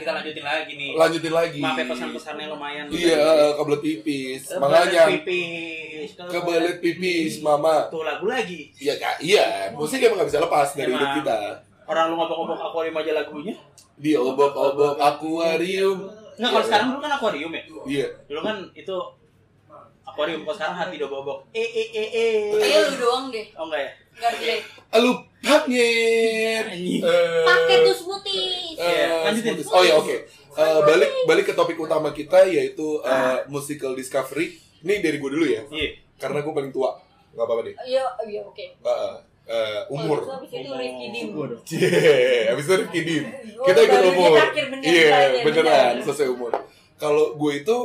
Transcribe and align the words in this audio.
kita 0.00 0.12
lanjutin 0.12 0.42
lagi 0.42 0.72
nih. 0.74 0.90
lanjutin 0.92 1.32
lagi 1.32 1.58
Maaf 1.58 1.76
ya 1.76 1.84
pesan-pesannya 1.86 2.46
lumayan. 2.48 2.84
iya 2.88 3.20
kebelet 3.54 3.80
pipis 3.80 4.42
Kebelet 4.46 4.60
makanya 4.60 5.02
pipis. 5.12 6.08
kebelet 6.16 6.76
pipis 6.78 7.32
mama 7.40 7.76
Tuh 7.86 8.02
lagu 8.02 8.24
lagi. 8.24 8.72
iya 8.76 8.96
kak 8.96 9.20
iya 9.20 9.70
musik 9.72 9.98
emang 9.98 10.18
gak 10.18 10.28
bisa 10.28 10.40
lepas 10.40 10.68
dari 10.72 10.90
hidup 10.90 11.10
kita 11.16 11.38
Orang 11.84 12.06
lu 12.06 12.16
ngobok-ngobok 12.16 12.58
akuarium 12.62 12.96
aja 12.96 13.12
lagunya. 13.14 13.54
di 13.94 14.14
obok-obok 14.14 14.94
akuarium 14.96 15.98
Enggak, 16.34 16.50
kalau 16.50 16.64
sekarang 16.64 16.86
dulu 16.88 17.00
kan 17.00 17.12
akuarium 17.12 17.50
ya. 17.50 17.62
iya 17.84 18.06
Dulu 18.24 18.40
kan 18.40 18.56
itu 18.72 18.96
akuarium, 20.02 20.40
kalau 20.42 20.56
sekarang 20.56 20.76
hati 20.76 20.96
dobobok. 20.96 21.38
Eh 21.50 21.62
eh 21.62 21.88
eh 21.92 22.08
eh. 22.10 22.34
Kayaknya 22.50 22.80
lu 22.80 22.96
doang 22.96 23.24
deh. 23.28 23.46
Oh 23.54 23.66
enggak 23.66 23.80
ya? 23.80 23.90
Enggak 24.16 24.32
deh. 24.34 24.58
lu 24.96 25.12
paknya 25.40 25.88
Anjing. 26.66 27.02
Pakai 27.42 27.76
tuh 27.82 27.94
smoothies. 27.96 28.76
Iya, 28.76 29.32
oh 29.66 29.82
ya 29.82 29.94
oke 29.96 30.16
Eh, 30.50 30.78
balik 30.82 31.10
balik 31.24 31.44
ke 31.46 31.54
topik 31.54 31.78
utama 31.78 32.10
kita 32.10 32.42
yaitu 32.42 32.98
eh, 33.00 33.38
musical 33.46 33.94
discovery 33.94 34.50
ini 34.80 34.98
dari 34.98 35.16
gue 35.16 35.30
dulu 35.30 35.46
ya 35.46 35.62
Iya. 35.64 35.94
karena 36.18 36.42
gue 36.42 36.50
paling 36.50 36.68
tua 36.68 36.98
nggak 37.30 37.40
apa-apa 37.40 37.62
deh 37.62 37.74
Iya, 37.80 38.02
iya 38.26 38.40
oke. 38.42 38.64
Eh, 38.66 39.14
eh, 39.46 39.80
umur 39.88 40.18
gitu 40.20 40.32
habis 40.32 40.50
itu 40.52 40.70
Rifki 40.72 41.06
Dim. 41.08 41.28
Cie, 41.62 41.90
habis 42.50 42.64
itu 42.66 42.74
Rifki 42.76 43.00
Dim. 43.00 43.24
Oh, 43.56 43.64
Kita 43.64 43.78
ikut 43.80 44.00
umur. 44.10 44.30
Iya, 44.82 45.08
bener, 45.38 45.44
beneran 45.46 45.92
bener. 45.96 46.04
sesuai 46.04 46.30
umur. 46.30 46.52
Kalau 46.96 47.24
gue 47.34 47.52
itu 47.56 47.76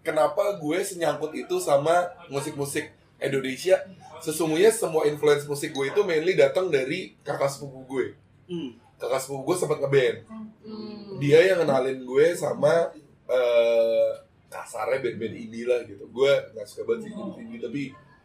kenapa 0.00 0.56
gue 0.56 0.78
senyangkut 0.80 1.32
itu 1.32 1.56
sama 1.58 2.00
musik-musik 2.26 2.90
Indonesia? 3.18 3.76
Sesungguhnya 4.18 4.68
semua 4.68 5.04
influence 5.04 5.44
musik 5.44 5.70
gue 5.70 5.86
itu 5.86 6.00
mainly 6.02 6.32
datang 6.32 6.68
dari 6.68 7.14
kakak 7.20 7.48
sepupu 7.48 7.84
gue. 7.86 8.06
Hmm. 8.46 8.70
Kakak 8.96 9.20
sepupu 9.20 9.52
gue 9.52 9.56
sempat 9.56 9.78
ngeband. 9.78 10.18
Hmm. 10.62 11.16
Dia 11.16 11.40
yang 11.46 11.60
kenalin 11.60 12.00
gue 12.00 12.26
sama 12.32 12.92
eh 13.26 14.08
kasarnya 14.46 15.02
band-band 15.02 15.34
indie 15.34 15.64
lah 15.64 15.82
gitu. 15.84 16.06
Gue 16.08 16.32
nggak 16.54 16.64
suka 16.64 16.82
banget 16.86 17.00
sih 17.04 17.12
band 17.12 17.36
indie, 17.36 17.60
tapi 17.60 17.82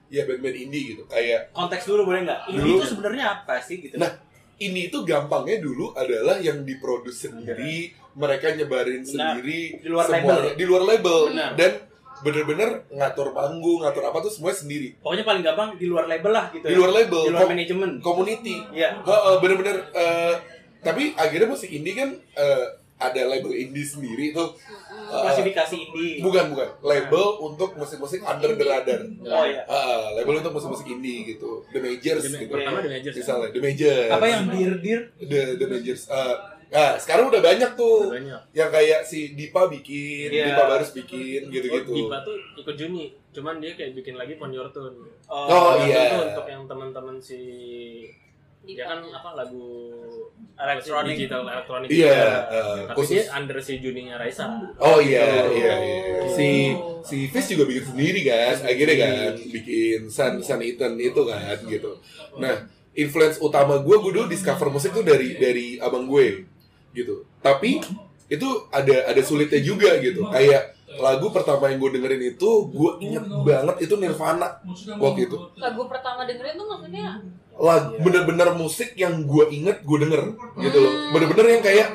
ya 0.07 0.23
band-band 0.23 0.57
indie 0.57 0.83
gitu. 0.91 1.03
Kayak 1.05 1.51
Konteks 1.51 1.83
dulu 1.85 2.01
boleh 2.05 2.23
nggak? 2.23 2.39
Ini 2.47 2.57
Dulu. 2.57 2.75
itu 2.77 2.85
sebenarnya 2.87 3.25
apa 3.33 3.55
sih 3.59 3.81
gitu? 3.81 3.95
Nah, 3.97 4.11
ini 4.57 4.87
itu 4.87 4.97
gampangnya 5.01 5.57
dulu 5.59 5.91
adalah 5.91 6.37
yang 6.37 6.61
diproduksi 6.61 7.27
sendiri, 7.27 7.91
mereka 8.13 8.53
nyebarin 8.53 9.01
Benar. 9.01 9.09
sendiri, 9.41 9.81
Di 9.81 9.87
luar 9.89 10.05
semuanya- 10.05 10.27
label 10.29 10.39
ya? 10.45 10.53
di 10.53 10.65
luar 10.65 10.83
label, 10.85 11.19
Benar. 11.33 11.51
dan 11.57 11.71
bener-bener 12.21 12.69
ngatur 12.87 13.31
panggung, 13.31 13.81
ngatur 13.81 14.03
apa 14.03 14.17
tuh 14.19 14.29
semuanya 14.29 14.57
sendiri, 14.57 14.89
Pokoknya 14.97 15.23
paling 15.23 15.41
gampang 15.41 15.69
di 15.75 15.85
luar 15.85 16.05
label 16.05 16.31
lah 16.31 16.45
gitu. 16.49 16.61
di 16.61 16.69
ya. 16.69 16.77
luar 16.77 16.91
label, 16.91 17.21
Di 17.21 17.31
luar 17.31 17.41
kom- 17.41 17.51
manajemen. 17.51 17.89
community, 17.99 18.55
Iya. 18.71 18.89
Heeh, 18.99 19.35
bener-bener. 19.37 19.77
eh, 19.91 20.33
tapi 20.79 21.13
akhirnya 21.13 21.47
musik 21.47 21.67
indie 21.67 21.93
kan 21.93 22.09
eh, 22.15 22.65
ada 22.97 23.21
label 23.27 23.49
indie 23.51 23.81
sendiri 23.83 24.29
tuh, 24.31 24.53
Eh, 25.03 25.17
Klasifikasi 25.19 25.75
indie. 25.75 26.21
bukan 26.21 26.55
bukan 26.55 26.69
label 26.79 27.25
untuk 27.41 27.73
musik-musik 27.73 28.21
under 28.21 28.53
the 28.53 28.63
radar. 28.63 29.01
Oh 29.19 29.43
iya. 29.43 29.65
Heeh, 29.65 30.03
label 30.15 30.39
untuk 30.39 30.53
musik-musik 30.53 30.87
indie 30.87 31.25
gitu, 31.27 31.65
The 31.67 31.79
Majors 31.79 32.21
The 32.21 32.29
Ma- 32.29 32.39
gitu. 32.39 32.53
pertama 32.53 32.77
The 32.79 32.91
Majors 32.91 33.11
ya? 33.11 33.19
Misalnya 33.19 33.49
The 33.49 33.59
Majors. 33.59 34.09
Apa 34.09 34.25
yang 34.25 34.43
dir 34.47 34.73
dir? 34.77 35.01
The 35.19 35.41
The 35.57 35.65
Majors. 35.67 36.01
Eh, 36.07 36.35
nah, 36.71 36.95
sekarang 36.95 37.27
udah 37.27 37.39
banyak 37.39 37.71
tuh 37.73 38.09
banyak 38.09 38.41
yang 38.51 38.69
kayak 38.69 39.03
si 39.03 39.31
Dipa 39.31 39.67
bikin, 39.67 40.31
Iya. 40.31 40.45
Dipa 40.49 40.63
Barus 40.65 40.91
bikin 40.91 41.47
gitu-gitu. 41.47 41.85
Oh, 41.85 41.97
Dipa 41.99 42.17
tuh 42.21 42.35
ikut 42.55 42.75
Juni 42.75 43.05
cuman 43.29 43.59
dia 43.59 43.71
kayak 43.73 43.91
bikin 43.93 44.15
lagi 44.15 44.35
Pon 44.35 44.49
Your 44.49 44.67
Tune 44.69 44.95
Oh, 45.27 45.47
Your 45.77 45.85
iya. 45.85 46.03
Tuh 46.09 46.23
untuk 46.31 46.47
yang 46.47 46.63
teman-teman 46.65 47.15
si 47.17 47.39
dia 48.61 48.85
kan 48.85 49.01
apa 49.03 49.33
lagu 49.35 49.97
Elektronik. 50.53 51.17
digital 51.17 51.41
elektronik 51.43 51.89
Iya, 51.89 52.05
gitu. 52.13 52.53
eh, 52.53 52.81
tapi 52.85 52.95
khusus- 52.95 53.17
dia 53.17 53.33
under 53.33 53.57
si 53.57 53.73
Juninya 53.75 54.15
Raisa 54.15 54.45
Oh 54.77 55.01
iya, 55.01 55.49
iya, 55.49 55.73
iya. 55.75 55.97
Si 56.29 56.69
si 57.01 57.25
Fish 57.25 57.49
juga 57.49 57.65
bikin 57.65 57.85
sendiri 57.87 58.21
kan, 58.21 58.61
akhirnya 58.61 58.95
kan 58.95 59.11
bikin 59.49 59.99
Sun 60.05 60.37
Sun 60.39 60.61
Eaton 60.61 60.93
itu 60.95 61.21
kan 61.25 61.57
gitu. 61.59 61.97
Nah, 62.37 62.69
influence 62.93 63.39
utama 63.39 63.79
gue, 63.79 63.95
gue 63.97 64.11
dulu 64.13 64.29
discover 64.29 64.69
musik 64.69 64.93
tuh 64.93 65.01
dari 65.01 65.33
dari 65.33 65.67
abang 65.77 66.05
gue 66.05 66.45
gitu. 66.91 67.25
Tapi 67.39 67.79
itu 68.27 68.47
ada 68.69 68.95
ada 69.07 69.21
sulitnya 69.21 69.59
juga 69.59 69.97
gitu. 69.97 70.23
Kayak 70.27 70.75
lagu 70.91 71.31
pertama 71.31 71.67
yang 71.67 71.79
gue 71.79 71.91
dengerin 71.95 72.23
itu, 72.31 72.49
gue 72.67 72.91
inget 72.99 73.23
banget 73.41 73.75
itu 73.81 73.93
Nirvana 73.95 74.59
waktu 74.99 75.19
itu. 75.25 75.37
Lagu 75.55 75.81
pertama 75.87 76.23
dengerin 76.23 76.55
tuh 76.55 76.67
maksudnya 76.67 77.19
lagu 77.51 77.93
bener-bener 77.99 78.49
musik 78.53 78.95
yang 78.95 79.21
gue 79.21 79.45
inget 79.51 79.83
gue 79.83 79.97
denger 79.99 80.33
gitu 80.57 80.77
loh 80.77 80.93
bener-bener 81.11 81.45
yang 81.51 81.61
kayak 81.61 81.87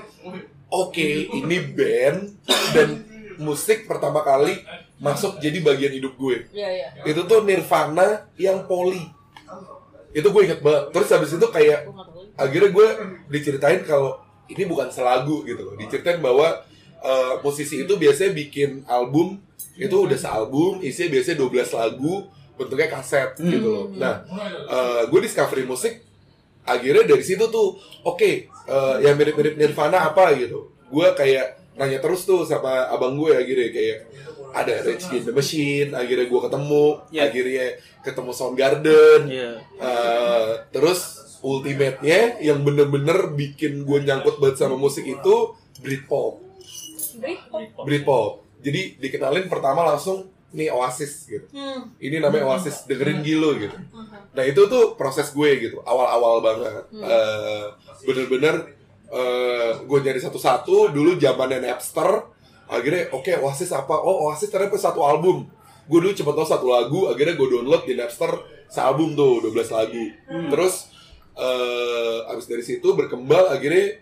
oke 0.68 0.94
ini 1.32 1.58
band 1.74 2.38
dan 2.70 3.02
musik 3.36 3.84
pertama 3.84 4.22
kali 4.22 4.62
masuk 4.96 5.40
jadi 5.40 5.58
bagian 5.60 5.90
hidup 5.90 6.14
gue 6.14 6.46
Iya, 6.54 6.68
iya. 6.70 6.88
itu 7.02 7.24
tuh 7.24 7.42
Nirvana 7.42 8.30
yang 8.36 8.64
poli 8.64 9.10
itu 10.12 10.24
gue 10.24 10.42
inget 10.44 10.60
banget 10.62 10.92
terus 10.92 11.08
habis 11.10 11.34
itu 11.34 11.46
kayak 11.50 11.88
akhirnya 12.34 12.70
gue 12.70 12.88
diceritain 13.28 13.82
kalau 13.82 14.22
ini 14.48 14.62
bukan 14.64 14.88
selagu 14.88 15.42
gitu 15.42 15.62
loh 15.62 15.74
diceritain 15.74 16.18
bahwa 16.18 16.62
eh, 16.98 17.34
musisi 17.40 17.82
itu 17.82 17.94
biasanya 17.94 18.32
bikin 18.32 18.82
album 18.86 19.38
itu 19.76 19.92
udah 19.92 20.16
sealbum 20.16 20.80
isinya 20.80 21.12
biasanya 21.12 21.36
12 21.42 21.52
lagu 21.74 22.14
bentuknya 22.54 22.88
kaset 22.88 23.36
gitu 23.36 23.68
loh 23.68 23.86
nah 23.92 24.24
eh, 24.66 25.02
gue 25.06 25.20
discovery 25.20 25.62
musik 25.62 26.00
akhirnya 26.62 27.04
dari 27.04 27.22
situ 27.22 27.46
tuh 27.46 27.76
oke 28.02 28.30
eh, 28.48 28.96
yang 29.00 29.14
mirip-mirip 29.14 29.54
Nirvana 29.54 30.06
apa 30.06 30.32
gitu 30.34 30.72
gue 30.86 31.06
kayak 31.12 31.46
nanya 31.76 32.00
terus 32.00 32.24
tuh 32.24 32.40
sama 32.42 32.88
abang 32.88 33.12
gue 33.14 33.30
akhirnya 33.30 33.68
kayak 33.68 33.98
ada 34.56 34.80
Rage 34.80 35.04
Against 35.04 35.28
the 35.28 35.34
Machine 35.34 35.92
akhirnya 35.92 36.24
gue 36.24 36.40
ketemu 36.40 36.84
Iya. 37.12 37.22
akhirnya 37.28 37.66
ketemu 38.00 38.30
Soundgarden 38.32 39.20
Iya. 39.28 39.50
Eh, 39.76 40.50
terus 40.72 41.25
ultimate-nya 41.46 42.42
yang 42.42 42.66
bener-bener 42.66 43.30
bikin 43.38 43.86
gue 43.86 43.98
nyangkut 44.02 44.42
banget 44.42 44.66
sama 44.66 44.74
musik 44.74 45.06
itu 45.06 45.54
Britpop. 45.78 46.42
Britpop. 47.22 47.84
Britpop. 47.86 48.32
Jadi 48.66 48.98
dikenalin 48.98 49.46
pertama 49.46 49.86
langsung 49.86 50.26
nih 50.50 50.74
Oasis 50.74 51.30
gitu. 51.30 51.46
Hmm. 51.54 51.94
Ini 52.02 52.18
namanya 52.18 52.50
Oasis 52.50 52.88
dengerin 52.90 53.22
Gilo 53.22 53.54
gitu. 53.54 53.76
Nah 54.34 54.44
itu 54.44 54.66
tuh 54.66 54.98
proses 54.98 55.30
gue 55.30 55.50
gitu, 55.62 55.78
awal-awal 55.86 56.42
banget. 56.42 56.84
Eh, 56.90 57.64
bener-bener 58.08 58.74
eh, 59.12 59.70
gue 59.86 59.98
nyari 60.02 60.18
satu-satu. 60.18 60.90
Dulu 60.90 61.20
zamannya 61.20 61.62
Napster. 61.62 62.34
Akhirnya 62.66 63.14
oke 63.14 63.30
Oasis 63.46 63.70
apa? 63.70 63.94
Oh 63.94 64.26
Oasis 64.26 64.50
ternyata 64.50 64.80
satu 64.80 65.04
album. 65.06 65.46
Gue 65.86 66.02
dulu 66.02 66.10
cuma 66.16 66.34
tau 66.34 66.48
satu 66.48 66.66
lagu. 66.66 67.06
Akhirnya 67.06 67.38
gue 67.38 67.46
download 67.46 67.86
di 67.86 67.94
Napster 67.94 68.34
sealbum 68.66 69.14
tuh 69.14 69.46
12 69.46 69.70
lagu. 69.70 70.04
Terus 70.50 70.95
eh 71.36 72.18
abis 72.32 72.48
dari 72.48 72.64
situ 72.64 72.88
berkembang 72.96 73.52
akhirnya 73.52 74.00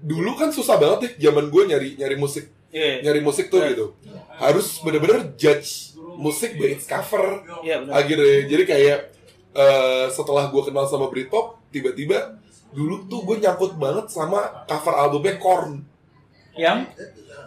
dulu 0.00 0.36
kan 0.36 0.48
susah 0.52 0.76
banget 0.80 0.98
deh 1.00 1.12
zaman 1.28 1.48
gue 1.48 1.62
nyari 1.68 1.88
nyari 2.00 2.16
musik. 2.16 2.48
Iya. 2.74 3.06
nyari 3.06 3.22
musik 3.22 3.54
tuh 3.54 3.62
gitu. 3.70 3.94
Harus 4.34 4.82
bener-bener 4.82 5.30
judge 5.38 5.94
musik 6.18 6.58
by 6.58 6.74
its 6.74 6.90
cover. 6.90 7.46
Iya 7.62 7.86
benar. 7.86 7.92
akhirnya 8.02 8.36
jadi 8.50 8.64
kayak 8.66 8.98
eh, 9.54 10.06
setelah 10.10 10.50
gue 10.50 10.62
kenal 10.66 10.84
sama 10.90 11.06
Britpop 11.06 11.62
tiba-tiba 11.70 12.34
dulu 12.74 13.06
tuh 13.06 13.22
gue 13.22 13.36
nyangkut 13.38 13.78
banget 13.78 14.10
sama 14.10 14.66
cover 14.66 14.94
albumnya 14.98 15.38
Korn. 15.38 15.86
Yang 16.58 16.90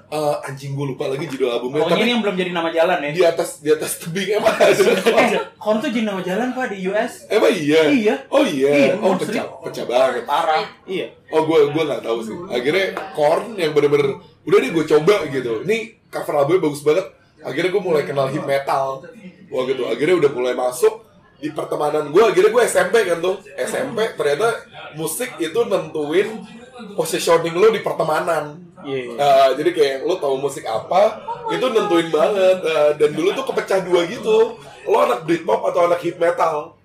Eh, 0.07 0.35
anjing 0.47 0.72
gue 0.72 0.95
lupa 0.95 1.12
lagi 1.12 1.28
judul 1.28 1.51
albumnya 1.51 1.84
pokoknya 1.84 2.00
ini 2.00 2.12
yang 2.16 2.23
belum 2.23 2.35
jadi 2.40 2.51
nama 2.56 2.72
jalan 2.72 2.97
ya. 3.03 3.12
di 3.12 3.23
atas 3.28 3.59
di 3.59 3.68
atas 3.68 4.00
tebing 4.00 4.40
emang 4.40 4.56
ada 4.56 4.72
Eh, 5.19 5.51
Korn 5.59 5.84
tuh 5.84 5.91
jadi 5.91 6.07
nama 6.07 6.23
jalan 6.23 6.56
pak 6.56 6.72
di 6.72 6.88
US. 6.88 7.28
emang 7.28 7.51
iya 7.51 7.81
Iya. 7.91 8.16
oh 8.31 8.48
iya, 8.48 8.71
Iya, 8.71 8.94
oh 9.04 9.19
pecah 9.19 9.44
pecah 9.59 9.83
banget 9.83 10.24
Parah. 10.24 10.63
Iya. 10.88 11.12
Oh 11.27 11.44
gue 11.44 11.59
gue 11.68 11.83
nggak 11.83 12.00
tahu 12.01 12.24
sih. 12.24 12.31
Akhirnya 12.48 12.95
Korn 13.12 13.59
yang 13.59 13.75
bener-bener 13.75 14.15
udah 14.48 14.57
deh 14.57 14.71
gue 14.71 14.86
coba 14.88 15.15
gitu. 15.27 15.68
Ini 15.68 15.77
cover 16.07 16.33
albumnya 16.38 16.62
bagus 16.63 16.81
banget. 16.88 17.06
Akhirnya 17.44 17.69
gue 17.69 17.83
mulai 17.83 18.03
kenal 18.07 18.31
hip 18.31 18.48
metal. 18.48 19.03
Wah 19.51 19.63
gitu. 19.65 19.83
Akhirnya 19.86 20.15
udah 20.18 20.31
mulai 20.31 20.56
masuk 20.56 21.03
di 21.38 21.51
pertemanan 21.51 22.07
gue. 22.07 22.24
Akhirnya 22.24 22.50
gue 22.50 22.63
SMP 22.63 23.03
kan 23.03 23.19
tuh. 23.19 23.44
SMP 23.60 24.15
ternyata 24.15 24.56
musik 24.95 25.36
itu 25.36 25.60
nentuin 25.68 26.48
positioning 26.95 27.53
lo 27.53 27.68
di 27.69 27.83
pertemanan. 27.83 28.56
Iya. 28.77 29.03
Eh, 29.09 29.50
jadi 29.57 29.69
kayak 29.71 29.95
lo 30.03 30.18
tahu 30.18 30.38
musik 30.38 30.62
apa 30.63 31.18
itu 31.50 31.65
nentuin 31.65 32.09
banget. 32.09 32.57
Eh, 32.59 32.89
dan 32.95 33.09
dulu 33.12 33.33
tuh 33.33 33.45
kepecah 33.45 33.81
dua 33.81 34.06
gitu. 34.06 34.53
Lo 34.85 34.97
anak 35.01 35.25
Britpop 35.25 35.65
atau 35.65 35.85
anak 35.85 36.00
hip 36.00 36.18
metal? 36.18 36.77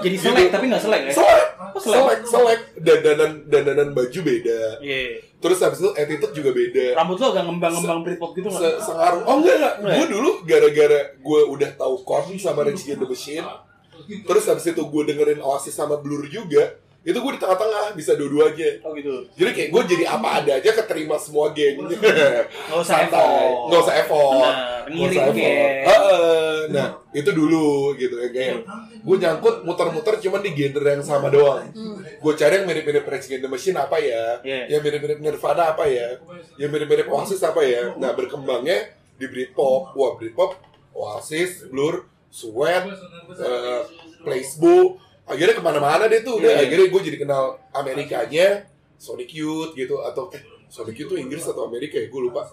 Jadi 0.00 0.16
selek 0.16 0.48
tapi 0.48 0.64
nggak 0.66 0.82
selek 0.82 1.02
ya. 1.06 1.12
Selek, 1.12 1.46
Oh, 1.70 1.78
selek. 1.78 1.94
selek, 1.94 2.20
selek. 2.26 2.60
Dandanan 2.82 3.32
dandanan 3.46 3.88
baju 3.92 4.18
beda. 4.20 4.80
Iya. 4.80 5.22
Terus 5.40 5.58
habis 5.60 5.78
itu 5.78 5.90
attitude 5.92 6.34
juga 6.34 6.50
beda. 6.50 6.98
Rambut 6.98 7.16
lo 7.16 7.26
agak 7.30 7.44
ngembang-ngembang 7.46 8.00
Britpop 8.02 8.30
gitu 8.34 8.48
Se 8.48 8.58
nggak? 8.58 8.74
Sengaruh. 8.80 9.22
Oh 9.24 9.34
enggak 9.38 9.54
enggak. 9.56 9.74
Enggak. 9.78 9.94
Gue 9.96 10.06
dulu 10.08 10.30
gara-gara 10.42 11.00
gue 11.14 11.40
udah 11.46 11.70
tahu 11.76 11.94
Korn 12.02 12.34
sama 12.36 12.60
Rage 12.64 12.82
Against 12.82 13.00
the 13.00 13.08
Machine. 13.08 13.46
Terus 14.00 14.44
habis 14.48 14.64
itu 14.66 14.82
gue 14.82 15.02
dengerin 15.04 15.40
Oasis 15.40 15.76
sama 15.76 16.00
Blur 16.00 16.24
juga. 16.26 16.79
Itu 17.00 17.16
gue 17.16 17.32
di 17.32 17.40
tengah-tengah 17.40 17.96
bisa 17.96 18.12
dua-duanya. 18.12 18.70
Oh 18.84 18.92
gitu. 18.92 19.24
jadi 19.32 19.50
kayak 19.56 19.68
gue 19.72 19.82
jadi 19.96 20.04
apa 20.04 20.44
ada 20.44 20.52
aja 20.60 20.70
keterima 20.84 21.16
semua 21.16 21.48
geng. 21.56 21.80
Nggak 21.88 22.76
usah 22.76 23.08
Santai. 23.08 23.24
effort. 23.24 23.68
nggak 23.72 23.80
usah 23.80 23.94
effort. 24.04 24.36
Nggak 24.84 25.08
usah 25.08 25.24
effort. 25.24 26.66
nah 26.70 26.86
itu 27.10 27.30
dulu 27.32 27.96
gitu 27.96 28.14
ya 28.20 28.28
kayak 28.30 28.56
gue 29.00 29.16
nyangkut 29.16 29.64
muter-muter 29.64 30.20
cuman 30.20 30.44
di 30.44 30.52
genre 30.52 30.88
yang 30.92 31.00
sama 31.00 31.32
doang. 31.32 31.64
Gue 32.20 32.32
cari 32.36 32.60
yang 32.60 32.66
mirip-mirip 32.68 33.08
Rage 33.08 33.32
Against 33.32 33.44
the 33.44 33.50
Machine 33.50 33.78
apa 33.80 33.96
ya? 33.96 34.24
Iya. 34.44 34.76
yang 34.76 34.80
mirip-mirip 34.84 35.18
Nirvana 35.24 35.72
apa 35.72 35.88
ya? 35.88 36.20
Yang 36.60 36.70
mirip-mirip 36.76 37.08
Oasis 37.08 37.40
apa 37.40 37.64
ya? 37.64 37.96
Nah 37.96 38.12
berkembangnya 38.12 38.92
di 39.16 39.24
Britpop. 39.24 39.96
Wah 39.96 40.20
Britpop 40.20 40.52
Oasis 40.92 41.64
Blur 41.72 42.04
Sweat 42.28 42.92
eh, 43.40 43.82
Placebo 44.20 45.00
akhirnya 45.30 45.54
ke 45.54 45.62
mana-mana 45.62 46.04
deh 46.04 46.20
tuh. 46.20 46.36
Udah 46.36 46.50
Iya. 46.50 46.66
akhirnya 46.66 46.86
gue 46.90 47.00
jadi 47.06 47.18
kenal 47.18 47.44
Amerikanya. 47.70 48.66
Sonic 49.00 49.32
Youth 49.32 49.72
gitu 49.72 49.96
atau 50.02 50.28
eh, 50.28 50.42
Sonic 50.68 50.92
Youth 50.98 51.14
tuh 51.14 51.18
Inggris 51.18 51.40
atau 51.42 51.64
Amerika 51.64 51.96
ya? 51.96 52.10
Gue 52.10 52.28
lupa. 52.28 52.44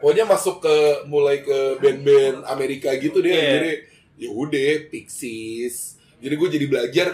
Pokoknya 0.00 0.24
masuk 0.24 0.60
ke 0.60 0.76
mulai 1.04 1.40
ke 1.40 1.76
band-band 1.78 2.44
Amerika 2.46 2.92
gitu 2.96 3.20
deh 3.20 3.28
Iya. 3.28 3.40
akhirnya 3.42 3.74
ya 4.14 4.28
udah 4.30 4.72
Pixies. 4.88 5.76
Jadi 6.18 6.34
gue 6.34 6.48
jadi 6.50 6.66
belajar 6.66 7.08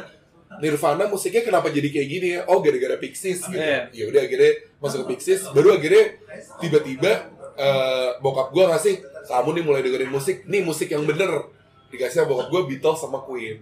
Nirvana 0.59 1.07
musiknya 1.07 1.43
kenapa 1.43 1.71
jadi 1.71 1.87
kayak 1.89 2.09
gini 2.09 2.27
ya? 2.35 2.41
Oh 2.47 2.59
gara-gara 2.59 2.99
Pixies 2.99 3.43
gitu. 3.43 3.59
Iya. 3.59 3.91
ya 3.91 4.05
udah 4.11 4.21
akhirnya 4.21 4.53
masuk 4.79 4.99
ke 5.03 5.15
Pixies. 5.15 5.47
Baru 5.51 5.75
akhirnya 5.75 6.19
tiba-tiba 6.59 7.13
eh, 7.57 8.11
bokap 8.19 8.51
gue 8.51 8.65
ngasih 8.65 8.95
kamu 9.27 9.59
nih 9.59 9.65
mulai 9.65 9.81
dengerin 9.81 10.11
musik. 10.11 10.47
Nih 10.47 10.63
musik 10.63 10.87
yang 10.87 11.03
bener. 11.03 11.51
Dikasih 11.91 12.23
sama 12.23 12.31
bokap 12.31 12.47
gue 12.49 12.61
Beatles 12.71 12.99
sama 12.99 13.19
Queen 13.23 13.59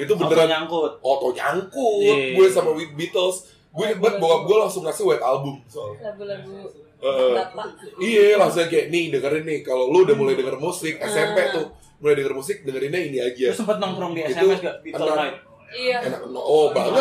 itu 0.00 0.10
Auto 0.10 0.22
beneran 0.22 0.48
nyangkut. 0.48 0.92
auto 0.98 1.28
nyangkut 1.30 2.00
Iya. 2.00 2.34
gue 2.34 2.46
sama 2.48 2.70
with 2.70 2.92
Beatles 2.92 3.36
gue 3.70 3.84
inget 3.84 3.98
banget 3.98 4.16
bokap 4.16 4.40
gue 4.42 4.56
langsung 4.58 4.82
ngasih 4.82 5.04
white 5.04 5.22
album 5.22 5.60
soalnya 5.64 6.10
Lagu-lagu 6.10 6.56
Heeh. 6.98 7.32
bapak. 7.34 7.68
Iya 7.96 8.36
langsung 8.36 8.66
kayak 8.66 8.86
nih 8.88 9.08
dengerin 9.10 9.42
nih 9.42 9.58
kalau 9.60 9.86
lu 9.86 10.02
udah 10.02 10.12
mulai 10.12 10.34
denger 10.34 10.56
musik 10.56 10.98
SMP 10.98 11.38
Ah. 11.38 11.48
tuh 11.50 11.66
mulai 11.96 12.14
denger 12.14 12.34
musik 12.34 12.56
dengerinnya 12.60 13.00
ini 13.02 13.18
aja 13.18 13.46
Lu 13.46 13.56
sempet 13.56 13.76
nongkrong 13.76 14.12
di 14.12 14.20
Itu 14.22 14.36
SMS 14.46 14.60
gak? 14.60 14.76
Beatle 14.82 15.06
enak. 15.06 15.16
Night. 15.18 15.36
Iya. 15.70 15.96
enak 16.02 16.20
oh 16.26 16.66
banget 16.70 16.92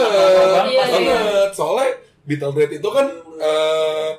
Iya, 0.68 0.84
banget 0.86 1.50
soalnya 1.52 1.90
Beatle 2.22 2.54
Night 2.54 2.72
itu 2.74 2.90
kan 2.90 3.08
eh 3.40 4.10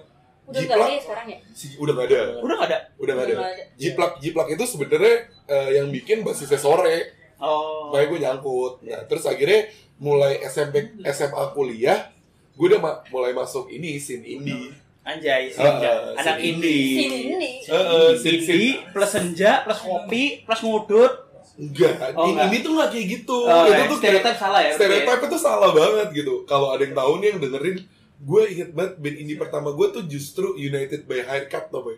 Udah 0.43 0.59
nggak 0.59 0.67
jiplak 0.67 0.83
ada 0.83 0.91
ya 0.91 1.01
sekarang 1.01 1.27
ya? 1.29 1.39
si- 1.53 1.77
udah 1.77 1.93
gak 1.95 2.07
ada 2.09 2.21
Udah 2.41 2.57
gak 2.57 2.67
ada? 2.67 2.79
udah 2.99 3.15
gak 3.15 3.23
ada 3.23 3.31
Udah 3.31 3.39
nggak 3.39 3.55
ada. 3.55 3.65
jiplak 3.77 4.13
jiplak 4.19 4.49
itu 4.51 4.65
sebenarnya 4.67 5.15
eh, 5.47 5.69
yang 5.77 5.87
bikin 5.89 6.19
basisnya 6.21 6.59
sore 6.59 6.97
Oh. 7.41 7.89
makanya 7.89 8.07
gue 8.07 8.19
nyangkut 8.21 8.73
nah 8.83 9.01
terus 9.05 9.25
akhirnya 9.25 9.67
mulai 9.97 10.41
SMP 10.43 10.77
SMA 11.07 11.45
kuliah 11.51 12.13
gue 12.53 12.67
udah 12.67 12.79
ma- 12.79 13.01
mulai 13.07 13.33
masuk 13.33 13.67
ini 13.67 13.97
scene 13.97 14.23
indie 14.23 14.69
Anjay, 15.01 15.49
senja. 15.49 16.13
ah, 16.13 16.13
Anak 16.15 16.37
indie. 16.39 17.01
Ini. 17.33 17.65
Heeh, 17.65 18.09
scene 18.15 18.37
Indie 18.37 18.85
plus 18.87 19.09
senja 19.09 19.65
plus 19.65 19.81
kopi 19.81 20.45
plus 20.45 20.61
ngudut. 20.61 21.13
enggak 21.57 21.97
Oh, 22.15 22.21
ini, 22.23 22.31
enggak. 22.31 22.47
ini 22.47 22.57
tuh 22.61 22.71
nggak 22.71 22.89
kayak 22.91 23.07
gitu 23.11 23.37
Oh, 23.43 23.65
itu 23.65 23.73
ya, 23.75 23.85
tuh 23.87 23.99
kayak 23.99 24.21
stereotip 24.21 24.37
salah 24.39 24.61
ya. 24.61 24.73
stereotype 24.73 25.23
itu 25.25 25.37
salah 25.37 25.71
banget 25.73 26.09
gitu 26.15 26.35
kalau 26.45 26.69
ada 26.71 26.81
yang 26.81 26.93
tahu 26.93 27.13
nih 27.17 27.27
yang 27.27 27.41
dengerin 27.41 27.77
gue 28.21 28.43
inget 28.47 28.71
banget 28.71 28.95
band 28.99 29.17
indie 29.19 29.37
pertama 29.37 29.69
gue 29.71 29.87
tuh 29.91 30.03
justru 30.05 30.53
United 30.55 31.01
by 31.03 31.21
Haircut 31.23 31.65
tau 31.67 31.81
boy 31.83 31.97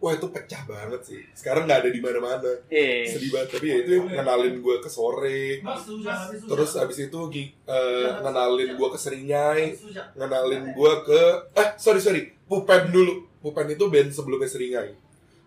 wah 0.00 0.16
itu 0.16 0.26
pecah 0.32 0.64
banget 0.64 1.00
sih. 1.04 1.20
Sekarang 1.36 1.68
nggak 1.68 1.84
ada 1.84 1.90
di 1.92 2.00
mana-mana. 2.00 2.52
Eh. 2.72 3.04
sedih 3.04 3.30
banget. 3.30 3.60
Tapi 3.60 3.66
ya 3.68 3.76
itu 3.84 3.90
yang 4.00 4.06
ngenalin 4.16 4.56
gue 4.64 4.76
ke 4.80 4.88
sore. 4.88 5.60
Terus 6.48 6.70
abis 6.80 6.98
itu 7.06 7.20
eh, 7.68 8.08
ngenalin 8.24 8.70
gue 8.74 8.88
ke 8.88 8.98
Seringai. 8.98 9.76
Ngenalin 10.16 10.72
gue 10.72 10.92
ke 11.04 11.20
eh 11.52 11.68
sorry 11.76 12.00
sorry. 12.00 12.32
Pupen 12.48 12.88
dulu. 12.88 13.28
Pupen 13.44 13.68
itu 13.68 13.84
band 13.92 14.10
sebelumnya 14.10 14.48
Seringai. 14.48 14.96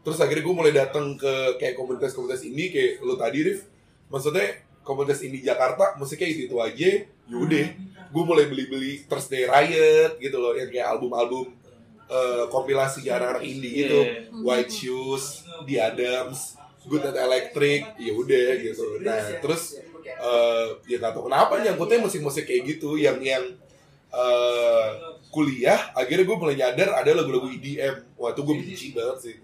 Terus 0.06 0.22
akhirnya 0.22 0.46
gue 0.46 0.56
mulai 0.56 0.74
datang 0.74 1.18
ke 1.18 1.58
kayak 1.58 1.74
komunitas-komunitas 1.74 2.46
ini 2.46 2.70
kayak 2.70 3.02
lu 3.02 3.18
tadi 3.18 3.42
Rif. 3.42 3.66
Maksudnya 4.14 4.62
komunitas 4.86 5.26
ini 5.26 5.42
Jakarta 5.42 5.98
musiknya 5.98 6.30
itu 6.30 6.42
itu 6.52 6.58
aja 6.60 6.92
yaudah 7.32 7.68
gue 8.14 8.24
mulai 8.28 8.46
beli-beli 8.52 9.08
Thursday 9.08 9.48
Riot 9.48 10.20
gitu 10.20 10.38
loh 10.38 10.54
yang 10.54 10.70
kayak 10.70 10.92
album-album 10.92 11.56
eh, 12.06 12.44
kompilasi 12.48 13.06
anak-anak 13.06 13.44
indie 13.44 13.72
gitu 13.84 14.00
Iya. 14.00 14.30
White 14.36 14.72
Shoes, 14.72 15.24
The 15.64 15.76
Adams, 15.80 16.56
Good 16.84 17.02
Night 17.02 17.16
Electric, 17.18 17.82
ya 17.96 18.12
udah 18.12 18.48
gitu. 18.58 18.86
Nah 19.00 19.16
terus 19.40 19.80
eh 20.04 20.68
ya 20.86 21.00
nggak 21.00 21.12
tahu 21.12 21.28
kenapa 21.28 21.58
nyangkutnya 21.58 22.00
musik-musik 22.00 22.44
kayak 22.44 22.76
gitu 22.76 22.96
yang 22.96 23.18
yang 23.20 23.44
eh 24.12 24.88
kuliah 25.28 25.90
akhirnya 25.94 26.22
gue 26.24 26.38
mulai 26.38 26.54
nyadar 26.54 26.94
ada 26.94 27.12
lagu-lagu 27.14 27.50
EDM. 27.50 27.96
Wah 28.16 28.30
itu 28.30 28.42
gue 28.42 28.56
benci 28.56 28.88
banget 28.92 29.18
sih. 29.20 29.36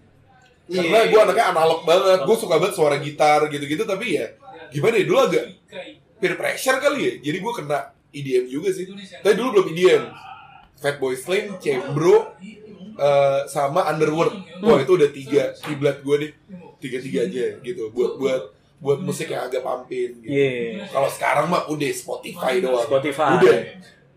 Karena 0.70 1.02
Iya. 1.02 1.10
gue 1.10 1.20
anaknya 1.20 1.46
analog 1.50 1.82
banget, 1.82 2.20
gue 2.22 2.36
suka 2.38 2.62
banget 2.62 2.78
suara 2.78 3.02
gitar 3.02 3.50
gitu-gitu 3.50 3.84
tapi 3.84 4.22
ya 4.22 4.30
gimana 4.70 5.02
ya 5.02 5.06
dulu 5.08 5.20
agak 5.20 5.46
peer 6.20 6.38
pressure 6.38 6.78
kali 6.78 7.00
ya. 7.02 7.14
Jadi 7.24 7.38
gue 7.40 7.54
kena 7.56 7.80
EDM 8.10 8.46
juga 8.46 8.70
sih. 8.70 8.86
Tapi 9.18 9.34
dulu 9.34 9.50
belum 9.56 9.68
EDM. 9.74 10.04
Fatboy 10.80 11.16
Slim, 11.16 11.60
Cembro, 11.60 12.34
eh, 12.96 13.42
sama 13.48 13.84
Underworld. 13.92 14.36
Wah 14.64 14.80
itu 14.80 14.96
udah 14.96 15.10
tiga 15.12 15.44
kiblat 15.60 16.00
gue 16.02 16.16
deh. 16.24 16.32
Tiga-tiga 16.80 17.28
aja 17.28 17.46
gitu. 17.60 17.92
Buat 17.92 18.16
buat 18.16 18.42
buat 18.80 19.00
musik 19.04 19.28
yang 19.28 19.44
agak 19.44 19.60
pampin. 19.60 20.24
Gitu. 20.24 20.32
Iya. 20.32 20.88
Kalau 20.88 21.12
sekarang 21.12 21.52
mah 21.52 21.68
udah 21.68 21.92
Spotify 21.92 22.64
doang. 22.64 22.88
Spotify. 22.88 23.36
Udah. 23.36 23.58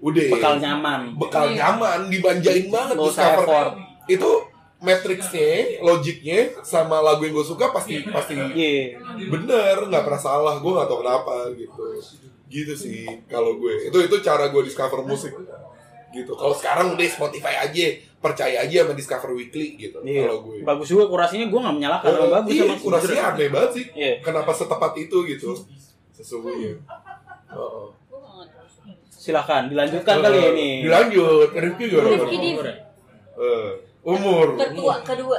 Udah. 0.03 0.27
Bekal 0.35 0.55
nyaman. 0.59 1.01
Bekal 1.19 1.47
nyaman, 1.55 1.99
dibanjain 2.11 2.67
banget 2.71 2.95
usah 2.99 3.35
discover. 3.35 3.43
effort. 3.43 3.73
Itu 4.07 4.31
matrixnya, 4.83 5.79
logiknya, 5.79 6.59
sama 6.67 6.99
lagu 6.99 7.23
yang 7.23 7.39
gue 7.39 7.47
suka 7.47 7.71
pasti 7.71 8.03
pasti 8.03 8.35
Iya. 8.35 8.99
bener 9.31 9.79
nggak 9.87 10.03
pernah 10.03 10.19
salah 10.19 10.59
gue 10.59 10.73
nggak 10.75 10.89
tahu 10.91 11.01
kenapa 11.07 11.35
gitu 11.55 11.83
gitu 12.51 12.75
sih 12.75 13.07
kalau 13.31 13.63
gue 13.63 13.87
itu 13.87 13.95
itu 13.95 14.17
cara 14.19 14.51
gue 14.51 14.63
discover 14.67 15.07
musik 15.07 15.31
gitu 16.13 16.33
kalau 16.33 16.53
sekarang 16.53 16.93
udah 16.93 17.07
Spotify 17.07 17.57
aja 17.59 17.87
percaya 18.17 18.57
aja 18.61 18.77
sama 18.83 18.93
Discover 18.93 19.31
Weekly 19.33 19.75
gitu 19.77 19.99
Iya. 20.01 20.25
kalau 20.25 20.39
gue 20.45 20.63
Bagus 20.63 20.87
juga 20.87 21.05
kurasinya 21.07 21.47
gue 21.47 21.59
gak 21.59 21.75
menyalahkan. 21.75 22.09
Eh, 22.09 22.31
bagus 22.31 22.51
iya, 22.51 22.63
emang. 22.65 22.79
kurasinya 22.79 23.23
aneh 23.29 23.49
banget 23.49 23.71
sih 23.73 23.85
Iya. 23.93 24.13
kenapa 24.21 24.51
setepat 24.53 24.93
itu 24.97 25.17
gitu 25.27 25.51
sesungguhnya 26.13 26.77
Oh, 27.51 27.59
oh. 27.59 27.89
Nggak. 28.09 28.65
Silahkan 29.11 29.67
dilanjutkan 29.67 30.17
kali 30.19 30.37
ya 30.37 30.49
ini. 30.51 30.69
dilanjut 30.83 31.49
Rifki 31.53 31.85
gimana 31.87 32.09
Rifki 32.11 32.37
di- 32.37 32.53
Umur? 32.53 32.67
Eh, 33.35 33.71
umur 34.03 34.47
Kedua, 34.57 34.95
kedua. 35.03 35.39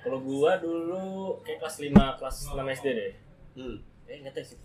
Kalau 0.00 0.18
gua 0.20 0.54
dulu 0.56 1.04
kayak 1.40 1.58
kelas 1.60 1.76
5, 1.80 1.92
kelas 2.14 2.36
6 2.48 2.66
SD 2.72 2.86
deh. 2.88 3.12
Hmm. 3.54 3.76
Eh, 4.04 4.16
nggak 4.20 4.32
tahu 4.32 4.44
sih. 4.44 4.58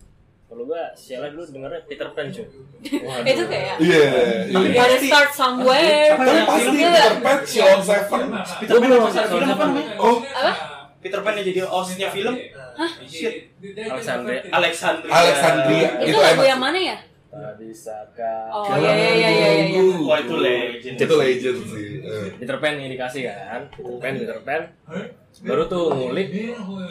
Kalau 0.52 0.68
gua 0.68 0.84
sialan 0.92 1.32
dulu 1.32 1.48
dengernya 1.48 1.80
Peter 1.88 2.08
Pan 2.12 2.28
cuy. 2.28 2.44
Itu 3.32 3.44
kayak 3.48 3.74
iya 3.80 4.04
Tapi 4.46 4.68
iya. 4.68 4.76
gotta 4.76 4.84
pasti- 4.92 5.08
start 5.08 5.30
somewhere. 5.32 6.12
Apa 6.12 6.22
tapi 6.22 6.40
pasti? 6.44 6.76
Peter 6.76 7.14
Pan 7.18 7.38
Sean 7.42 7.80
Seven 7.80 8.22
Peter 8.60 8.74
Pan 8.76 8.88
yang 8.90 9.00
pasar 9.02 9.24
film 9.26 9.48
apa 9.48 9.64
namanya? 9.64 9.92
oh 9.96 10.16
Apa? 10.20 10.52
Peter 11.00 11.20
Pan 11.20 11.32
yang 11.32 11.46
jadi 11.46 11.60
hostnya 11.64 12.08
film. 12.10 12.34
Shit. 13.02 13.34
Alexandria. 13.82 14.40
Alexandria. 14.50 15.08
Alexandria. 15.10 15.88
Itu 15.98 16.08
Itu 16.10 16.18
lagu 16.20 16.44
yang 16.44 16.60
mana 16.60 16.76
ya? 16.76 16.96
Tak 17.32 17.56
bisakah. 17.56 18.44
Oh 18.52 18.76
iya 18.76 18.92
iya 18.92 19.10
iya 19.10 19.30
iya 19.32 19.50
iya. 19.66 19.80
Wah 20.04 20.20
itu 20.20 20.36
legend. 20.36 20.96
itu 21.00 21.14
legend 21.16 21.58
sih 21.64 21.88
Eh. 22.02 22.28
Peter 22.36 22.56
Pan 22.58 22.76
yang 22.76 22.92
dikasih 22.92 23.24
kan. 23.24 23.60
Peter 23.72 23.96
Pan, 23.96 24.12
Peter 24.14 24.38
Pan. 24.42 24.62
Baru 25.40 25.64
tuh 25.64 25.88
ngulik. 25.90 26.28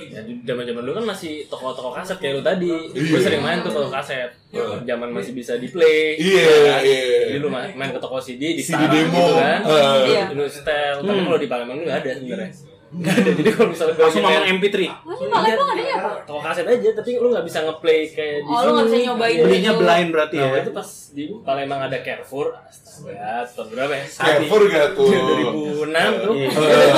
Ya 0.09 0.19
zaman-zaman 0.43 0.81
dulu 0.81 0.93
kan 0.97 1.05
masih 1.07 1.45
toko-toko 1.45 1.93
kaset 1.93 2.17
kayak 2.17 2.33
lu 2.35 2.41
tadi. 2.41 2.73
Gue 2.89 3.05
Iya. 3.07 3.19
sering 3.21 3.41
main 3.41 3.61
tuh 3.61 3.69
toko 3.69 3.87
kaset. 3.87 4.33
Iya. 4.49 4.81
Zaman 4.83 5.13
masih 5.13 5.31
bisa 5.31 5.53
di 5.55 5.67
play. 5.67 6.17
Iya, 6.17 6.49
kan? 6.67 6.81
iya. 6.81 7.01
Jadi 7.27 7.37
lu 7.37 7.47
ma- 7.47 7.69
main 7.69 7.91
ke 7.91 7.99
toko 7.99 8.17
CD 8.17 8.51
di 8.51 8.59
CD 8.59 8.81
demo. 8.83 9.13
gitu 9.13 9.33
kan. 9.35 9.59
Eh. 9.61 10.03
Iya. 10.09 10.23
Lu 10.31 10.43
setel. 10.45 10.99
Tapi 10.99 11.05
Hmm. 11.07 11.23
kalau 11.23 11.37
di 11.37 11.47
Palembang 11.47 11.77
nggak 11.79 11.97
ada 11.97 12.11
sebenarnya. 12.11 12.51
Nggak 12.91 13.15
ada. 13.15 13.31
Jadi 13.31 13.49
kalau 13.49 13.69
misalnya 13.71 13.93
gua 13.93 14.03
Langsung 14.03 14.21
ngomong 14.21 14.45
MP3. 14.51 14.77
Oh, 14.83 15.15
ini 15.15 15.25
Palembang 15.25 15.69
adanya 15.69 15.95
apa? 15.95 16.09
toko 16.21 16.39
kaset 16.39 16.65
aja 16.65 16.89
tapi 16.91 17.11
lu 17.15 17.27
nggak 17.29 17.45
bisa 17.47 17.59
ngeplay 17.61 17.99
kayak 18.05 18.37
di 18.37 18.49
Oh, 18.49 18.59
lu 18.59 18.69
nggak 18.69 18.83
sini. 18.83 18.91
bisa 18.93 19.07
nyobain. 19.07 19.37
Belinya 19.41 19.71
blind 19.73 20.09
berarti 20.11 20.35
Nah, 20.35 20.49
ya. 20.49 20.59
itu 20.59 20.71
pas 20.71 20.89
di 21.11 21.23
Palembang 21.41 21.81
ada 21.81 21.97
Carrefour, 21.97 22.47
astaga, 22.61 23.47
tahun 23.47 23.67
berapa 23.69 23.93
ya? 23.93 24.05
Carrefour 24.05 24.61
gak 24.67 24.87
tuh 24.91 25.07
2006 25.07 25.87
tuh 26.19 26.33
Iya. 26.33 26.49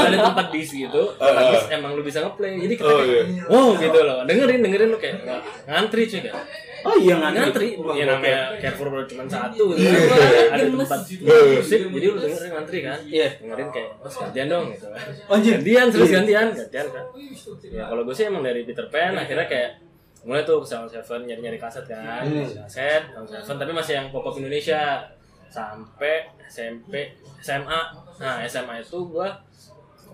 ada 0.03 0.17
tempat 0.23 0.47
dis 0.49 0.69
tempat 1.13 1.43
uh. 1.43 1.51
dis 1.51 1.65
emang 1.71 1.91
lu 1.93 2.01
bisa 2.01 2.19
ngeplay. 2.21 2.53
Jadi 2.57 2.73
kita 2.73 2.89
Oh, 2.89 2.97
kayak, 2.99 3.25
iya. 3.27 3.43
wow 3.47 3.69
gitu 3.75 3.99
loh, 3.99 4.17
dengerin 4.25 4.59
dengerin 4.61 4.89
lu 4.89 4.97
kayak 4.97 5.17
ngantri 5.65 6.03
cuy. 6.05 6.21
Oh 6.83 6.95
iya 6.95 7.15
Ngantri, 7.15 7.79
Wah, 7.79 7.95
ya 7.95 8.03
oke. 8.03 8.11
namanya 8.11 8.39
Carrefour 8.59 8.87
baru 8.91 9.05
cuma 9.07 9.23
satu 9.25 9.63
gitu. 9.71 9.87
Iya. 9.87 10.51
Ada- 10.51 10.63
tempat 10.67 10.99
Iya. 11.07 11.55
musik, 11.55 11.79
jadi 11.89 12.05
lu 12.05 12.17
dengerin 12.17 12.51
ngantri 12.51 12.79
kan. 12.81 12.99
Iya. 13.03 13.27
Dengerin 13.39 13.69
kayak, 13.69 13.89
mas 13.97 14.15
gantian 14.17 14.47
dong 14.47 14.65
gitu 14.69 14.85
kan. 14.87 14.99
Anjir. 15.31 15.51
Gantian, 15.55 15.85
terus 15.87 16.03
Iya. 16.05 16.15
gantian, 16.17 16.47
gantian 16.51 16.87
kan. 16.89 17.05
Ya 17.65 17.83
kalau 17.87 18.01
gue 18.03 18.11
sih 18.11 18.25
emang 18.25 18.41
dari 18.41 18.61
Peter 18.63 18.85
Pan, 18.87 19.13
akhirnya 19.13 19.45
kayak 19.45 19.71
mulai 20.21 20.43
tuh 20.43 20.59
ke 20.59 20.67
Sound 20.69 20.87
Seven 20.87 21.23
nyari 21.23 21.41
nyari 21.41 21.59
kaset 21.59 21.83
kan 21.83 22.23
kaset 22.23 23.03
Sound 23.11 23.27
Seven 23.27 23.55
tapi 23.57 23.71
masih 23.71 23.93
yang 23.93 24.07
pop 24.07 24.23
pop 24.23 24.31
Indonesia 24.33 25.03
sampai 25.45 26.23
SMP 26.45 27.11
SMA 27.37 27.79
nah 28.15 28.39
SMA 28.41 28.79
itu 28.79 29.03
gua 29.05 29.27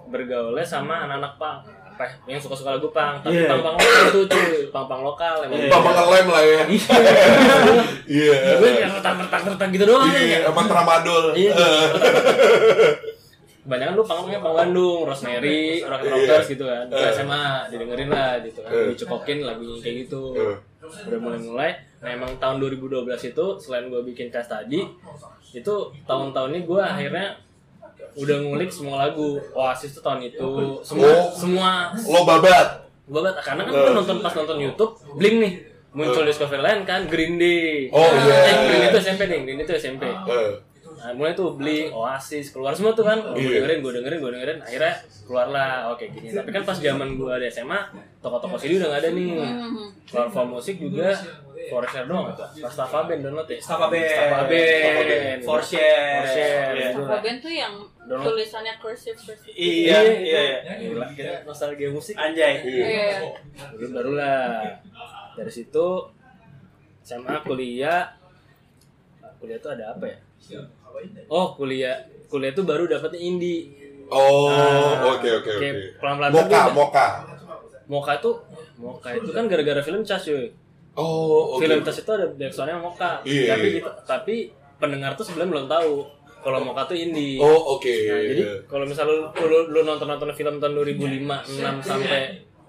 bergaulnya 0.05 0.65
sama 0.65 1.05
anak-anak 1.05 1.33
pang 1.37 1.61
ya, 1.99 2.11
yang 2.31 2.39
suka-suka 2.39 2.75
lagu 2.75 2.87
pang 2.89 3.19
tapi 3.19 3.35
Iya. 3.35 3.51
pang-pang 3.51 3.75
lokal 3.75 4.05
tuh 4.09 4.23
cuy 4.25 4.51
pang-pang 4.69 5.01
lokal 5.03 5.35
emang 5.43 5.59
Iya. 5.59 5.71
Bapak 5.71 5.91
ngelem 5.91 6.27
lah 6.27 6.43
ya. 6.43 6.61
Iya. 8.07 8.33
gue 8.55 8.69
yang 8.79 8.91
retak-retak 8.95 9.69
gitu 9.69 9.83
doang 9.85 10.07
Iya, 10.07 10.21
ya 10.23 10.39
sama 10.47 10.61
tramadol. 10.65 11.25
Iya. 11.35 11.55
Kebanyakan 13.59 13.93
lu 13.93 14.03
pangnya 14.03 14.39
pang 14.41 14.55
Bandung, 14.55 14.99
Rosemary, 15.05 15.83
Rock 15.83 16.01
Iya. 16.01 16.09
Rockers 16.09 16.47
gitu 16.49 16.65
kan. 16.65 16.85
Eh. 16.89 17.11
SMA 17.11 17.43
didengerin 17.69 18.09
lah 18.09 18.41
gitu 18.41 18.59
kan. 18.63 18.71
Dicekokin 18.89 19.39
lagu 19.43 19.77
kayak 19.77 19.95
gitu. 20.07 20.23
Udah 20.81 21.19
mulai-mulai. 21.19 21.71
Nah 21.99 22.09
emang 22.09 22.31
tahun 22.39 22.57
2012 22.57 23.05
itu 23.27 23.45
selain 23.59 23.91
gue 23.91 24.01
bikin 24.07 24.31
cast 24.31 24.47
tadi, 24.47 24.79
itu 25.51 25.75
tahun-tahun 26.07 26.49
ini 26.49 26.61
gue 26.63 26.79
akhirnya 26.81 27.35
udah 28.15 28.35
ngulik 28.39 28.69
semua 28.69 28.95
lagu 29.03 29.37
Oasis 29.51 29.91
tuh 29.91 30.01
tahun 30.01 30.25
itu 30.25 30.47
semua 30.81 31.09
Oh. 31.09 31.29
semua 31.29 31.69
Lo 31.95 32.23
babat. 32.23 32.67
banget 33.05 33.35
karena 33.39 33.61
kan 33.63 33.71
gue 33.71 33.91
nonton 33.91 34.17
pas 34.19 34.33
nonton 34.33 34.57
YouTube 34.59 34.93
Blink 35.13 35.35
nih 35.39 35.53
muncul 35.91 36.21
Discovery 36.21 36.61
Line 36.61 36.81
kan 36.83 37.05
Green 37.05 37.35
Day 37.35 37.89
Oh, 37.89 38.05
iya. 38.05 38.35
eh 38.39 38.55
Green 38.63 38.79
Day 38.79 38.89
itu 38.89 38.99
SMP 38.99 39.21
deh 39.25 39.39
Green 39.41 39.57
Day 39.57 39.65
itu 39.65 39.73
SMP 39.75 40.05
Eh, 40.05 40.53
Nah, 40.91 41.15
mulai 41.15 41.31
tuh 41.31 41.55
beli 41.55 41.87
Oasis 41.87 42.51
keluar 42.51 42.75
semua 42.75 42.91
tuh 42.91 43.07
kan. 43.07 43.15
Gue 43.31 43.39
Iya. 43.39 43.63
dengerin, 43.63 43.79
gue 43.79 43.91
dengerin, 43.93 44.19
gue 44.19 44.31
dengerin. 44.31 44.59
Akhirnya 44.59 44.93
keluarlah 45.23 45.69
oke 45.89 46.03
gini. 46.03 46.27
Tapi 46.29 46.51
kan 46.51 46.59
pas 46.61 46.75
zaman 46.75 47.15
gue 47.15 47.31
ada 47.31 47.47
SMA, 47.47 47.79
toko-toko 48.19 48.59
CD 48.59 48.75
udah 48.75 48.91
gak 48.91 49.07
ada 49.07 49.09
nih. 49.09 49.31
Platform 50.03 50.47
musik 50.51 50.75
juga 50.75 51.15
Forester 51.69 52.03
doang 52.03 52.35
Staffa 52.67 53.05
Band 53.05 53.21
download 53.21 53.47
ya. 53.47 53.59
Staffa 53.59 53.87
Band. 53.87 54.11
Staffa 54.11 54.41
Band. 54.43 55.39
For 55.41 55.59
share. 55.61 56.19
For 56.19 56.27
share. 56.27 56.67
Iya. 56.69 56.87
Gitu. 56.91 57.01
Bagian 57.01 57.37
tuh 57.39 57.53
yang 57.53 57.73
Download. 58.09 58.33
tulisannya 58.33 58.73
cursive 58.81 59.13
cursive. 59.15 59.53
Iya, 59.53 59.97
iya, 60.17 60.41
iya. 60.65 60.73
Gila, 60.81 61.05
kita 61.13 61.45
nostalgia 61.45 61.93
musik. 61.93 62.17
Anjay. 62.17 62.65
Iya. 62.65 62.85
Iya. 62.89 63.17
Baru 63.69 63.87
barulah. 63.93 64.65
Dari 65.37 65.51
situ 65.53 65.87
SMA 66.99 67.37
kuliah 67.41 68.17
kuliah 69.37 69.61
tuh 69.61 69.71
ada 69.71 69.93
apa 69.93 70.05
ya? 70.05 70.17
Oh 71.29 71.53
kuliah 71.53 71.95
kuliah 72.25 72.51
tuh 72.51 72.65
baru 72.65 72.85
dapetnya 72.85 73.19
indie. 73.19 73.77
Oh, 74.09 74.49
Nah, 74.49 75.05
oke 75.13 75.29
oke 75.37 75.49
oke. 75.53 75.69
pelan-pelan 76.01 76.33
Moka, 76.33 76.61
moka. 76.73 77.07
Moka 77.85 78.11
itu 78.17 78.31
Moka 78.81 79.09
itu 79.13 79.29
kan 79.29 79.45
gara-gara 79.45 79.79
film 79.79 80.01
Cas 80.01 80.25
cuy. 80.25 80.49
Oh, 80.97 81.53
oke. 81.55 81.61
Film 81.61 81.85
Cas 81.85 82.01
itu 82.01 82.09
ada 82.09 82.25
backsoundnya 82.25 82.81
Moka. 82.81 83.21
Iya, 83.21 83.53
Tapi 83.53 83.67
iya. 83.69 83.77
gitu, 83.77 83.89
tapi 84.03 84.35
pendengar 84.81 85.13
tuh 85.13 85.21
sebenarnya 85.23 85.51
belum 85.53 85.67
tahu 85.69 85.91
kalau 86.39 86.59
Moka 86.63 86.87
tuh 86.87 86.97
indie. 86.97 87.39
Oh, 87.39 87.75
oke. 87.77 87.89
Nah, 87.89 88.21
jadi 88.23 88.43
kalau 88.67 88.85
misalnya 88.87 89.11
lu, 89.15 89.19
lu, 89.47 89.57
lu 89.71 89.79
nonton-nonton 89.83 90.31
film 90.35 90.59
tahun 90.59 90.73
2005, 90.75 91.59
6 91.59 91.83
sampai 91.83 92.21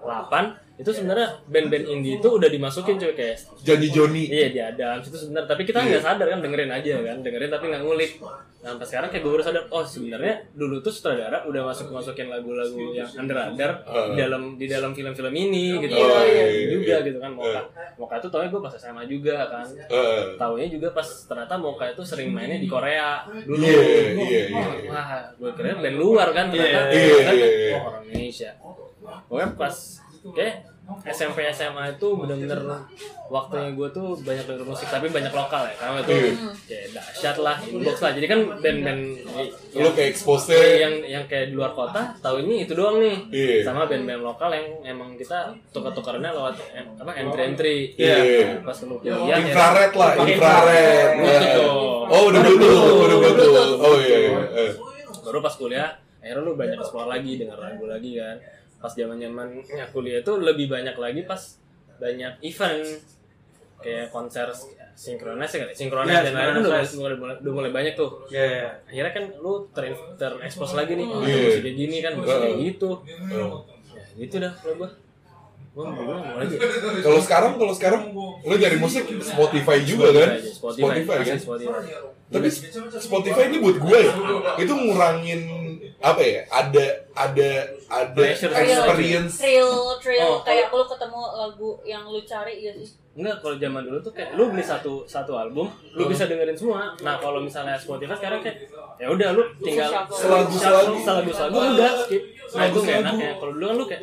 8 0.02 0.69
itu 0.80 0.90
sebenarnya 0.96 1.28
band-band 1.44 1.86
indie 1.92 2.16
itu 2.16 2.28
udah 2.32 2.48
dimasukin 2.48 2.96
cuy 2.96 3.12
kayak 3.12 3.36
Janji 3.60 3.92
Joni. 3.92 4.24
Iya 4.32 4.48
di 4.48 4.60
Adams 4.64 5.12
itu 5.12 5.16
sebenarnya 5.20 5.48
tapi 5.52 5.62
kita 5.68 5.84
nggak 5.84 6.00
sadar 6.00 6.26
kan 6.32 6.40
dengerin 6.40 6.72
aja 6.72 6.94
kan 7.04 7.16
dengerin 7.20 7.52
tapi 7.52 7.64
nggak 7.68 7.82
ngulik. 7.84 8.12
Nah 8.60 8.76
sampai 8.76 8.86
sekarang 8.88 9.08
kayak 9.12 9.22
gue 9.24 9.32
baru 9.36 9.44
sadar 9.44 9.64
oh 9.68 9.84
sebenarnya 9.84 10.34
dulu 10.56 10.80
tuh 10.80 10.92
sutradara 10.92 11.44
udah 11.44 11.68
masuk 11.68 11.92
masukin 11.92 12.32
lagu-lagu 12.32 12.96
yang 12.96 13.08
under 13.12 13.36
radar 13.36 13.72
Uh. 13.90 14.12
di 14.12 14.14
dalam 14.20 14.42
di 14.56 14.66
dalam 14.68 14.90
film-film 14.96 15.32
ini 15.36 15.76
gitu. 15.84 15.96
Oh, 15.96 16.24
iya, 16.24 16.44
iya, 16.48 16.64
juga 16.72 16.94
iya. 17.00 17.06
gitu 17.08 17.18
kan 17.20 17.30
Moka. 17.36 17.60
Moka 18.00 18.14
itu 18.16 18.28
taunya 18.32 18.48
gue 18.48 18.62
pas 18.64 18.74
SMA 18.76 19.02
juga 19.04 19.36
kan. 19.52 19.66
Eh, 19.68 20.22
taunya 20.40 20.66
juga 20.72 20.88
pas 20.96 21.04
ternyata 21.04 21.54
Moka 21.60 21.84
itu 21.92 22.02
sering 22.08 22.32
mainnya 22.32 22.56
di 22.56 22.68
Korea. 22.68 23.28
Dulu. 23.28 23.60
Iya, 23.60 23.80
Gua, 24.16 24.24
iya, 24.24 24.42
iya. 24.48 24.88
wah 24.88 25.08
gue 25.36 25.50
kira 25.52 25.76
band 25.76 25.96
luar 26.00 26.28
kan 26.32 26.48
ternyata. 26.48 26.88
Iya, 26.88 27.14
ternyata 27.20 27.32
iya, 27.36 27.48
iya. 27.48 27.72
oh 27.76 27.82
orang 27.84 28.02
Indonesia. 28.08 28.50
Pokoknya 29.28 29.48
pas 29.56 29.76
kayak 30.20 30.69
SMP 31.02 31.46
SMA 31.50 31.94
itu 31.94 32.08
bener-bener 32.12 32.60
waktunya 33.26 33.70
gue 33.70 33.88
tuh 33.90 34.18
banyak 34.18 34.42
denger 34.42 34.64
musik 34.64 34.86
tapi 34.86 35.06
banyak 35.06 35.30
lokal 35.30 35.62
ya 35.62 35.74
karena 35.76 35.98
itu 36.00 36.10
Iya. 36.10 36.32
kayak 36.66 36.86
dahsyat 36.92 37.36
lah 37.38 37.56
inbox 37.62 37.96
lah 37.98 38.10
jadi 38.10 38.26
kan 38.26 38.40
band-band 38.58 39.00
Lu 39.72 39.88
kayak 39.92 40.10
expose 40.10 40.50
yang 40.52 40.94
yang 41.04 41.24
kayak 41.24 41.48
di 41.48 41.54
luar 41.54 41.70
kota 41.70 42.10
tahu 42.18 42.42
ini 42.42 42.64
itu 42.64 42.74
doang 42.74 42.98
nih 42.98 43.16
Iya. 43.30 43.62
sama 43.62 43.86
band-band 43.86 44.20
lokal 44.20 44.50
yang 44.50 44.66
emang 44.84 45.14
kita 45.14 45.54
tukar-tukarnya 45.70 46.30
lewat 46.30 46.58
apa 46.98 47.10
entry 47.14 47.42
entry 47.44 47.76
Iya. 47.94 48.58
pas 48.60 48.74
lu 48.82 48.98
kuliah 48.98 49.18
ya, 49.24 49.36
infrared 49.38 49.92
lah, 49.94 50.10
infrared. 50.18 51.08
Dong. 51.54 52.06
Oh, 52.10 52.22
udah 52.26 52.40
bluetooth, 52.42 53.06
udah 53.06 53.16
bluetooth. 53.16 53.72
Oh 53.78 53.94
iya. 53.96 54.18
iya. 54.18 54.70
Baru 55.22 55.38
pas 55.38 55.54
kuliah 55.54 55.94
akhirnya 56.20 56.42
lu 56.42 56.52
banyak 56.52 56.76
explore 56.76 57.08
lagi 57.08 57.38
denger 57.38 57.56
lagu 57.56 57.84
lagi 57.86 58.12
kan 58.12 58.36
pas 58.80 58.92
zaman 58.96 59.20
zamannya 59.20 59.84
kuliah 59.92 60.24
itu 60.24 60.32
lebih 60.40 60.66
banyak 60.72 60.96
lagi 60.96 61.22
pas 61.28 61.60
banyak 62.00 62.40
event. 62.42 62.84
Kayak 63.80 64.12
konser 64.12 64.44
sinkronis 64.92 65.48
ya 65.56 65.64
kali. 65.64 65.72
Sinkronis 65.72 66.12
Ya, 66.12 66.20
dan 66.20 66.36
lain-lain 66.36 66.60
kan 66.60 66.64
udah, 66.68 66.84
mulai, 67.16 67.36
udah 67.40 67.52
mulai 67.56 67.70
banyak 67.72 67.94
tuh. 67.96 68.28
Iya, 68.28 68.44
iya. 68.44 68.68
akhirnya 68.84 69.12
kan 69.16 69.24
lu 69.40 69.64
ter 69.72 69.88
terekspos 70.20 70.76
lagi 70.76 71.00
nih. 71.00 71.08
Oh, 71.08 71.24
Iya. 71.24 71.36
musik 71.48 71.62
kayak 71.64 71.76
gini 71.80 71.96
kan 72.04 72.12
musik 72.20 72.36
kayak 72.36 72.58
gitu. 72.60 72.90
Ya 73.08 74.04
gitu 74.20 74.36
dah 74.36 74.52
kalau 74.52 74.74
gua. 74.84 74.90
Gua 75.70 75.84
mau 75.86 76.02
bilang 76.02 76.22
mau 76.28 76.36
lagi. 76.42 76.56
Kalau 77.00 77.20
sekarang, 77.24 77.52
kalau 77.56 77.72
sekarang 77.72 78.02
lu 78.44 78.54
nyari 78.58 78.76
musik 78.76 79.08
Spotify 79.24 79.80
juga 79.80 80.12
kan? 80.12 80.28
Spotify, 80.44 80.84
Spotify. 80.84 81.18
Kan? 81.24 81.38
Spotify. 81.40 81.80
Tapi 82.30 82.48
Spotify 83.00 83.42
ini 83.50 83.58
buat 83.58 83.76
gue 83.80 83.98
ya, 83.98 84.12
itu 84.60 84.70
ngurangin 84.70 85.40
apa 86.00 86.20
ya? 86.20 86.40
Ada 86.46 86.84
ada 87.12 87.48
ada 87.86 88.16
Pressure. 88.16 88.48
experience. 88.50 89.36
Trail 89.36 89.68
trail 89.98 90.24
Oh, 90.26 90.40
kayak 90.40 90.68
lu 90.68 90.84
ketemu 90.84 91.20
lagu 91.34 91.70
yang 91.82 92.02
lu 92.04 92.20
cari 92.22 92.54
ya 92.58 92.72
sih. 92.72 92.96
Enggak, 93.10 93.36
kalau 93.38 93.56
zaman 93.56 93.82
dulu 93.82 93.98
tuh 94.00 94.12
kayak 94.12 94.32
lu 94.32 94.48
beli 94.48 94.62
satu 94.62 95.04
satu 95.04 95.32
album, 95.34 95.66
lu 95.92 96.06
bisa 96.06 96.24
dengerin 96.24 96.54
semua. 96.54 96.94
Nah, 97.00 97.18
kalau 97.18 97.38
misalnya 97.38 97.74
Spotify 97.74 98.14
sekarang 98.14 98.40
kayak 98.40 98.64
ya 98.96 99.06
udah 99.06 99.28
lu 99.34 99.42
tinggal 99.58 99.90
Selagu-selagu. 100.08 100.94
selagu-selagu 100.96 101.56
udah 101.74 101.90
skip. 102.00 102.22
Nah, 102.50 102.64
itu 102.66 102.80
kayak 102.80 102.98
enaknya. 103.04 103.30
Kalau 103.36 103.52
dulu 103.52 103.64
kan 103.66 103.76
lu 103.76 103.86
kayak 103.86 104.02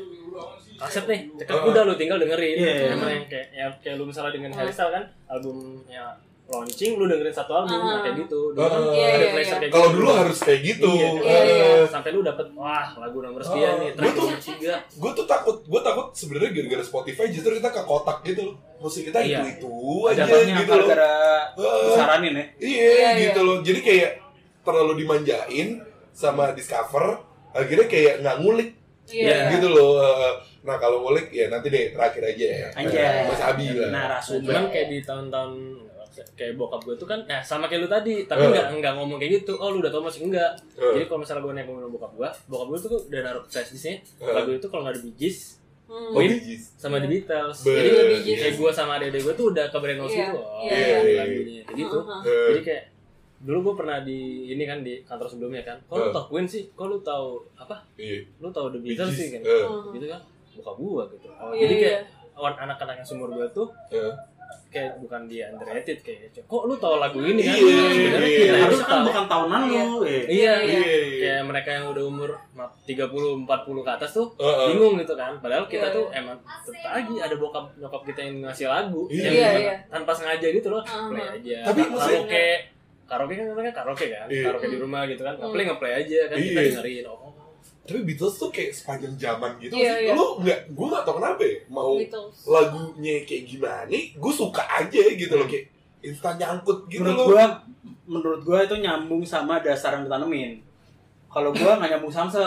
kaset 0.78 1.06
nih, 1.08 1.20
cekak 1.34 1.56
Uh-uh. 1.58 1.72
udah 1.74 1.82
lu 1.84 1.94
tinggal 1.96 2.18
dengerin. 2.20 2.56
Iya, 2.56 2.70
iya. 2.70 2.88
Emang 2.94 3.10
yang 3.10 3.26
kayak 3.26 3.48
ya, 3.50 3.66
kayak 3.82 3.96
lu 3.98 4.06
misalnya 4.06 4.30
dengan 4.30 4.52
Harry 4.54 4.70
Styles 4.70 4.94
kan 4.94 5.04
albumnya 5.26 6.04
launching 6.48 6.96
lu 6.96 7.06
dengerin 7.06 7.30
satu 7.30 7.52
album 7.54 7.76
nah, 7.76 8.00
kayak 8.00 8.24
gitu. 8.24 8.56
Dulu 8.56 8.64
kan. 8.64 8.80
Iya, 8.88 9.04
ada 9.06 9.18
iya, 9.20 9.28
iya. 9.36 9.46
kayak 9.52 9.68
Kalau 9.68 9.88
gitu. 9.88 9.98
dulu 10.00 10.10
harus 10.10 10.38
kayak 10.40 10.62
gitu. 10.64 10.90
Iya, 10.90 11.10
Iya, 11.20 11.40
iya. 11.44 11.84
sampai 11.86 12.10
lu 12.10 12.22
dapet 12.22 12.48
wah 12.56 12.88
lagu 12.96 13.18
nomor 13.20 13.42
sekian 13.42 13.74
nih, 13.78 13.92
track 13.94 14.08
Gua 14.08 14.16
tuh- 14.16 14.40
tiga. 14.40 14.74
Gue 14.96 15.12
tuh 15.12 15.26
takut, 15.26 15.58
gue 15.62 15.82
takut 15.82 16.08
sebenarnya 16.14 16.50
gara-gara 16.54 16.84
Spotify 16.84 17.26
justru 17.28 17.52
kita 17.54 17.70
ke 17.70 17.82
kotak 17.84 18.18
gitu 18.24 18.42
loh. 18.48 18.56
Musik 18.78 19.04
kita 19.06 19.20
Iya. 19.20 19.44
itu 19.44 19.68
itu 19.68 20.08
aja 20.08 20.24
gitu 20.24 20.72
loh. 20.72 20.88
gara-gara 20.88 21.14
Heeh. 21.54 21.84
disaranin 21.86 22.34
ya. 22.34 22.46
Iya, 22.58 22.88
Iya, 22.88 23.10
gitu 23.22 23.40
loh. 23.44 23.58
Jadi 23.60 23.80
kayak 23.82 24.12
terlalu 24.62 24.94
dimanjain 24.98 25.70
sama 26.12 26.52
Discover, 26.52 27.20
akhirnya 27.52 27.88
kayak 27.88 28.14
nggak 28.24 28.38
ngulik 28.40 28.70
Iya. 29.06 29.52
gitu 29.52 29.68
loh. 29.68 30.00
Nah 30.64 30.76
kalau 30.76 31.00
ngulik 31.02 31.28
ya 31.30 31.48
nanti 31.48 31.68
deh 31.68 31.92
terakhir 31.92 32.24
aja 32.26 32.46
ya. 32.46 32.68
Anjay. 32.74 33.24
Mas 33.26 33.40
Abi 33.42 33.68
lah. 33.72 33.88
Nah, 33.88 34.04
rasu 34.14 34.40
cuman 34.40 34.68
kayak 34.68 34.88
di 34.90 35.00
tahun-tahun 35.02 35.52
kayak 36.34 36.54
bokap 36.54 36.82
gue 36.82 36.96
tuh 36.96 37.06
kan 37.06 37.20
nah 37.24 37.40
sama 37.40 37.66
kayak 37.66 37.82
lu 37.82 37.90
tadi 37.90 38.24
tapi 38.24 38.44
nggak 38.46 38.66
nggak 38.76 38.94
ngomong 38.94 39.18
kayak 39.18 39.42
gitu 39.42 39.54
oh 39.54 39.70
lu 39.70 39.80
udah 39.80 39.90
tau 39.90 40.02
masih 40.02 40.24
enggak 40.24 40.52
Eh. 40.74 40.94
jadi 40.94 41.06
kalau 41.06 41.20
misalnya 41.20 41.42
gue 41.42 41.54
naik 41.54 41.68
mobil 41.68 41.90
bokap 41.90 42.12
gue 42.14 42.30
bokap 42.46 42.68
gue 42.68 42.78
tuh 42.80 43.02
udah 43.04 43.22
naruh 43.22 43.44
flash 43.44 43.70
disknya 43.70 43.96
Eh. 44.18 44.32
lagu 44.32 44.50
itu 44.52 44.68
kalau 44.68 44.82
nggak 44.84 44.96
ada 44.96 45.12
Gees 45.14 45.40
Hmm. 45.88 46.12
Oh, 46.12 46.20
sama 46.76 47.00
The 47.00 47.08
Beatles 47.08 47.64
Be- 47.64 47.80
jadi 47.80 48.36
kayak 48.36 48.54
gue 48.54 48.72
sama 48.72 49.00
adik-adik 49.00 49.24
gue 49.24 49.34
tuh 49.34 49.56
udah 49.56 49.66
ke 49.66 49.78
brainwash 49.78 50.12
Iya, 50.12 50.20
gitu 50.26 50.36
oh 50.36 50.60
iya, 50.62 50.76
iya. 51.00 51.16
lagunya 51.18 51.62
kayak 51.64 51.78
gitu 51.80 51.98
Uh-huh. 51.98 52.22
Eh, 52.22 52.44
jadi 52.46 52.60
kayak 52.62 52.84
dulu 53.40 53.58
gue 53.64 53.74
pernah 53.78 53.98
di 54.02 54.20
ini 54.50 54.64
kan 54.64 54.84
di 54.84 55.00
kantor 55.02 55.28
sebelumnya 55.30 55.64
kan 55.64 55.80
kok 55.82 55.96
lu 55.96 56.04
Eh. 56.04 56.12
tau 56.12 56.28
Queen 56.28 56.44
sih 56.44 56.68
kok 56.70 56.86
lu 56.86 57.00
tau 57.00 57.40
apa 57.56 57.88
iya. 57.96 58.20
lu 58.36 58.52
tau 58.52 58.68
The 58.68 58.84
Beatles 58.84 59.16
sih 59.16 59.28
kan 59.30 59.40
Eh, 59.40 59.64
gitu 59.94 60.06
kan 60.06 60.20
bokap 60.54 60.76
gue 60.76 61.04
gitu 61.14 61.28
oh, 61.32 61.50
Iya, 61.50 61.60
jadi 61.62 61.72
iya. 61.72 61.82
kayak 61.82 62.02
awan- 62.36 62.60
anak-anak 62.60 62.96
yang 62.98 63.08
sumur 63.08 63.30
gue 63.32 63.48
tuh 63.50 63.68
eh. 63.90 64.12
Kayak 64.68 65.00
bukan 65.00 65.22
dia 65.26 65.48
underrated 65.48 65.98
kayak 66.00 66.28
kok 66.38 66.62
lu 66.62 66.76
tahu 66.76 66.96
lagu 66.98 67.20
ini 67.20 67.40
kan 67.42 67.56
Iya, 67.56 67.88
sebenarnya 67.88 68.28
iya. 68.28 68.38
kita 68.38 68.52
harus 68.52 68.62
harusnya 68.62 68.84
kan 68.84 68.92
tahu 68.92 69.06
bukan 69.08 69.26
tahunan 69.26 69.62
lu. 69.64 70.00
iya 70.04 70.22
Iya, 70.28 70.54
iya. 70.60 70.82
kayak 71.18 71.42
mereka 71.46 71.70
yang 71.72 71.86
udah 71.88 72.04
umur 72.06 72.30
maaf, 72.52 72.72
30 72.84 73.08
40 73.44 73.48
ke 73.80 73.92
atas 73.94 74.12
tuh 74.12 74.28
bingung 74.68 74.96
gitu 74.98 75.14
kan 75.14 75.32
padahal 75.38 75.66
kita 75.66 75.88
Iya, 75.88 75.96
tuh 75.96 76.06
iya. 76.06 76.20
emang 76.20 76.38
tetap 76.62 76.92
lagi 76.94 77.16
ada 77.18 77.36
bokap 77.36 77.66
nyokap 77.76 78.02
kita 78.06 78.20
yang 78.22 78.36
ngasih 78.44 78.68
lagu 78.68 79.02
Iya. 79.08 79.24
yang 79.24 79.34
Iya, 79.34 79.50
iya. 79.58 79.76
tanpa 79.88 80.12
sengaja 80.12 80.48
gitu 80.50 80.68
loh 80.68 80.84
play 80.84 81.26
aja 81.34 81.58
Tapi 81.66 81.82
karaoke 81.88 82.48
karaoke 83.08 83.34
kan 83.34 83.46
namanya 83.48 83.72
karaoke 83.72 84.06
kan 84.10 84.28
Iya. 84.28 84.44
karaoke 84.46 84.68
di 84.68 84.78
rumah 84.78 85.02
gitu 85.06 85.24
kan 85.24 85.34
Hmm. 85.34 85.42
ngeplay 85.48 85.64
ngeplay 85.66 85.94
aja 85.98 86.20
kan 86.28 86.36
kita 86.38 86.60
Iya. 86.60 86.70
dengerin 86.76 87.06
oh 87.08 87.27
tapi 87.88 88.04
Beatles 88.04 88.36
tuh 88.36 88.50
kayak 88.50 88.72
sepanjang 88.72 89.16
zaman 89.16 89.56
gitu 89.58 89.72
Iya, 89.72 89.92
sih 89.94 90.04
iya. 90.04 90.14
lu 90.14 90.26
nggak 90.38 90.60
gue 90.70 90.86
nggak 90.86 91.04
tau 91.04 91.16
kenapa 91.16 91.42
ya 91.42 91.56
mau 91.68 91.96
Beatles. 91.96 92.36
lagunya 92.46 93.16
kayak 93.24 93.44
gimana 93.46 93.88
gue 93.90 94.34
suka 94.34 94.60
aja 94.62 95.02
gitu 95.10 95.34
loh 95.34 95.48
kayak 95.48 95.66
instan 96.00 96.36
nyangkut 96.36 96.86
gitu 96.86 97.02
menurut 97.02 97.18
loh 97.18 97.28
gua 97.30 97.46
menurut 98.06 98.42
gua 98.42 98.60
itu 98.62 98.76
nyambung 98.78 99.20
sama 99.22 99.60
dasar 99.60 99.92
yang 99.94 100.04
ditanemin 100.04 100.60
kalau 101.28 101.50
gua 101.50 101.76
nggak 101.76 101.90
nyambung 101.94 102.12
samse 102.12 102.40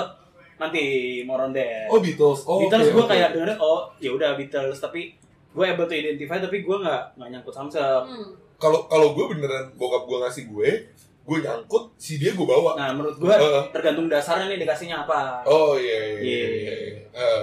nanti 0.54 0.82
mau 1.22 1.34
ronde 1.34 1.88
oh 1.88 1.98
Beatles 1.98 2.44
oh 2.44 2.60
Beatles 2.60 2.86
oke, 2.86 2.94
gua 2.94 3.04
oke. 3.04 3.10
kayak 3.10 3.28
dengerin 3.32 3.58
oh 3.58 3.88
ya 3.96 4.10
udah 4.10 4.36
Beatles 4.36 4.76
tapi 4.76 5.16
gue 5.50 5.64
able 5.66 5.82
to 5.82 5.94
identify 5.94 6.38
tapi 6.38 6.60
gue 6.60 6.76
nggak 6.78 7.16
nggak 7.16 7.28
nyangkut 7.28 7.50
samse 7.50 7.80
Hmm. 7.80 8.28
kalau 8.54 8.86
kalau 8.86 9.12
gue 9.12 9.24
beneran 9.26 9.66
bokap 9.74 10.04
gue 10.04 10.18
ngasih 10.20 10.44
gue 10.46 10.70
gue 11.20 11.38
nyangkut 11.38 11.84
si 11.94 12.16
dia 12.16 12.32
gue 12.32 12.42
bawa 12.44 12.74
nah 12.74 12.90
menurut 12.90 13.16
gue 13.16 13.28
Heeh. 13.28 13.62
tergantung 13.70 14.06
dasarnya 14.06 14.46
nih 14.46 14.58
dikasihnya 14.58 15.04
apa 15.04 15.44
oh 15.44 15.74
iya 15.74 15.94
iya 15.94 16.16
iya, 16.16 16.18
Iya. 16.18 16.46
iya, 16.48 16.74
iya. 16.74 16.98
Eh, 17.12 17.42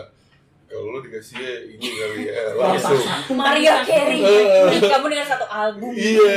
kalau 0.68 0.92
lu 0.92 1.00
dikasih 1.00 1.40
ini 1.72 1.88
kali 1.88 2.28
ya 2.28 2.44
langsung 2.54 3.00
Maria 3.34 3.80
Carey. 3.82 4.20
Eh. 4.20 4.84
Kamu 4.84 5.08
dengan 5.08 5.24
satu 5.24 5.48
album. 5.48 5.96
iya 5.96 6.28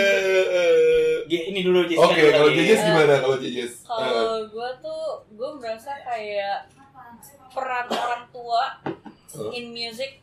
eh. 0.47 1.17
Ye, 1.27 1.51
ini 1.51 1.61
dulu 1.61 1.83
Jessica 1.83 2.07
oke 2.07 2.15
dulu 2.17 2.31
kalau 2.31 2.47
lagi. 2.47 2.59
Jejes 2.61 2.81
gimana 2.81 3.15
kalau 3.19 3.37
Eh, 3.39 3.69
Kalau 3.83 4.31
gue 4.47 4.71
tuh, 4.79 5.05
gue 5.35 5.51
merasa 5.59 5.93
kayak 6.01 6.71
peran 7.51 7.87
orang 7.87 8.25
tua 8.31 8.65
in 9.51 9.71
music 9.71 10.23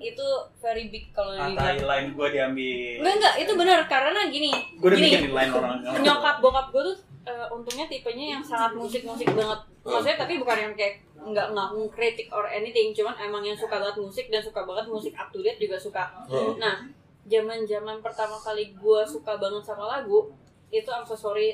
itu 0.00 0.26
very 0.58 0.88
big 0.88 1.12
kalau 1.12 1.36
Ah, 1.36 1.46
dibilang. 1.46 1.76
line 1.84 2.08
gue 2.16 2.28
diambil 2.32 2.96
Enggak 2.98 3.14
enggak, 3.16 3.34
itu 3.36 3.52
benar 3.54 3.78
karena 3.84 4.20
gini. 4.26 4.50
gue 4.50 4.88
udah 4.88 4.96
gini, 4.96 5.06
bikin 5.06 5.20
di 5.22 5.32
line 5.32 5.52
orang 5.52 5.76
nyokap 6.00 6.36
bokap 6.40 6.66
gue 6.72 6.82
tuh 6.88 6.96
eh, 7.28 7.46
untungnya 7.52 7.86
tipenya 7.86 8.26
yang 8.34 8.42
sangat 8.42 8.72
musik 8.72 9.04
musik 9.04 9.28
banget 9.30 9.60
maksudnya 9.80 10.16
tapi 10.16 10.40
bukan 10.40 10.56
yang 10.58 10.74
kayak 10.74 11.04
nggak 11.20 11.46
nggak 11.52 11.68
kritik 11.92 12.32
or 12.32 12.48
anything 12.48 12.96
cuman 12.96 13.12
emang 13.20 13.44
yang 13.44 13.56
suka 13.56 13.76
banget 13.76 14.00
musik 14.00 14.26
dan 14.32 14.40
suka 14.40 14.64
banget 14.64 14.88
musik 14.88 15.12
up 15.12 15.28
to 15.28 15.44
date 15.44 15.60
juga 15.60 15.76
suka 15.76 16.04
Heeh. 16.26 16.56
nah 16.56 16.80
zaman 17.28 17.68
zaman 17.68 18.00
pertama 18.00 18.40
kali 18.40 18.72
gue 18.72 19.00
suka 19.04 19.36
banget 19.36 19.60
sama 19.60 19.84
lagu 19.86 20.32
itu 20.72 20.88
I'm 20.88 21.04
so 21.04 21.12
sorry 21.12 21.52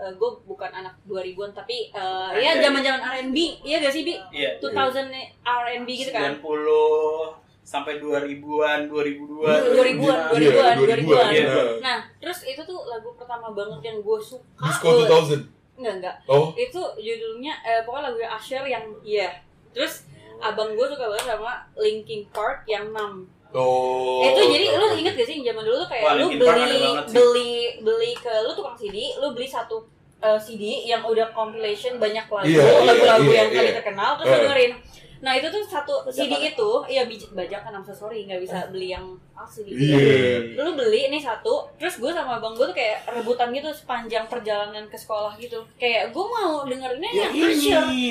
gue 0.00 0.30
bukan 0.48 0.70
anak 0.72 0.96
2000-an 1.04 1.52
tapi 1.52 1.92
eh, 1.92 2.30
ya 2.40 2.56
Oke. 2.56 2.62
zaman 2.64 2.80
zaman 2.80 3.00
R&B 3.20 3.36
iya 3.60 3.84
gak 3.84 3.92
sih 3.92 4.00
bi 4.00 4.16
iya 4.32 4.56
2000 4.56 5.12
R&B 5.44 5.88
gitu 5.92 6.08
kan 6.08 6.40
90 6.40 7.39
sampai 7.60 7.98
2000-an 7.98 8.88
2002 8.88 9.46
2000-an, 9.46 10.18
Iya, 10.34 10.50
2000-an, 10.50 10.74
2000-an. 10.76 10.76
2000-an. 10.76 11.30
Iya. 11.30 11.62
Nah, 11.78 11.98
terus 12.18 12.42
itu 12.42 12.58
tuh 12.60 12.80
lagu 12.84 13.14
pertama 13.14 13.50
banget 13.50 13.80
yang 13.84 13.98
gue 14.00 14.18
suka. 14.18 14.42
Disco 14.58 15.06
banget. 15.06 15.46
2000 15.46 15.78
Enggak, 15.80 15.94
enggak. 15.96 16.16
oh 16.26 16.52
Itu 16.52 16.80
judulnya, 16.94 17.54
eh, 17.62 17.80
pokoknya 17.82 18.12
lagu 18.12 18.18
Asher 18.22 18.64
yang 18.64 18.84
iya. 19.00 19.32
Terus 19.70 20.04
abang 20.38 20.72
gue 20.72 20.84
suka 20.84 21.04
banget 21.06 21.26
sama 21.30 21.52
Linkin 21.74 22.24
Park 22.28 22.64
yang 22.64 22.90
6 22.90 23.28
oh 23.50 24.22
itu 24.22 24.40
jadi 24.46 24.66
lu 24.72 24.86
inget 24.94 25.12
gak 25.12 25.26
sih 25.26 25.42
zaman 25.42 25.58
dulu 25.60 25.82
tuh 25.82 25.90
kayak 25.90 26.04
Wah, 26.06 26.14
lu 26.14 26.26
beli 26.30 26.78
beli 27.10 27.52
beli 27.82 28.10
ke 28.14 28.30
lu 28.40 28.54
tukang 28.54 28.78
CD, 28.78 29.10
lu 29.18 29.34
beli 29.34 29.44
satu 29.44 29.82
eh, 30.16 30.38
CD 30.38 30.86
yang 30.86 31.02
udah 31.02 31.28
compilation 31.30 31.98
banyak 31.98 32.24
lagu, 32.24 32.46
Iya, 32.46 32.62
iya, 32.62 32.80
lagu-lagu 32.86 33.26
iya, 33.26 33.36
yang 33.36 33.48
kali 33.50 33.66
iya. 33.66 33.74
terkenal 33.74 34.10
terus 34.14 34.26
Eh. 34.26 34.32
lu 34.32 34.42
dengerin. 34.46 34.72
Nah 35.20 35.36
itu 35.36 35.46
tuh 35.46 35.60
satu 35.60 35.92
CD 36.08 36.32
Bajakan. 36.32 36.48
itu, 36.50 36.70
iya 36.88 37.02
bajakan 37.30 37.70
I'm 37.76 37.84
so 37.84 37.92
sorry 37.92 38.24
nggak 38.24 38.40
bisa 38.40 38.72
beli 38.72 38.88
yang 38.90 39.04
asli 39.36 39.68
gitu. 39.68 39.76
iya 39.76 40.56
Lu 40.56 40.72
beli 40.72 41.08
ini 41.08 41.16
satu, 41.16 41.68
terus 41.76 41.96
gue 41.96 42.08
sama 42.08 42.36
abang 42.36 42.52
gue 42.52 42.64
tuh 42.64 42.72
kayak 42.72 43.04
rebutan 43.04 43.52
gitu 43.52 43.68
sepanjang 43.68 44.24
perjalanan 44.26 44.84
ke 44.88 44.96
sekolah 44.96 45.36
gitu. 45.36 45.60
Kayak 45.76 46.12
gue 46.12 46.24
mau 46.24 46.64
dengerinnya 46.64 47.08
Ya 47.10 47.28
yang. 47.28 47.32
Terus 47.32 47.60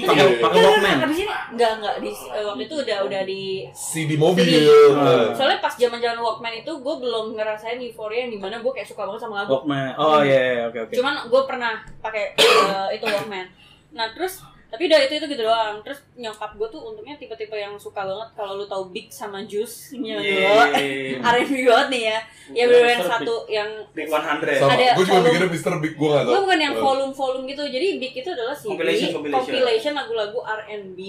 Pakai- 0.05 0.21
kayak, 0.21 0.41
pakai 0.41 0.59
Walkman. 0.61 0.97
Habis 1.01 1.17
ini 1.19 1.27
enggak 1.53 1.71
enggak 1.77 1.95
di 1.97 2.09
eh, 2.09 2.43
waktu 2.45 2.63
itu 2.65 2.75
udah 2.77 2.97
udah 3.05 3.21
di 3.25 3.41
CD 3.71 4.11
mobil 4.13 4.45
CD. 4.45 4.65
Eh. 4.69 5.25
Soalnya 5.33 5.59
pas 5.59 5.73
zaman 5.73 5.97
zaman 5.97 6.17
Walkman 6.17 6.53
itu 6.55 6.71
gue 6.71 6.95
belum 6.99 7.25
ngerasain 7.33 7.77
euforia 7.79 8.25
yang 8.25 8.33
di 8.33 8.39
mana 8.39 8.61
gue 8.61 8.69
kayak 8.69 8.85
suka 8.85 9.05
banget 9.05 9.21
sama 9.21 9.41
lagu. 9.41 9.57
Walkman 9.57 9.93
oh 9.95 10.21
iya 10.21 10.41
iya, 10.55 10.63
oke 10.65 10.77
oke 10.85 10.93
Cuman 10.93 11.25
gue 11.25 11.41
pernah 11.45 11.73
pakai 12.01 12.37
eh, 12.37 12.87
itu 12.93 13.05
Walkman. 13.05 13.45
Nah 13.89 14.13
terus 14.13 14.45
tapi 14.69 14.85
udah 14.85 14.99
itu 15.01 15.13
itu 15.15 15.25
gitu 15.27 15.43
doang. 15.43 15.81
Terus 15.81 15.99
nyokap 16.15 16.53
gue 16.53 16.67
tuh 16.67 16.81
untungnya 16.83 17.15
tipe-tipe 17.15 17.51
yang 17.51 17.73
suka 17.75 18.01
banget 18.01 18.29
kalau 18.33 18.53
lu 18.53 18.65
tahu 18.65 18.89
Big 18.89 19.09
sama 19.09 19.41
Juice 19.43 19.93
nya 19.95 20.15
Yeay. 20.15 21.17
R&B 21.35 21.65
banget 21.65 21.87
nih 21.89 22.03
ya. 22.05 22.19
Ya 22.51 22.63
bener 22.65 22.85
yang 22.87 23.03
satu 23.03 23.35
yang 23.47 23.69
Big 23.91 24.05
100 24.05 24.45
sama 24.55 24.69
Ada 24.71 24.93
gue 24.93 25.03
juga 25.03 25.13
volume. 25.15 25.25
mikirnya 25.27 25.49
Mr. 25.51 25.73
Big 25.79 25.93
gue 25.93 26.07
gak 26.07 26.21
tau 26.21 26.29
gue 26.29 26.39
bukan 26.39 26.59
yang 26.59 26.73
Eh. 26.73 26.81
volume-volume 26.81 27.45
gitu. 27.47 27.63
Jadi 27.65 27.87
Big 27.97 28.13
itu 28.15 28.29
adalah 28.29 28.53
CD 28.53 28.69
Compilation, 28.71 29.09
compilation. 29.11 29.41
compilation 29.43 29.93
lagu-lagu 29.95 30.39
R&B 30.39 30.99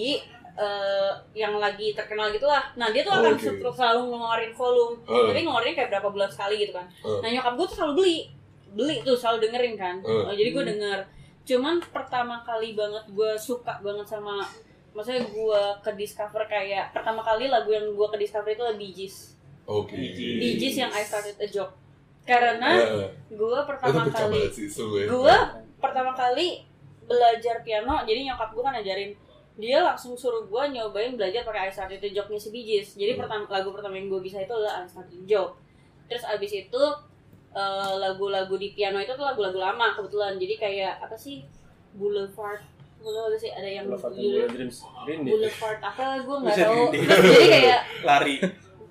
eh, 0.52 1.10
yang 1.34 1.56
lagi 1.56 1.92
terkenal 1.92 2.28
gitu 2.28 2.44
lah. 2.44 2.68
Nah 2.74 2.88
dia 2.88 3.00
tuh 3.00 3.12
akan 3.12 3.32
Oke. 3.32 3.40
sel- 3.40 3.60
selalu 3.70 4.00
ngeluarin 4.10 4.52
volume, 4.52 4.94
Eh. 5.02 5.24
tapi 5.26 5.40
ngeluarin 5.42 5.72
kayak 5.74 5.88
berapa 5.90 6.08
bulan 6.08 6.28
sekali 6.28 6.58
gitu 6.58 6.72
kan. 6.72 6.84
Eh. 6.84 7.18
Nah 7.18 7.28
nyokap 7.30 7.52
gue 7.54 7.66
tuh 7.66 7.76
selalu 7.76 7.92
beli, 7.94 8.16
beli 8.70 8.96
tuh 9.00 9.14
selalu 9.14 9.38
dengerin 9.42 9.74
kan. 9.74 9.96
Eh. 9.98 10.10
Oh, 10.22 10.32
jadi 10.32 10.48
gue 10.50 10.64
denger. 10.66 11.00
Cuman 11.42 11.80
pertama 11.84 12.40
kali 12.40 12.72
banget 12.72 13.04
gue 13.08 13.32
suka 13.36 13.78
banget 13.78 14.06
sama, 14.06 14.44
maksudnya 14.90 15.24
gue 15.24 15.62
ke 15.80 15.90
discover 15.94 16.42
kayak 16.44 16.90
pertama 16.90 17.20
kali 17.20 17.46
lagu 17.46 17.68
yang 17.68 17.86
gue 17.86 18.08
ke 18.08 18.18
discover 18.18 18.48
itu 18.48 18.60
adalah 18.60 18.76
Bee 18.76 18.92
Gees. 18.92 19.34
oke. 19.62 19.92
Bee 19.92 20.56
Gees 20.56 20.76
yang 20.76 20.90
I 20.90 21.00
Started 21.00 21.36
a 21.36 21.46
Joke. 21.46 21.74
Karena 22.22 22.76
Eh, 22.76 23.08
gue 23.28 23.58
pertama 23.64 24.06
kali 24.06 24.46
ya. 24.46 25.06
gue 25.06 25.36
pertama 25.78 26.12
kali 26.12 26.62
belajar 27.02 27.58
piano 27.60 28.04
jadi 28.04 28.22
nyokap 28.24 28.52
gue 28.52 28.62
kan 28.62 28.72
ngajarin 28.72 29.10
dia 29.56 29.78
langsung 29.80 30.14
suruh 30.14 30.44
gue 30.44 30.62
nyobain 30.70 31.12
belajar 31.12 31.42
pakai 31.42 31.66
I 31.66 31.72
Started 31.72 31.98
to 31.98 32.08
Joke-nya 32.08 32.38
si 32.38 32.48
Bee 32.48 32.62
Gees. 32.62 32.94
jadi 32.94 33.12
Hmm. 33.12 33.20
pertama 33.20 33.42
lagu 33.48 33.68
pertama 33.68 33.94
yang 33.94 34.06
gue 34.08 34.20
bisa 34.20 34.38
itu 34.38 34.52
adalah 34.52 34.78
I 34.78 34.86
Started 34.86 35.10
to 35.12 35.24
Joke 35.24 35.54
terus 36.06 36.22
abis 36.24 36.52
itu 36.60 36.82
eh, 37.50 37.92
lagu-lagu 37.98 38.54
di 38.54 38.72
piano 38.72 38.98
itu 38.98 39.12
tuh 39.12 39.26
lagu-lagu 39.26 39.58
lama 39.58 39.94
kebetulan 39.94 40.38
jadi 40.38 40.54
kayak 40.56 40.94
apa 41.02 41.16
sih 41.16 41.42
Boulevard 41.94 42.62
Boulevard 43.00 43.36
sih 43.36 43.50
ada 43.50 43.66
yang 43.66 43.88
Dreams 43.90 44.78
Green 45.06 45.20
Day. 45.26 45.30
Boulevard 45.32 45.78
apa 45.80 46.20
gue 46.20 46.36
nggak 46.36 46.56
tahu 46.56 46.82
jadi 46.94 47.46
kayak 47.48 47.80
lari 48.08 48.36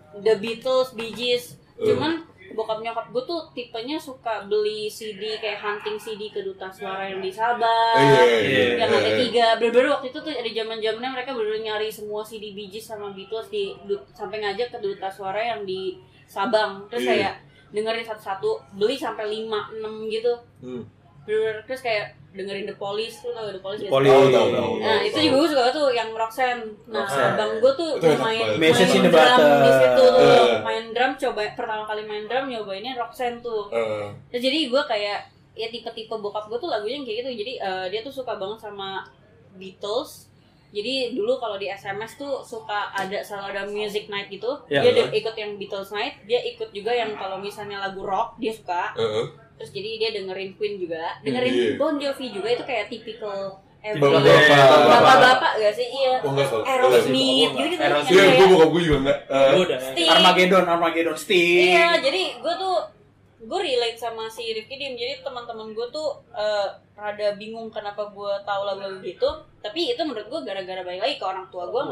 The 0.09 0.35
Beatles, 0.41 0.97
Bee 0.97 1.13
Gees. 1.13 1.55
Eh. 1.79 1.85
Cuman 1.85 2.25
bokap 2.49 2.81
nyokap 2.81 3.13
gue 3.13 3.23
tuh 3.23 3.45
tipenya 3.53 3.95
suka 3.95 4.49
beli 4.49 4.89
CD 4.89 5.37
kayak 5.37 5.61
hunting 5.61 6.01
CD 6.01 6.33
ke 6.33 6.41
duta 6.41 6.65
suara 6.67 7.05
yang 7.07 7.21
di 7.21 7.29
Sabah. 7.29 7.93
Eh, 7.95 8.03
iya, 8.03 8.23
iya, 8.25 8.41
Iya. 8.41 8.63
Yang 8.83 8.89
iya. 8.89 8.99
ada 8.99 9.11
tiga, 9.15 9.45
bener-bener 9.61 9.89
waktu 9.93 10.07
itu 10.09 10.19
tuh 10.19 10.33
ada 10.33 10.49
zaman 10.49 10.77
zamannya 10.81 11.11
mereka 11.13 11.31
bener 11.37 11.61
nyari 11.61 11.87
semua 11.87 12.25
CD 12.25 12.51
Bee 12.51 12.67
Gees 12.67 12.89
sama 12.89 13.13
Beatles 13.13 13.47
di 13.47 13.71
sampai 14.11 14.41
ngajak 14.41 14.75
ke 14.75 14.77
duta 14.81 15.07
suara 15.07 15.39
yang 15.39 15.61
di 15.63 16.01
Sabang. 16.25 16.89
Terus 16.89 17.05
Iya. 17.05 17.11
kayak 17.13 17.33
dengerin 17.69 18.05
satu-satu, 18.05 18.77
beli 18.77 18.95
sampai 18.97 19.25
5 19.29 19.77
6 19.77 20.13
gitu. 20.13 20.33
Hmm. 20.61 20.83
Terus 21.65 21.81
kayak 21.85 22.17
dengerin 22.33 22.65
The 22.69 22.77
Police, 22.77 23.21
lu 23.25 23.33
tau 23.33 23.49
The 23.49 23.61
Police 23.61 23.81
The? 23.85 23.89
Police. 23.89 24.33
Tahu, 24.33 24.49
Nah 24.81 24.99
itu 25.01 25.17
juga 25.17 25.35
gue 25.41 25.49
suka 25.49 25.63
tuh 25.73 25.87
yang 25.93 26.09
Roxanne. 26.13 26.61
Nah 26.89 27.05
Roxanne. 27.05 27.33
abang 27.37 27.51
gue 27.57 27.71
tuh 27.73 27.91
Itu 27.97 28.13
main, 28.21 28.45
main 28.57 28.73
drum 28.73 29.51
di 29.65 29.71
situ 29.73 30.05
tuh. 30.05 30.25
Eh. 30.25 30.57
Main 30.61 30.85
drum 30.93 31.11
coba 31.17 31.41
pertama 31.57 31.83
kali 31.89 32.01
main 32.05 32.25
drum 32.29 32.45
nyobainnya 32.49 32.93
Roxanne 32.97 33.41
tuh. 33.41 33.69
Eh, 33.73 34.09
Terus 34.29 34.41
jadi 34.45 34.59
gue 34.69 34.81
kayak 34.85 35.19
ya 35.57 35.67
tipe-tipe 35.73 36.13
bokap 36.13 36.47
gue 36.49 36.57
tuh 36.61 36.69
lagunya 36.69 37.01
kayak 37.01 37.17
gitu. 37.25 37.31
Jadi 37.45 37.53
eh, 37.57 37.85
dia 37.93 38.01
tuh 38.05 38.13
suka 38.13 38.37
banget 38.37 38.61
sama 38.61 39.05
Beatles. 39.57 40.28
Jadi 40.69 41.17
dulu 41.17 41.41
kalau 41.41 41.57
di 41.57 41.65
SMS 41.65 42.13
tuh 42.15 42.45
suka 42.45 42.93
ada 42.93 43.19
selalu 43.19 43.45
ada 43.51 43.63
music 43.65 44.05
night 44.07 44.29
gitu. 44.29 44.53
Ya. 44.69 44.85
Dia 44.85 44.91
ada 44.93 45.03
ikut 45.09 45.35
yang 45.35 45.57
Beatles 45.57 45.89
night, 45.89 46.21
dia 46.29 46.39
ikut 46.45 46.69
juga 46.69 46.93
yang 46.93 47.17
kalau 47.17 47.41
misalnya 47.41 47.81
lagu 47.81 48.05
rock 48.05 48.37
dia 48.37 48.53
suka. 48.53 48.93
eh, 48.93 49.01
eh. 49.01 49.27
Terus 49.59 49.71
jadi 49.75 49.89
dia 49.99 50.09
dengerin 50.15 50.55
Queen 50.55 50.79
juga, 50.79 51.19
dengerin 51.19 51.51
Iya. 51.51 51.69
Bon 51.75 51.97
Jovi 51.97 52.31
juga 52.31 52.47
itu 52.47 52.63
kayak 52.63 52.87
tipikal 52.87 53.59
Bapak-bapak. 53.79 54.91
bapak-bapak 54.91 55.51
gak 55.55 55.71
sih? 55.71 55.87
Iya. 55.87 56.19
Oh 56.19 56.35
enggak 56.35 56.47
salah. 56.51 56.65
Aerosmith 56.67 57.51
gitu 57.55 57.67
gitu 57.71 57.79
Aerosmith. 57.79 58.11
Iya, 58.11 58.23
gue 58.35 58.47
bokap 58.51 58.69
gue 58.75 58.81
juga 58.83 58.97
enggak. 58.99 59.19
Armageddon 60.11 60.65
Armageddon 60.67 61.15
Sting 61.15 61.71
Iya, 61.71 61.87
jadi 62.03 62.21
gue 62.43 62.53
tuh 62.59 62.75
gue 63.39 63.59
relate 63.61 63.95
sama 63.95 64.27
si 64.27 64.43
Rifki 64.45 64.75
Dim. 64.75 64.93
Jadi 64.93 65.23
teman-teman 65.23 65.71
gue 65.71 65.87
tuh 65.89 66.09
eh, 66.31 66.67
rada 66.93 67.27
bingung 67.35 67.71
kenapa 67.71 68.07
gue 68.07 68.31
tahu 68.43 68.61
lagu-lagu 68.65 68.99
gitu. 68.99 69.29
Tapi 69.59 69.91
itu 69.91 70.01
menurut 70.03 70.27
gue 70.27 70.39
gara-gara 70.43 70.83
balik 70.83 70.99
lagi 70.99 71.15
ke 71.15 71.23
orang 71.23 71.47
tua 71.47 71.67
gue. 71.67 71.83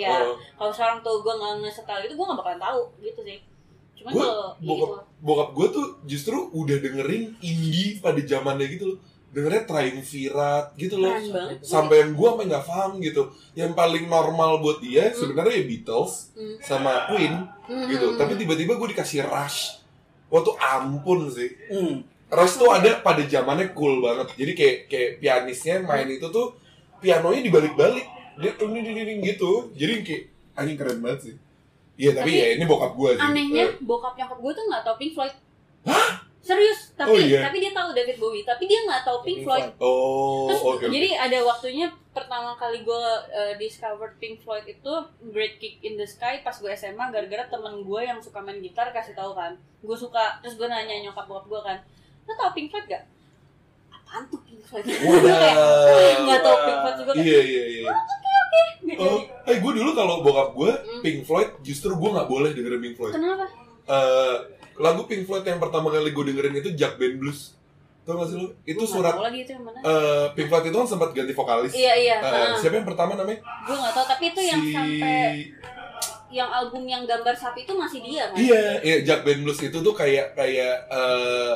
Iya. 0.00 0.12
Oh. 0.24 0.36
Kalau 0.56 0.72
seorang 0.72 0.98
tua 1.00 1.20
gue 1.20 1.32
nggak 1.34 1.54
ngesetel 1.60 2.00
itu 2.02 2.14
gue 2.14 2.24
nggak 2.24 2.40
bakalan 2.40 2.60
tahu 2.60 2.80
gitu 3.00 3.20
sih. 3.22 3.38
Cuman 3.94 4.10
Gua 4.10 4.24
kalau 4.24 4.48
ya 4.56 4.66
bokap 4.66 4.88
gitu. 4.88 5.00
bokap 5.20 5.48
gue 5.52 5.66
tuh 5.70 5.86
justru 6.04 6.36
udah 6.50 6.76
dengerin 6.80 7.24
indie 7.38 8.00
pada 8.00 8.20
zamannya 8.20 8.66
gitu 8.66 8.84
loh. 8.90 8.98
Dengernya 9.34 9.66
Triumvirat 9.66 10.66
gitu 10.74 10.96
loh. 10.96 11.10
Keren. 11.10 11.58
Sampai 11.60 12.00
yang 12.00 12.14
gue 12.14 12.28
sampai 12.28 12.46
nggak 12.46 12.64
paham 12.64 12.90
gitu. 12.98 13.22
Yang 13.52 13.72
paling 13.74 14.04
normal 14.06 14.58
buat 14.58 14.78
dia 14.78 15.10
Hmm. 15.10 15.16
sebenarnya 15.16 15.54
ya 15.58 15.64
Beatles 15.64 16.32
Hmm. 16.32 16.56
sama 16.60 16.92
Queen 17.08 17.34
Hmm. 17.66 17.86
gitu. 17.86 18.16
Tapi 18.16 18.32
tiba-tiba 18.34 18.72
gue 18.74 18.88
dikasih 18.90 19.26
Rush. 19.26 19.83
Waktu 20.34 20.50
ampun 20.58 21.30
sih. 21.30 21.54
Hmm. 21.70 22.02
Rush 22.34 22.58
tuh 22.58 22.74
ada 22.74 22.98
pada 22.98 23.22
zamannya 23.22 23.70
cool 23.70 24.02
banget. 24.02 24.34
Jadi 24.34 24.52
kayak 24.58 24.76
kayak 24.90 25.10
pianisnya 25.22 25.86
main 25.86 26.10
itu 26.10 26.26
tuh 26.34 26.58
pianonya 27.04 27.40
dibalik-balik 27.44 28.06
dia 28.40 28.52
ding 28.58 29.20
gitu 29.22 29.70
jadi 29.78 30.02
kayak 30.02 30.22
anjing 30.58 30.78
keren 30.80 30.98
banget 31.04 31.20
sih 31.30 31.34
iya 31.94 32.10
tapi, 32.16 32.32
Tapi 32.34 32.40
ya 32.40 32.46
ini 32.58 32.64
bokap 32.66 32.92
gue 32.98 33.10
sih 33.14 33.22
Anehnya 33.22 33.64
Eh, 33.68 33.70
bokap 33.84 34.14
nyokap 34.18 34.38
gue 34.40 34.52
tuh 34.56 34.64
nggak 34.66 34.82
tahu 34.82 34.96
Pink 34.98 35.12
Floyd. 35.14 35.34
Serius, 36.44 36.92
tapi 36.92 37.08
Oh, 37.08 37.16
iya? 37.16 37.40
tapi 37.40 37.56
dia 37.56 37.72
tahu 37.72 37.90
David 37.90 38.16
Bowie, 38.16 38.44
tapi 38.44 38.64
dia 38.64 38.76
nggak 38.80 39.00
tahu 39.00 39.18
Pink 39.18 39.40
Pink 39.40 39.44
Floyd. 39.44 39.64
oh 39.78 40.44
Terus 40.46 40.60
oke 40.62 40.76
oke. 40.78 40.92
jadi 40.92 41.08
ada 41.16 41.38
waktunya 41.42 41.86
pertama 42.10 42.52
kali 42.54 42.80
gue 42.80 43.02
uh, 43.32 43.52
discovered 43.56 44.12
Pink 44.16 44.38
Floyd 44.38 44.62
itu 44.64 44.92
Great 45.26 45.56
Kick 45.56 45.80
in 45.80 45.94
the 45.94 46.04
Sky 46.04 46.38
pas 46.38 46.52
gue 46.52 46.68
SMA 46.70 47.00
gara-gara 47.08 47.48
temen 47.48 47.80
gue 47.80 48.00
yang 48.00 48.20
suka 48.20 48.38
main 48.38 48.58
gitar 48.58 48.88
kasih 48.90 49.12
tahu 49.12 49.32
kan 49.32 49.56
gue 49.56 49.96
suka 49.96 50.36
terus 50.38 50.54
gue 50.54 50.64
nanya 50.64 51.00
nyokap 51.02 51.24
bokap 51.24 51.46
gue 51.46 51.60
kan 51.64 51.76
lo 52.22 52.32
tau 52.34 52.52
Pink 52.52 52.68
Floyd 52.68 52.86
gak? 52.86 53.04
apaan 53.90 54.24
tuh 54.26 54.40
Pink 54.42 54.60
Floyd? 54.62 54.84
gue 54.86 54.94
kayak 55.32 55.56
"Wah, 55.56 56.14
nggak 56.22 56.40
tau 56.40 56.56
Pink 56.62 56.78
Floyd 56.78 56.96
juga 56.98 57.12
iya 57.16 57.40
iya 57.42 57.64
iya 57.74 57.92
Oh, 58.94 59.16
jadi. 59.16 59.48
eh 59.48 59.56
gue 59.58 59.72
dulu 59.74 59.90
kalau 59.90 60.20
bokap 60.20 60.52
gue 60.52 60.70
Hmm. 60.70 61.00
Pink 61.00 61.24
Floyd 61.24 61.56
justru 61.60 61.88
gue 61.90 62.10
nggak 62.10 62.28
boleh 62.28 62.52
dengerin 62.52 62.78
Pink 62.78 62.94
Floyd. 62.94 63.10
kenapa? 63.10 63.48
Eh, 63.84 64.36
lagu 64.76 65.04
Pink 65.04 65.22
Floyd 65.24 65.44
yang 65.44 65.58
pertama 65.58 65.88
kali 65.88 66.10
gue 66.10 66.24
dengerin 66.24 66.56
itu 66.56 66.72
Jack 66.72 66.96
Band 66.96 67.18
Blues. 67.18 67.52
Tau 68.02 68.20
gak 68.20 68.28
sih 68.28 68.36
lu? 68.36 68.52
Itu 68.62 68.84
Gua 68.84 68.92
surat 69.00 69.14
lagi 69.16 69.44
itu 69.44 69.52
yang 69.52 69.64
mana 69.64 69.78
eh, 69.80 70.26
Pink 70.32 70.48
Floyd 70.48 70.64
itu 70.64 70.76
kan 70.76 70.88
sempat 70.88 71.10
ganti 71.10 71.32
vokalis. 71.32 71.72
iya 71.72 71.92
iya 71.94 72.16
Eh, 72.20 72.52
siapa 72.58 72.76
yang 72.76 72.84
pertama 72.84 73.12
namanya? 73.14 73.40
gue 73.40 73.72
nggak 73.74 73.92
tahu 73.92 74.06
tapi 74.06 74.24
itu 74.28 74.40
yang 74.40 74.60
si 74.60 74.72
sampai 74.72 75.24
yang 76.28 76.50
album 76.50 76.82
yang 76.84 77.06
gambar 77.06 77.30
sapi 77.32 77.62
itu 77.62 77.72
masih 77.72 78.02
dia 78.02 78.26
kan 78.26 78.36
Iya, 78.36 78.62
iya 78.82 78.96
Jack 79.02 79.22
Band 79.22 79.40
Blues 79.40 79.60
itu 79.60 79.78
tuh 79.78 79.94
kayak 79.94 80.34
kayak 80.34 80.76
eh, 80.90 81.54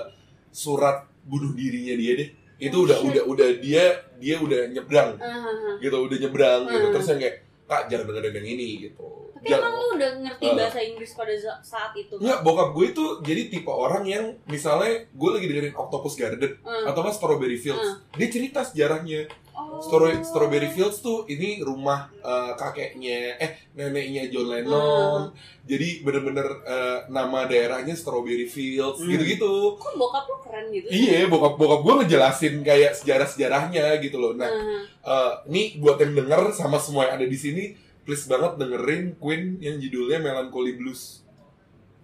surat 0.48 1.04
bunuh 1.24 1.52
dirinya 1.52 1.92
dia 1.94 2.12
deh. 2.16 2.28
Itu 2.58 2.86
udah 2.86 2.96
Shit. 2.96 3.08
udah 3.12 3.22
udah 3.28 3.48
dia 3.60 3.84
dia 4.16 4.34
udah 4.36 4.66
nyebrang 4.68 5.14
ah, 5.16 5.30
ah. 5.46 5.74
gitu, 5.78 5.94
udah 5.94 6.16
nyebrang 6.18 6.60
gitu. 6.66 6.86
Hmm. 6.88 6.94
Terus 6.96 7.06
yang 7.08 7.20
kayak 7.20 7.36
kak 7.68 7.82
jangan 7.86 8.04
dengerin 8.08 8.34
yang 8.34 8.48
ini 8.56 8.68
gitu. 8.88 9.27
Tapi 9.48 9.58
emang 9.58 9.74
lu 9.74 9.86
udah 9.94 10.10
ngerti 10.20 10.44
Eh. 10.44 10.54
bahasa 10.54 10.78
Inggris 10.80 11.10
pada 11.12 11.32
saat 11.60 11.92
itu 11.94 12.14
Enggak, 12.14 12.40
bokap 12.40 12.68
gue 12.70 12.86
itu 12.88 13.04
jadi 13.20 13.42
tipe 13.48 13.68
orang 13.68 14.04
yang 14.04 14.24
misalnya 14.44 15.04
gue 15.06 15.30
lagi 15.30 15.46
dengerin 15.46 15.74
Octopus 15.74 16.14
Garden 16.14 16.52
Hmm. 16.58 16.86
atau 16.86 17.00
Strawberry 17.08 17.56
Fields, 17.56 17.88
dia 18.12 18.28
cerita 18.28 18.60
sejarahnya. 18.60 19.26
Oh. 19.50 19.82
Strawberry, 19.82 20.22
Strawberry 20.22 20.68
Fields 20.68 20.98
tuh 20.98 21.26
ini 21.26 21.58
rumah 21.58 22.06
eh, 22.14 22.52
kakeknya, 22.54 23.34
eh 23.36 23.50
neneknya 23.72 24.28
John 24.28 24.46
Lennon. 24.46 25.34
Jadi 25.64 26.00
bener-bener 26.00 26.46
eh, 26.62 26.98
nama 27.08 27.42
daerahnya 27.44 27.92
Strawberry 27.92 28.46
Fields, 28.46 28.98
Hmm. 28.98 29.10
gitu-gitu. 29.10 29.74
kok 29.74 29.92
bokap 29.92 30.24
lu 30.24 30.36
keren 30.40 30.70
gitu 30.70 30.86
Iya, 30.86 31.26
bokap 31.26 31.56
bokap 31.56 31.80
gue 31.80 31.94
ngejelasin 31.98 32.54
kayak 32.62 32.94
sejarah-sejarahnya 32.94 33.98
gitu 33.98 34.16
loh. 34.16 34.32
Nah, 34.32 34.46
Nah, 34.46 34.86
eh, 35.02 35.32
nih 35.46 35.76
buat 35.76 35.98
yang 35.98 36.14
denger 36.14 36.52
sama 36.52 36.78
semua 36.78 37.04
yang 37.04 37.18
ada 37.18 37.26
di 37.26 37.34
sini, 37.36 37.64
please 38.08 38.24
banget 38.24 38.56
dengerin 38.56 39.20
Queen 39.20 39.60
yang 39.60 39.76
judulnya 39.76 40.16
Melancholy 40.16 40.80
Blues. 40.80 41.20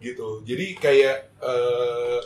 Gitu. 0.04 0.44
Jadi 0.44 0.76
kayak 0.76 1.32
eh 1.40 2.20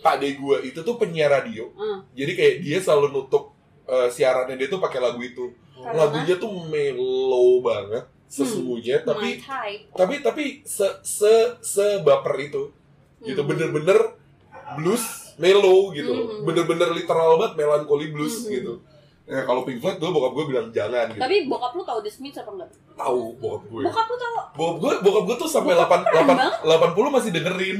Pak 0.00 0.16
De 0.24 0.32
gua 0.40 0.64
itu 0.64 0.80
tuh 0.80 0.96
penyiar 0.96 1.28
radio. 1.28 1.68
Hmm. 1.76 2.08
Jadi 2.16 2.32
kayak 2.32 2.54
dia 2.64 2.78
selalu 2.80 3.12
nutup 3.12 3.52
eh, 3.84 4.08
siarannya 4.08 4.56
dia 4.56 4.72
tuh 4.72 4.80
pakai 4.80 4.96
lagu 5.04 5.20
itu. 5.20 5.52
Karena? 5.76 6.08
Lagunya 6.08 6.40
tuh 6.40 6.56
mellow 6.72 7.60
banget 7.60 8.08
sesungguhnya, 8.32 9.04
tapi 9.04 9.36
my 9.36 9.44
type 9.44 9.82
tapi 9.92 10.14
tapi 10.24 10.44
se 10.64 10.88
se 11.04 11.60
sebaper 11.60 12.32
itu. 12.40 12.72
Gitu 13.20 13.36
Hmm. 13.44 13.50
bener-bener 13.52 14.16
blues 14.80 15.36
mellow 15.36 15.92
gitu. 15.92 16.16
Hmm. 16.16 16.48
Bener-bener 16.48 16.96
literal 16.96 17.36
banget 17.36 17.60
melancholy 17.60 18.08
blues 18.08 18.48
Hmm. 18.48 18.56
gitu. 18.56 18.72
Ya 19.22 19.46
kalau 19.46 19.62
Pink 19.62 19.78
Floyd 19.78 19.96
dulu 19.96 20.18
bokap 20.18 20.32
gue 20.34 20.44
bilang 20.50 20.66
jangan 20.68 21.06
gitu. 21.08 21.22
tapi 21.22 21.46
bokap 21.46 21.72
lu 21.72 21.86
tahu 21.86 22.02
The 22.02 22.10
Smiths 22.10 22.36
apa 22.36 22.50
enggak 22.52 22.70
Tahu 22.92 23.38
bokap 23.38 23.62
gue. 23.64 23.82
bokap 23.86 24.06
lu 24.06 24.16
tahu 24.18 24.34
Bokap 24.52 24.76
gue 24.76 24.92
bokap 25.00 25.22
gue 25.24 25.36
tuh 25.38 25.48
sampai 25.48 25.72
8 25.72 25.86
keren 26.02 26.26
8 26.26 26.28
banget. 26.28 26.52
80 26.92 27.16
masih 27.16 27.30
dengerin. 27.30 27.78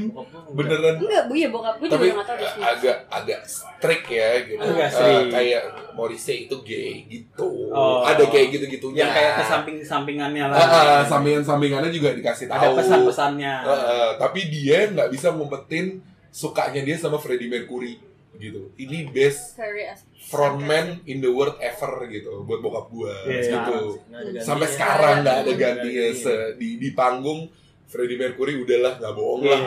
Beneran. 0.49 0.95
enggak 0.97 1.23
bu 1.27 1.33
ya 1.35 1.47
bokap 1.51 1.75
gue 1.77 1.85
juga 1.85 1.99
Tapi 1.99 2.05
nggak 2.09 2.25
tahu 2.25 2.37
The 2.39 2.47
Smiths 2.47 2.71
agak 2.71 2.97
agak 3.11 3.39
strict 3.43 4.05
ya 4.07 4.29
gitu. 4.41 4.63
Agak 4.63 4.89
strict. 4.89 5.27
kayak 5.29 5.63
Morrissey 5.93 6.37
itu 6.47 6.55
gay 6.63 6.91
gitu. 7.05 7.47
Oh. 7.69 8.01
Ada 8.01 8.23
kayak 8.25 8.47
gitu-gitunya. 8.49 9.03
yang 9.03 9.11
kayak 9.11 9.31
ke 9.35 9.43
samping-sampingannya 9.43 10.45
lah. 10.47 10.55
Ah, 10.55 10.63
ah, 10.65 11.01
sampingan-sampingannya 11.03 11.91
juga 11.91 12.15
dikasih 12.15 12.47
tahu. 12.47 12.55
Ada 12.55 12.67
pesan-pesannya. 12.73 13.53
Ah, 13.61 13.69
ah, 13.69 14.09
tapi 14.15 14.47
dia 14.47 14.87
nggak 14.89 15.11
bisa 15.11 15.35
ngumpetin 15.35 15.99
sukanya 16.31 16.81
dia 16.81 16.95
sama 16.95 17.19
Freddie 17.19 17.51
Mercury 17.51 18.12
gitu. 18.35 18.71
Ini 18.75 19.09
best 19.09 19.57
frontman 20.27 21.01
in 21.05 21.19
the 21.19 21.29
world 21.29 21.57
ever 21.59 22.07
gitu 22.07 22.41
buat 22.43 22.59
bokap 22.59 22.87
gua 22.89 23.13
Iya. 23.25 23.41
gitu. 23.61 23.99
Ada 24.09 24.39
Sampai 24.41 24.67
sekarang 24.67 25.21
nggak 25.21 25.37
ada 25.43 25.51
gantinya 25.53 26.05
di 26.55 26.69
di 26.77 26.89
panggung 26.91 27.47
Freddie 27.85 28.17
Mercury 28.17 28.57
udahlah 28.57 28.97
nggak 28.97 29.13
bohong 29.13 29.41
Iya. 29.43 29.51
lah 29.53 29.63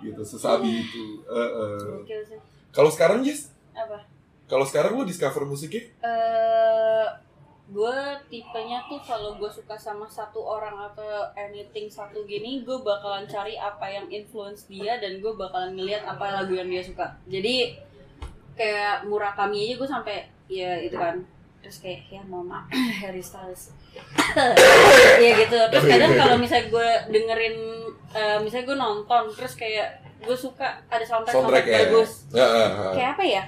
gitu 0.00 0.22
sesabi 0.22 0.84
itu. 0.84 1.24
Eh, 1.24 1.34
eh. 1.34 1.78
Gokil 1.98 2.20
sih. 2.24 2.38
Kalau 2.70 2.90
sekarang 2.90 3.22
Jess, 3.22 3.50
apa 3.72 4.04
kalau 4.44 4.68
sekarang 4.68 4.92
lu 4.92 5.02
discover 5.02 5.48
musiknya 5.48 5.88
eh 6.04 7.06
gue 7.64 7.96
tipenya 8.28 8.84
tuh 8.86 9.00
kalau 9.00 9.40
gue 9.40 9.48
suka 9.48 9.72
sama 9.72 10.04
satu 10.04 10.36
orang 10.36 10.76
atau 10.84 11.32
anything 11.32 11.88
satu 11.88 12.28
gini 12.28 12.60
gue 12.60 12.76
bakalan 12.84 13.24
cari 13.24 13.56
apa 13.56 13.88
yang 13.88 14.04
influence 14.12 14.68
dia 14.68 15.00
dan 15.00 15.16
gue 15.16 15.32
bakalan 15.32 15.72
ngeliat 15.72 16.04
apa 16.04 16.28
lagu 16.28 16.52
yang 16.52 16.68
dia 16.68 16.84
suka 16.84 17.16
jadi 17.24 17.72
kayak 18.54 19.06
Murakami 19.06 19.68
aja 19.68 19.74
gue 19.76 19.88
sampai 19.88 20.16
ya 20.46 20.78
itu 20.80 20.94
kan. 20.94 21.20
Terus 21.60 21.80
kayak 21.80 22.00
ya 22.12 22.22
mama 22.24 22.64
Harry 23.02 23.22
Styles. 23.22 23.74
Ya 25.22 25.30
gitu. 25.38 25.58
Terus 25.70 25.84
kadang 25.86 26.12
kalau 26.18 26.36
misalnya 26.36 26.66
gue 26.68 26.88
dengerin 27.10 27.56
eh, 28.12 28.38
misalnya 28.42 28.64
gue 28.66 28.76
nonton 28.76 29.24
terus 29.34 29.54
kayak 29.54 30.02
gue 30.24 30.36
suka 30.36 30.80
ada 30.88 31.04
soundtrack 31.04 31.34
soundtrack 31.36 31.64
soundtrack 31.64 31.66
ya. 31.66 31.78
bagus. 31.88 32.10
Ya, 32.32 32.46
kayak 32.92 33.10
apa 33.16 33.24
ya? 33.24 33.42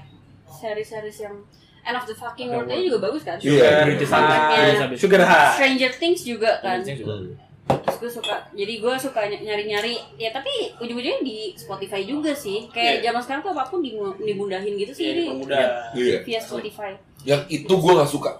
Series-series 0.47 1.19
yang 1.27 1.37
End 1.87 1.95
of 1.95 2.03
the 2.03 2.17
Fucking 2.19 2.51
World 2.51 2.67
aja 2.67 2.83
juga 2.83 2.99
bagus 2.99 3.23
kan? 3.23 3.39
Iya. 3.39 3.87
Sugar, 3.87 4.07
Soundtracknya. 4.11 4.59
High, 4.59 4.99
Sugar 4.99 5.21
High. 5.23 5.51
Stranger 5.55 5.93
Things 5.95 6.21
juga 6.27 6.51
kan? 6.59 6.83
Juga. 6.83 7.15
Terus 7.67 7.97
gue 7.99 8.11
suka 8.13 8.35
jadi 8.53 8.75
gue 8.77 8.95
suka 8.97 9.21
ny- 9.25 9.43
nyari-nyari 9.43 9.95
ya 10.17 10.31
tapi 10.31 10.51
ujung-ujungnya 10.77 11.19
di 11.21 11.51
Spotify 11.53 12.03
juga 12.03 12.31
sih 12.33 12.67
kayak 12.69 13.01
Iya. 13.01 13.05
zaman 13.05 13.21
sekarang 13.21 13.43
tuh 13.43 13.53
apa 13.53 13.65
pun 13.65 13.81
dimundahin 14.17 14.75
gitu 14.77 14.93
sih 14.93 15.05
Iya, 15.05 15.13
ini 15.13 15.23
dipermudah. 15.25 15.69
Iya. 15.93 16.19
via 16.23 16.41
Spotify 16.41 16.91
Yang 17.23 17.43
itu 17.53 17.73
gue 17.73 17.93
nggak 17.93 18.09
suka. 18.09 18.33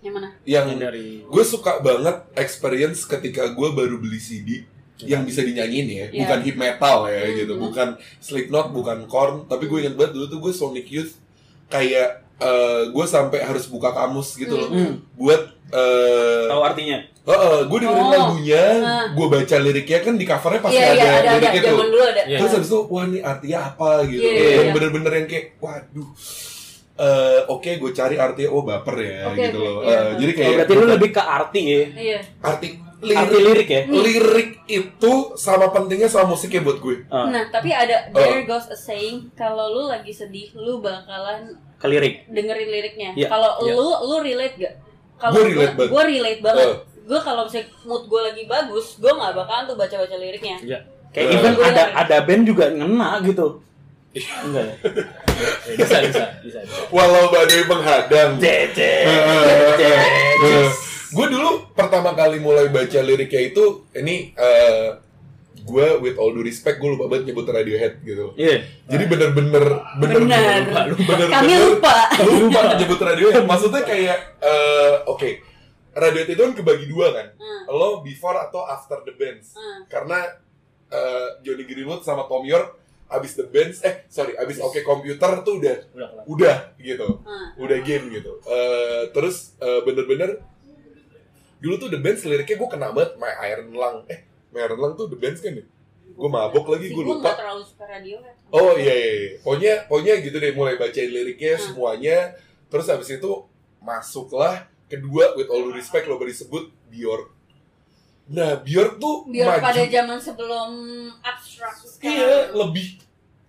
yang 0.00 0.14
mana 0.14 0.28
Yang 0.42 0.66
Yang 0.68 0.80
dari 0.80 1.06
gue 1.24 1.44
suka 1.44 1.72
banget 1.78 2.16
experience 2.34 3.02
ketika 3.04 3.46
gue 3.48 3.68
baru 3.68 3.96
beli 3.96 4.18
CD 4.18 4.66
yang 5.00 5.22
bisa 5.22 5.40
dinyanyiin 5.40 5.88
ya, 5.88 6.06
Iya. 6.06 6.20
bukan 6.20 6.38
hip 6.40 6.56
metal 6.56 6.98
ya 7.04 7.22
Hmm. 7.24 7.34
gitu, 7.36 7.52
bukan 7.56 7.88
Slipknot, 8.18 8.70
bukan 8.70 8.98
Korn, 9.04 9.46
tapi 9.46 9.66
gue 9.66 9.78
inget 9.80 9.94
banget 9.94 10.12
dulu 10.12 10.26
tuh 10.28 10.40
gue 10.40 10.52
Sonic 10.52 10.86
Youth 10.88 11.18
kayak 11.66 12.22
eh, 12.38 12.82
gue 12.86 13.06
sampai 13.06 13.40
harus 13.40 13.66
buka 13.66 13.90
kamus 13.90 14.34
gitu 14.34 14.54
loh 14.54 14.68
Hmm. 14.68 15.00
buat 15.14 15.42
eh 15.68 16.46
Tahu 16.46 16.62
artinya? 16.62 16.98
gue 17.64 17.78
dengerin 17.78 18.02
Oh. 18.02 18.12
lagunya, 18.12 18.64
Nah. 18.76 19.06
gue 19.08 19.26
baca 19.26 19.56
liriknya 19.56 19.98
kan 20.00 20.14
di 20.14 20.24
covernya 20.24 20.60
pasti 20.60 20.74
iya 20.74 20.84
ada, 20.84 20.94
iya 20.94 21.04
ada 21.06 21.18
ada 21.22 21.32
liriknya 21.34 21.60
tuh. 21.60 21.70
zaman 21.70 21.86
dulu 21.88 22.02
ada 22.04 22.22
Iya. 22.22 22.38
Terus 22.38 22.52
habis 22.52 22.68
itu 22.68 22.78
wah 22.84 23.04
ini 23.04 23.18
artinya 23.22 23.58
apa 23.64 23.90
gitu. 24.04 24.20
Iya, 24.20 24.32
iya, 24.32 24.50
yang 24.52 24.64
iya. 24.64 24.74
bener-bener 24.74 25.12
yang 25.14 25.26
kayak 25.26 25.46
waduh. 25.56 26.08
eh 26.94 27.40
oke 27.48 27.70
gue 27.72 27.90
cari 27.90 28.16
artinya 28.16 28.50
oh 28.50 28.62
baper 28.62 28.96
ya 28.96 29.18
Oke, 29.26 29.38
gitu 29.40 29.58
oke, 29.58 29.64
loh. 29.64 29.80
iya. 29.82 29.96
Eh, 29.96 30.10
jadi 30.14 30.30
Oh, 30.30 30.36
kayak 30.36 30.52
berarti 30.52 30.72
lu 30.74 30.84
lebih 30.86 31.10
ke 31.10 31.22
arti 31.22 31.60
ya? 31.62 31.82
iya 31.96 32.18
arti 32.42 32.68
Arti 33.02 33.34
lirik, 33.34 33.66
lirik 33.66 33.68
ya? 33.68 33.82
lirik 33.88 34.50
itu 34.68 35.12
sama 35.34 35.66
pentingnya 35.68 36.06
sama 36.06 36.30
musiknya 36.30 36.62
buat 36.62 36.78
gue. 36.78 37.02
Oh, 37.08 37.26
nah 37.26 37.42
tapi 37.48 37.72
ada 37.72 38.06
Oh. 38.08 38.20
there 38.20 38.44
goes 38.44 38.68
a 38.68 38.76
saying 38.76 39.26
kalau 39.32 39.66
lu 39.70 39.82
lagi 39.88 40.12
sedih 40.12 40.54
lu 40.54 40.78
bakalan 40.78 41.50
ke 41.82 41.86
lirik. 41.88 42.14
dengerin 42.28 42.68
liriknya 42.70 43.10
Iya. 43.12 43.26
kalau 43.26 43.50
Iya. 43.60 43.74
lu 43.74 43.88
lu 44.04 44.16
relate 44.20 44.54
gak 44.56 44.74
kalau 45.18 45.34
Gue 45.34 45.44
relate 45.48 45.74
banget. 45.74 45.90
gue 45.90 46.02
relate 46.08 46.40
banget 46.40 46.68
Oh. 46.68 46.76
gue 47.02 47.20
kalau 47.20 47.42
misalnya 47.42 47.66
mood 47.82 48.02
gue 48.06 48.20
lagi 48.22 48.42
bagus 48.46 48.86
gue 48.96 49.10
nggak 49.10 49.32
bakalan 49.34 49.64
tuh 49.64 49.74
baca 49.74 49.94
baca 49.96 50.16
liriknya 50.16 50.56
Iya. 50.60 50.78
Kayak 51.10 51.26
Eh. 51.26 51.34
even 51.34 51.52
ada 51.52 51.60
dengerin. 51.60 51.92
ada 51.98 52.16
band 52.22 52.42
juga 52.44 52.64
ngena 52.68 53.10
gitu. 53.22 53.46
Enggak 54.14 54.62
ya? 54.62 54.74
Ya, 55.64 55.74
bisa 55.74 55.96
bisa 56.00 56.24
bisa. 56.40 56.58
bisa. 56.62 56.78
Walau 56.88 57.28
badai 57.28 57.64
menghadang. 57.64 58.30
Cece. 58.36 58.92
gue 61.08 61.26
dulu 61.28 61.50
pertama 61.72 62.12
kali 62.12 62.36
mulai 62.38 62.68
baca 62.68 62.98
liriknya 62.98 63.42
itu 63.46 63.64
ini 63.92 64.32
eh 64.32 64.96
gue 65.62 65.86
with 65.98 66.16
all 66.16 66.30
due 66.30 66.42
respect 66.42 66.76
gue 66.76 66.90
lupa 66.90 67.06
banget 67.06 67.30
nyebut 67.30 67.46
Radiohead 67.46 68.02
gitu. 68.02 68.34
Iya. 68.34 68.66
Jadi 68.86 69.04
bener-bener 69.06 69.64
bener-bener 69.96 70.62
Benar. 70.66 70.86
bener-bener 70.90 71.28
kami 71.30 71.52
lupa 71.56 71.94
lupa 72.20 72.60
nyebut 72.76 73.00
Radiohead. 73.00 73.44
Maksudnya 73.44 73.82
kayak 73.82 74.18
eh 74.38 74.94
oke 75.06 75.30
Radiohead 75.92 76.28
itu 76.28 76.40
kan 76.40 76.52
kebagi 76.52 76.86
dua 76.86 77.06
kan. 77.10 77.26
Hmm. 77.34 77.62
Lo 77.70 78.00
before 78.00 78.36
atau 78.36 78.64
after 78.64 79.00
the 79.02 79.12
bands. 79.12 79.54
Hmm. 79.54 79.86
Karena 79.86 80.18
eh, 80.88 81.28
Johnny 81.40 81.62
Greenwood 81.62 82.02
sama 82.02 82.26
Tom 82.26 82.42
York 82.42 82.78
abis 83.06 83.36
the 83.36 83.44
bands 83.44 83.80
eh 83.80 84.08
sorry 84.08 84.32
abis 84.34 84.56
oke 84.56 84.80
komputer 84.80 85.44
tuh 85.44 85.60
udah 85.60 85.76
Udah 85.92 86.08
udah 86.24 86.56
gitu 86.80 87.20
Ah. 87.22 87.52
udah 87.60 87.78
game 87.80 88.08
gitu 88.08 88.40
Eh, 88.42 89.12
terus 89.12 89.52
eh, 89.58 89.84
bener-bener 89.84 90.40
dulu 91.60 91.76
tuh 91.76 91.88
the 91.88 92.00
bands 92.00 92.24
liriknya 92.24 92.56
gue 92.56 92.68
kena 92.68 92.88
banget 92.88 93.14
my 93.16 93.28
iron 93.44 93.68
lung 93.70 94.08
eh 94.08 94.24
lung 94.52 94.94
tuh 94.94 95.08
the 95.08 95.16
bands 95.16 95.40
kan 95.40 95.56
ya 95.56 95.64
gue 96.12 96.28
mabok 96.28 96.76
lagi 96.76 96.92
gue 96.92 97.02
lupa 97.02 97.32
terlalu 97.32 97.64
suka 97.64 97.88
radio 97.88 98.20
kan 98.20 98.34
oh 98.52 98.76
iya 98.76 98.92
iya 98.92 99.12
iya. 99.16 99.30
pokoknya 99.40 99.74
pokoknya 99.88 100.14
gitu 100.20 100.36
deh 100.36 100.52
mulai 100.52 100.76
bacain 100.76 101.08
liriknya 101.08 101.56
Hmm. 101.56 101.64
semuanya 101.72 102.18
terus 102.68 102.86
habis 102.88 103.08
itu 103.08 103.30
masuklah 103.80 104.68
kedua 104.86 105.32
with 105.34 105.48
all 105.48 105.64
due 105.64 105.74
respect 105.74 106.04
lo 106.04 106.20
baru 106.20 106.28
disebut 106.28 106.68
Bjork 106.92 107.32
nah 108.28 108.60
Bjork 108.60 109.00
tuh 109.00 109.24
biar 109.26 109.56
maju 109.56 109.64
pada 109.64 109.82
zaman 109.88 110.18
sebelum 110.20 110.70
abstrak 111.24 111.74
Iya, 112.02 112.52
lebih 112.52 112.98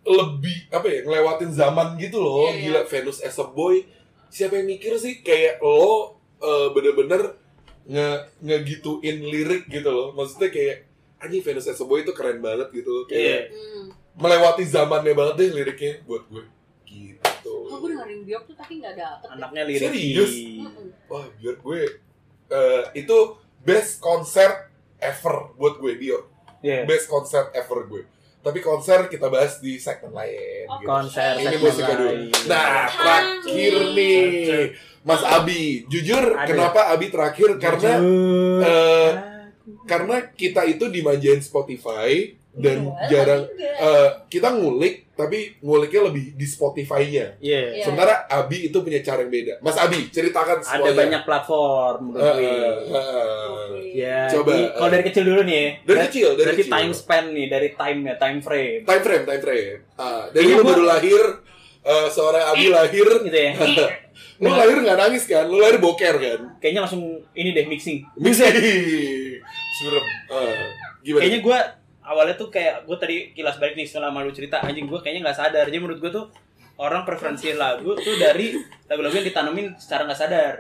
lebih 0.04 0.68
apa 0.70 0.86
ya 0.86 1.00
ngelewatin 1.08 1.50
zaman 1.56 1.96
gitu 1.96 2.20
loh. 2.20 2.52
Iya, 2.52 2.60
Gila 2.60 2.82
Venus 2.86 3.24
as 3.24 3.39
a 3.39 3.48
boy. 3.48 3.82
Siapa 4.28 4.60
yang 4.60 4.68
mikir 4.68 4.94
sih 5.00 5.24
kayak 5.24 5.58
lo 5.63 6.20
eh, 6.38 6.68
bener-bener 6.70 7.34
nge 7.88 8.08
ngegituin 8.44 9.24
lirik 9.24 9.66
gitu 9.72 9.89
loh. 9.89 10.12
Maksudnya 10.13 10.52
kayak 10.52 10.78
anjing 11.24 11.42
Venus 11.42 11.66
as 11.66 11.80
a 11.80 11.86
boy 11.86 12.00
itu 12.00 12.12
keren 12.12 12.38
banget 12.38 12.68
gitu 12.70 12.90
loh. 12.92 13.04
Kayak 13.06 13.50
Hmm. 13.50 13.88
melewati 14.14 14.64
zamannya 14.64 15.12
banget 15.12 15.36
deh 15.36 15.50
liriknya 15.54 15.94
buat 16.04 16.28
gue. 16.28 16.44
Gitu. 16.86 17.56
Oh, 17.66 17.80
gue 17.80 17.90
dengerin 17.90 18.22
Bjork 18.24 18.46
tuh 18.46 18.54
tapi 18.54 18.78
nggak 18.78 18.94
dapet. 18.94 19.28
Anaknya 19.28 19.64
lirik. 19.64 19.82
Serius? 19.84 20.34
Mm-mm. 20.60 20.88
Wah, 21.08 21.26
biar 21.34 21.56
gue 21.58 21.80
eh, 22.46 22.84
itu 22.94 23.18
best 23.60 23.98
konser 23.98 24.70
ever 24.98 25.56
buat 25.56 25.76
gue 25.76 25.96
Bjork. 25.96 26.26
Iya. 26.60 26.84
Best 26.84 27.08
konser 27.08 27.50
ever 27.52 27.88
gue. 27.88 28.04
Tapi 28.40 28.60
konser 28.60 29.08
kita 29.08 29.28
bahas 29.28 29.58
di 29.58 29.80
segmen 29.80 30.12
lain. 30.12 30.68
Oh, 30.68 30.76
gitu. 30.78 30.88
Konser 30.90 31.32
Ini 31.34 31.48
segmen 31.50 31.64
musiknya 31.64 31.96
dulu. 31.96 32.10
lain. 32.10 32.28
Nah, 32.44 32.68
terakhir 32.92 33.74
nih, 33.96 34.22
Mas 35.02 35.24
Abi. 35.24 35.64
Jujur, 35.88 36.24
Ada. 36.30 36.44
kenapa 36.46 36.92
Abi 36.92 37.08
terakhir? 37.08 37.56
Karena 37.56 37.92
Jujur. 37.96 38.04
Karena 39.84 40.30
kita 40.30 40.63
itu 40.63 40.86
dimanjain 40.86 41.39
Spotify 41.39 42.12
dan 42.52 42.86
Wah, 42.86 42.93
jarang 43.08 43.47
juga. 43.47 43.65
eh, 43.65 44.10
kita 44.28 44.52
ngulik, 44.52 45.10
tapi 45.12 45.58
nguliknya 45.60 46.06
lebih 46.06 46.26
di 46.32 46.45
Spotify-nya. 46.45 47.39
Iya. 47.39 47.62
Iya. 47.73 47.84
Sementara 47.84 48.28
Abi 48.28 48.67
itu 48.67 48.78
punya 48.78 48.99
cara 48.99 49.19
yang 49.19 49.32
beda. 49.32 49.54
Mas 49.60 49.73
Abi, 49.76 50.06
ceritakan 50.08 50.58
Ada 50.58 50.67
semuanya. 50.67 50.93
banyak 50.95 51.21
platform 51.23 51.97
menurut 52.08 52.21
Eh, 52.21 52.34
gue. 52.36 52.45
eh, 52.45 52.69
eh. 52.93 53.49
Oke. 53.49 53.80
Ya, 53.95 54.19
Coba, 54.28 54.52
di- 54.52 54.69
kalau 54.71 54.89
dari 54.91 55.04
kecil 55.04 55.23
dulu 55.23 55.41
nih. 55.43 55.56
ya. 55.56 55.65
Dari 55.80 55.86
Ber- 55.88 56.06
kecil, 56.08 56.28
dari 56.30 56.39
berarti 56.43 56.62
kecil. 56.62 56.73
time 56.76 56.91
span 56.93 57.26
nih, 57.32 57.47
dari 57.47 57.69
time 57.71 57.99
ya, 58.04 58.15
time 58.17 58.39
frame. 58.39 58.82
Time 58.84 59.02
frame, 59.02 59.23
time 59.23 59.41
frame. 59.41 59.78
Ah, 59.95 60.23
dari 60.28 60.43
Kayaknya 60.43 60.56
lu 60.56 60.63
baru 60.67 60.84
lahir, 60.84 61.23
eh, 61.84 62.08
seorang 62.10 62.43
Abi 62.47 62.65
lahir, 62.69 63.08
Gitu 63.23 63.39
ya. 63.39 63.52
lu 64.43 64.49
lahir 64.52 64.78
nggak 64.78 64.97
nangis 64.99 65.23
kan? 65.26 65.45
Lu 65.45 65.58
lahir 65.58 65.78
boker 65.80 66.15
kan? 66.15 66.39
Kayaknya 66.60 66.82
langsung 66.82 67.02
ini 67.34 67.49
deh 67.49 67.65
mixing. 67.65 68.06
Buset. 68.13 68.54
Surem. 69.74 70.06
Ah, 70.30 70.70
gimana? 71.02 71.22
Kayaknya 71.26 71.40
gue 71.42 71.58
awalnya 72.04 72.36
tuh 72.38 72.50
kayak 72.54 72.86
gue 72.86 72.98
tadi 73.00 73.16
kilas 73.34 73.58
balik 73.58 73.74
nih 73.74 73.88
setelah 73.90 74.14
malu 74.14 74.30
cerita 74.30 74.62
anjing 74.62 74.86
gue 74.86 75.00
kayaknya 75.02 75.26
nggak 75.26 75.40
sadar. 75.40 75.66
Jadi 75.66 75.80
menurut 75.82 75.98
gue 75.98 76.12
tuh 76.14 76.26
orang 76.78 77.02
preferensi 77.06 77.54
lagu 77.54 77.94
tuh 77.98 78.16
dari 78.18 78.54
lagu-lagu 78.90 79.14
yang 79.18 79.28
ditanemin 79.28 79.74
secara 79.78 80.06
nggak 80.06 80.20
sadar. 80.20 80.54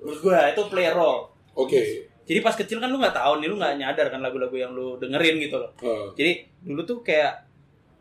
Menurut 0.00 0.20
gue 0.24 0.36
itu 0.56 0.62
play 0.72 0.88
role. 0.88 1.28
Oke. 1.52 1.80
Jadi 2.26 2.38
pas 2.42 2.56
kecil 2.58 2.82
kan 2.82 2.90
lu 2.90 2.98
nggak 2.98 3.14
tahu 3.14 3.38
nih 3.38 3.46
lu 3.46 3.56
nggak 3.60 3.78
nyadar 3.78 4.06
kan 4.10 4.18
lagu-lagu 4.18 4.56
yang 4.58 4.74
lu 4.74 4.98
dengerin 4.98 5.38
gitu 5.38 5.56
loh. 5.62 5.70
Ah, 5.84 6.10
Jadi 6.18 6.48
dulu 6.64 6.82
tuh 6.82 6.98
kayak 7.06 7.46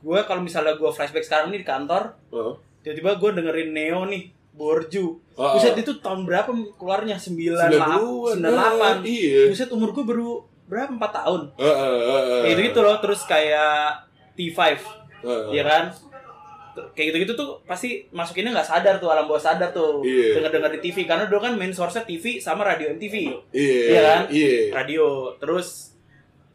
gue 0.02 0.20
kalau 0.26 0.42
misalnya 0.42 0.78
gue 0.78 0.90
flashback 0.90 1.26
sekarang 1.26 1.50
nih 1.50 1.62
di 1.62 1.68
kantor, 1.68 2.14
ah. 2.34 2.54
tiba-tiba 2.86 3.18
gue 3.18 3.30
dengerin 3.42 3.70
Neo 3.74 4.06
nih, 4.06 4.30
Borju. 4.56 5.06
Buset 5.36 5.76
ah. 5.76 5.80
itu 5.80 5.92
tahun 6.00 6.24
berapa 6.24 6.48
keluarnya? 6.80 7.20
90-an. 7.20 7.70
98. 7.70 8.40
98. 8.40 9.04
Iya. 9.04 9.52
Buset 9.52 9.70
umur 9.70 9.92
gue 9.92 10.02
baru 10.02 10.30
berapa? 10.66 10.90
4 10.90 11.00
tahun. 11.00 11.42
Ah, 11.56 11.68
ah, 11.68 11.76
ah, 11.76 12.22
ah. 12.24 12.42
Kayak 12.42 12.72
gitu 12.72 12.80
loh, 12.80 12.96
terus 12.98 13.22
kayak 13.24 14.00
T5, 14.34 14.60
Ah, 15.22 15.52
ya 15.52 15.62
kan? 15.62 15.84
Kayak 16.92 17.08
gitu-gitu 17.12 17.34
tuh 17.36 17.50
pasti 17.64 18.04
masukinnya 18.12 18.52
nggak 18.52 18.68
sadar 18.68 18.96
tuh 18.98 19.08
alam 19.08 19.24
bawah 19.26 19.40
sadar 19.40 19.72
tuh 19.72 20.04
Iya. 20.04 20.36
denger-denger 20.36 20.72
di 20.76 20.80
TV 20.84 20.98
karena 21.04 21.24
dulu 21.24 21.40
kan 21.40 21.56
main 21.56 21.72
source 21.72 22.04
TV 22.04 22.36
sama 22.38 22.68
radio 22.68 22.92
MTV 22.92 23.16
Iya. 23.56 23.80
Iya 23.88 24.02
kan? 24.04 24.22
Iya. 24.28 24.56
radio 24.76 25.06
terus 25.40 25.96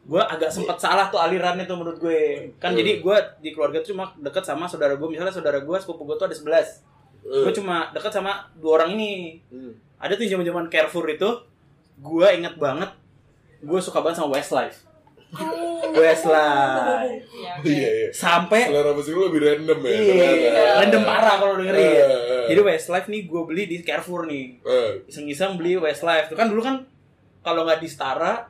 gue 0.01 0.21
agak 0.21 0.53
sempet 0.53 0.77
salah 0.77 1.09
tuh 1.09 1.17
alirannya 1.17 1.65
tuh 1.65 1.77
menurut 1.77 1.97
gue 1.97 2.21
kan 2.57 2.73
Hmm. 2.73 2.79
jadi 2.79 3.01
gue 3.01 3.17
di 3.41 3.51
keluarga 3.51 3.81
tuh 3.81 3.97
cuma 3.97 4.13
deket 4.19 4.45
sama 4.45 4.69
saudara 4.69 4.93
gue 4.93 5.09
misalnya 5.09 5.33
saudara 5.33 5.57
gue 5.57 5.77
sepupu 5.79 6.05
gue 6.05 6.17
tuh 6.17 6.27
ada 6.27 6.37
11 6.37 6.85
Eh. 7.22 7.42
gue 7.42 7.52
cuma 7.52 7.90
deket 7.90 8.11
sama 8.11 8.33
dua 8.54 8.78
orang 8.78 8.94
ini 8.94 9.38
Hmm. 9.46 9.72
ada 9.96 10.12
tuh 10.12 10.24
zaman 10.24 10.42
zaman 10.42 10.66
Carrefour 10.66 11.04
itu 11.06 11.28
gue 11.98 12.26
inget 12.33 12.56
banget 12.56 12.90
gue 13.61 13.78
suka 13.78 14.00
banget 14.00 14.18
sama 14.18 14.35
Westlife 14.35 14.88
Westlife 15.90 16.26
Ya, 16.33 16.98
Oh, 16.98 17.06
oke. 17.56 17.68
Iya, 17.68 17.88
iya. 17.88 18.09
sampai 18.11 18.66
Selera 18.66 18.90
musik 18.90 19.12
lu 19.12 19.28
lebih 19.28 19.40
random 19.40 19.78
ya. 19.80 19.90
iya 19.92 20.02
ternyata. 20.02 20.78
random 20.80 21.02
parah 21.04 21.35
kalau 21.37 21.54
dengerin 21.56 21.78
Eh, 21.78 21.94
eh. 21.94 22.44
jadi 22.48 22.61
Westlife 22.64 23.06
nih 23.06 23.22
gue 23.24 23.42
beli 23.44 23.62
di 23.64 23.76
Carrefour 23.80 24.24
nih 24.24 24.59
Eh, 24.61 24.90
iseng-iseng 25.06 25.54
beli 25.54 25.76
Westlife 25.76 26.26
itu 26.26 26.35
kan 26.35 26.46
dulu 26.46 26.61
kan 26.61 26.83
kalau 27.40 27.62
nggak 27.62 27.78
di 27.78 27.87
Stara 27.87 28.42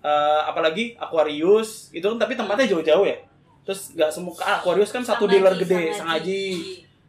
eh, 0.00 0.40
apalagi 0.42 0.96
Aquarius 0.96 1.92
itu 1.92 2.02
kan 2.04 2.18
tapi 2.18 2.34
tempatnya 2.34 2.66
jauh-jauh 2.68 3.04
ya 3.04 3.16
terus 3.62 3.92
nggak 3.92 4.08
semua 4.08 4.32
Aquarius 4.56 4.90
kan 4.90 5.02
satu 5.02 5.22
Sangaji, 5.22 5.34
dealer 5.34 5.54
gede 5.56 5.82
Sangaji. 5.92 5.94
Sangaji 5.94 6.42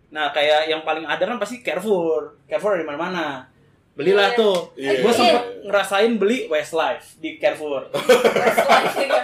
nah 0.10 0.30
kayak 0.30 0.66
yang 0.66 0.82
paling 0.82 1.04
ada 1.04 1.22
kan 1.22 1.38
pasti 1.38 1.60
Carrefour 1.60 2.34
Carrefour 2.44 2.74
ada 2.74 2.82
di 2.82 2.88
mana-mana 2.88 3.46
belilah 3.92 4.28
Iya. 4.28 4.38
tuh 4.38 4.56
Iya. 4.74 4.92
gue 5.00 5.12
sempet 5.12 5.44
ngerasain 5.62 6.12
beli 6.16 6.48
Westlife 6.48 7.18
di 7.18 7.36
Carrefour 7.36 7.90
Westlife 8.40 8.96
juga. 8.96 9.22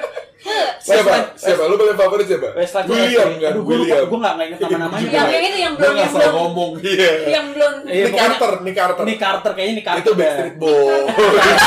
Siapa? 0.77 1.33
Siapa? 1.33 1.65
Lu 1.65 1.73
paling 1.73 1.95
favorit 1.95 2.27
siapa? 2.27 2.53
Westlife 2.53 2.85
William 2.85 3.29
kan? 3.33 3.49
aduh 3.49 3.61
gue 3.63 3.75
William. 3.77 4.05
gue 4.05 4.19
nggak 4.19 4.33
nggak 4.35 4.45
inget 4.47 4.59
nama-namanya 4.61 5.01
Yang 5.01 5.25
yang 5.25 5.43
itu 5.43 5.57
yang 5.57 5.73
Gue 5.73 5.79
blonde 5.79 5.89
nggak 5.89 6.05
yang 6.05 6.13
salah 6.13 6.33
ngomong. 6.37 6.71
Iya. 6.77 7.11
Yang. 7.25 7.45
Iya, 7.85 8.03
Nick 8.05 8.13
Carter, 8.15 8.51
Nick 8.61 8.75
Carter. 8.75 9.03
Nick 9.03 9.19
Carter 9.19 9.51
kayaknya 9.53 9.73
Nick 9.73 9.85
Carter 9.87 10.03
Itu. 10.03 10.11
Backstreet 10.13 10.55
Boys. 10.55 11.05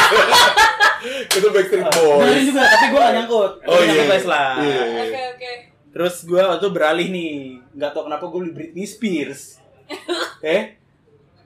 itu 1.32 1.46
Backstreet 1.48 1.84
Dengerin 1.84 2.06
Boys. 2.22 2.44
juga 2.44 2.62
tapi 2.64 2.84
gue 2.86 3.00
gak 3.00 3.14
nyangkut 3.14 3.50
Oh, 3.64 3.78
iya. 3.80 4.02
Westlife 4.04 4.58
Iya. 4.60 4.82
Oke 5.00 5.20
oke. 5.32 5.52
Terus 5.98 6.22
gue 6.22 6.38
waktu 6.38 6.62
itu 6.62 6.70
beralih 6.70 7.06
nih, 7.10 7.32
nggak 7.74 7.90
tau 7.90 8.06
kenapa 8.06 8.30
gue 8.30 8.38
beli 8.38 8.52
Britney 8.54 8.86
Spears. 8.86 9.58
eh, 10.46 10.78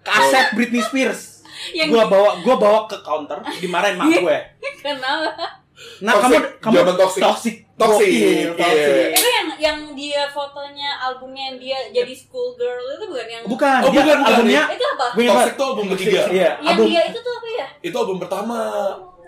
kaset 0.04 0.52
Britney 0.52 0.84
Spears. 0.84 1.40
Yang 1.72 1.88
Gue 1.88 2.04
bawa, 2.04 2.30
gue 2.42 2.54
bawa 2.58 2.84
ke 2.84 3.00
counter, 3.00 3.40
dimarahin 3.62 3.96
mak 3.96 4.12
gue. 4.12 4.38
kenapa? 4.84 5.62
Nah 6.04 6.14
Toxic, 6.14 6.60
kamu, 6.60 6.78
kamu 6.84 6.92
toxic. 6.94 7.22
toxic, 7.22 7.56
Toxic, 7.74 8.06
Gokil, 8.06 8.50
iya. 8.52 8.52
toxic. 8.54 9.10
Itu 9.16 9.28
yang 9.32 9.48
yang 9.56 9.78
dia 9.96 10.22
fotonya 10.30 11.00
albumnya 11.00 11.42
yang 11.48 11.56
dia 11.58 11.78
jadi 11.90 12.12
school 12.12 12.54
girl 12.54 12.82
itu 12.92 13.06
bukan 13.08 13.26
yang 13.26 13.42
Bukan, 13.48 13.78
Oh, 13.82 13.90
dia 13.90 14.02
bukan, 14.04 14.16
bukan. 14.20 14.30
albumnya. 14.36 14.62
Itu 14.68 14.84
apa? 14.84 15.06
Toxic 15.16 15.54
tuh 15.56 15.66
album 15.72 15.86
ketiga. 15.96 16.20
Iya, 16.28 16.50
Yang 16.60 16.76
album. 16.76 16.86
dia 16.92 17.02
itu 17.08 17.18
tuh 17.18 17.32
apa 17.34 17.48
ya? 17.48 17.66
Itu 17.80 17.96
album 17.96 18.16
pertama. 18.20 18.58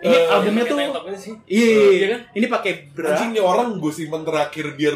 Ini 0.04 0.12
Eh, 0.14 0.28
albumnya 0.28 0.64
tuh, 0.66 0.76
top 0.92 1.04
ini 1.06 1.16
sih. 1.16 1.32
iya, 1.46 1.66
Iya 1.90 2.06
kan? 2.06 2.20
ini 2.34 2.46
pakai 2.46 2.72
bra. 2.92 3.08
Anjing 3.10 3.30
nih 3.32 3.40
orang 3.42 3.80
gue 3.80 3.88
simpen 3.88 4.20
terakhir 4.20 4.76
biar 4.76 4.94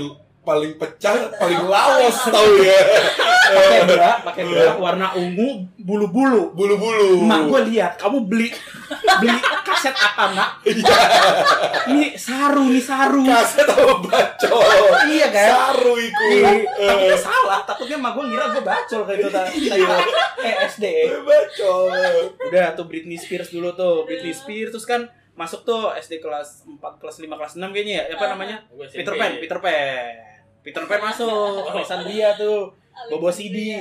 paling 0.48 0.80
pecah, 0.80 1.28
paling 1.36 1.60
lawas 1.68 2.16
tau 2.24 2.48
ya. 2.64 2.80
pakai 3.52 3.80
bra, 3.84 4.10
pakai 4.24 4.42
bra 4.48 4.72
warna 4.80 5.12
ungu 5.12 5.68
bulu-bulu. 5.76 6.56
Bulu-bulu. 6.56 7.20
Mak 7.28 7.40
gue 7.52 7.60
lihat, 7.68 8.00
kamu 8.00 8.24
beli 8.24 8.48
beli 9.20 9.36
kaset 9.60 9.92
apa 9.92 10.32
nak? 10.32 10.50
Ini 11.92 12.16
saru, 12.16 12.72
nih 12.72 12.80
saru. 12.80 13.28
kaset 13.28 13.68
apa 13.68 13.94
bacol. 14.08 14.64
Iya 15.12 15.28
kan? 15.28 15.48
Saru 15.52 16.00
iku. 16.00 16.24
Iya, 16.32 16.50
Eh, 16.64 16.88
takutnya 16.88 17.18
salah, 17.20 17.60
takutnya 17.68 17.96
mah 18.00 18.16
gue 18.16 18.24
ngira 18.32 18.44
gue 18.56 18.64
bacol 18.64 19.00
kayak 19.04 19.20
itu 19.20 19.28
tadi. 19.28 19.52
Eh 20.48 20.54
SD. 20.64 20.84
bacol. 21.28 21.92
Udah 22.48 22.72
tuh 22.72 22.88
Britney 22.88 23.20
Spears 23.20 23.52
dulu 23.52 23.76
tuh, 23.76 24.08
Britney 24.08 24.32
Spears 24.32 24.72
terus 24.72 24.88
kan 24.88 25.12
masuk 25.36 25.62
tuh 25.62 25.92
SD 25.94 26.24
kelas 26.24 26.64
4, 26.66 26.80
kelas 26.98 27.16
5, 27.20 27.36
kelas 27.36 27.52
6 27.60 27.68
kayaknya 27.68 27.94
ya. 28.08 28.16
Apa 28.16 28.32
namanya? 28.32 28.56
Gua 28.72 28.88
SMP. 28.88 29.04
Peter 29.04 29.14
Pan, 29.14 29.32
Peter 29.36 29.58
Pan. 29.60 30.37
Peter 30.60 30.84
Pan 30.84 31.00
masuk, 31.00 31.64
Alexandria 31.66 32.34
tuh, 32.34 32.72
Bobo 33.08 33.30
CD. 33.30 33.78